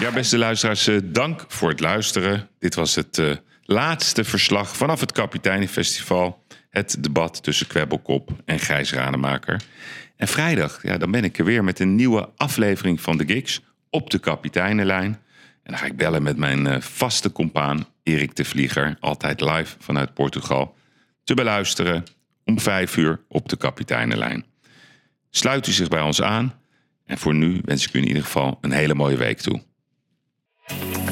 Ja, 0.00 0.12
beste 0.12 0.38
luisteraars, 0.38 0.86
eh, 0.86 0.98
dank 1.04 1.44
voor 1.48 1.68
het 1.68 1.80
luisteren. 1.80 2.48
Dit 2.58 2.74
was 2.74 2.94
het 2.94 3.18
uh, 3.18 3.36
laatste 3.62 4.24
verslag 4.24 4.76
vanaf 4.76 5.00
het 5.00 5.12
Kapiteinenfestival. 5.12 6.44
Het 6.70 6.96
debat 7.00 7.42
tussen 7.42 7.66
Kwebbelkop 7.66 8.30
en 8.44 8.58
Gijs 8.58 8.92
Rademaker. 8.92 9.60
En 10.16 10.28
vrijdag, 10.28 10.82
ja, 10.82 10.98
dan 10.98 11.10
ben 11.10 11.24
ik 11.24 11.38
er 11.38 11.44
weer 11.44 11.64
met 11.64 11.80
een 11.80 11.94
nieuwe 11.94 12.28
aflevering 12.36 13.00
van 13.00 13.16
de 13.16 13.24
Gigs 13.26 13.62
op 13.90 14.10
de 14.10 14.18
Kapiteinenlijn. 14.18 15.12
En 15.62 15.72
dan 15.72 15.78
ga 15.78 15.86
ik 15.86 15.96
bellen 15.96 16.22
met 16.22 16.36
mijn 16.36 16.66
uh, 16.66 16.80
vaste 16.80 17.32
compaan 17.32 17.86
Erik 18.02 18.36
de 18.36 18.44
Vlieger, 18.44 18.96
altijd 19.00 19.40
live 19.40 19.76
vanuit 19.78 20.14
Portugal, 20.14 20.76
te 21.24 21.34
beluisteren 21.34 22.04
om 22.44 22.60
vijf 22.60 22.96
uur 22.96 23.20
op 23.28 23.48
de 23.48 23.56
Kapiteinenlijn. 23.56 24.44
Sluit 25.30 25.66
u 25.66 25.72
zich 25.72 25.88
bij 25.88 26.02
ons 26.02 26.22
aan 26.22 26.54
en 27.06 27.18
voor 27.18 27.34
nu 27.34 27.60
wens 27.64 27.86
ik 27.86 27.94
u 27.94 27.98
in 27.98 28.06
ieder 28.08 28.22
geval 28.22 28.58
een 28.60 28.72
hele 28.72 28.94
mooie 28.94 29.16
week 29.16 29.38
toe. 29.38 29.66
Thank 30.68 30.98
you. 30.98 31.07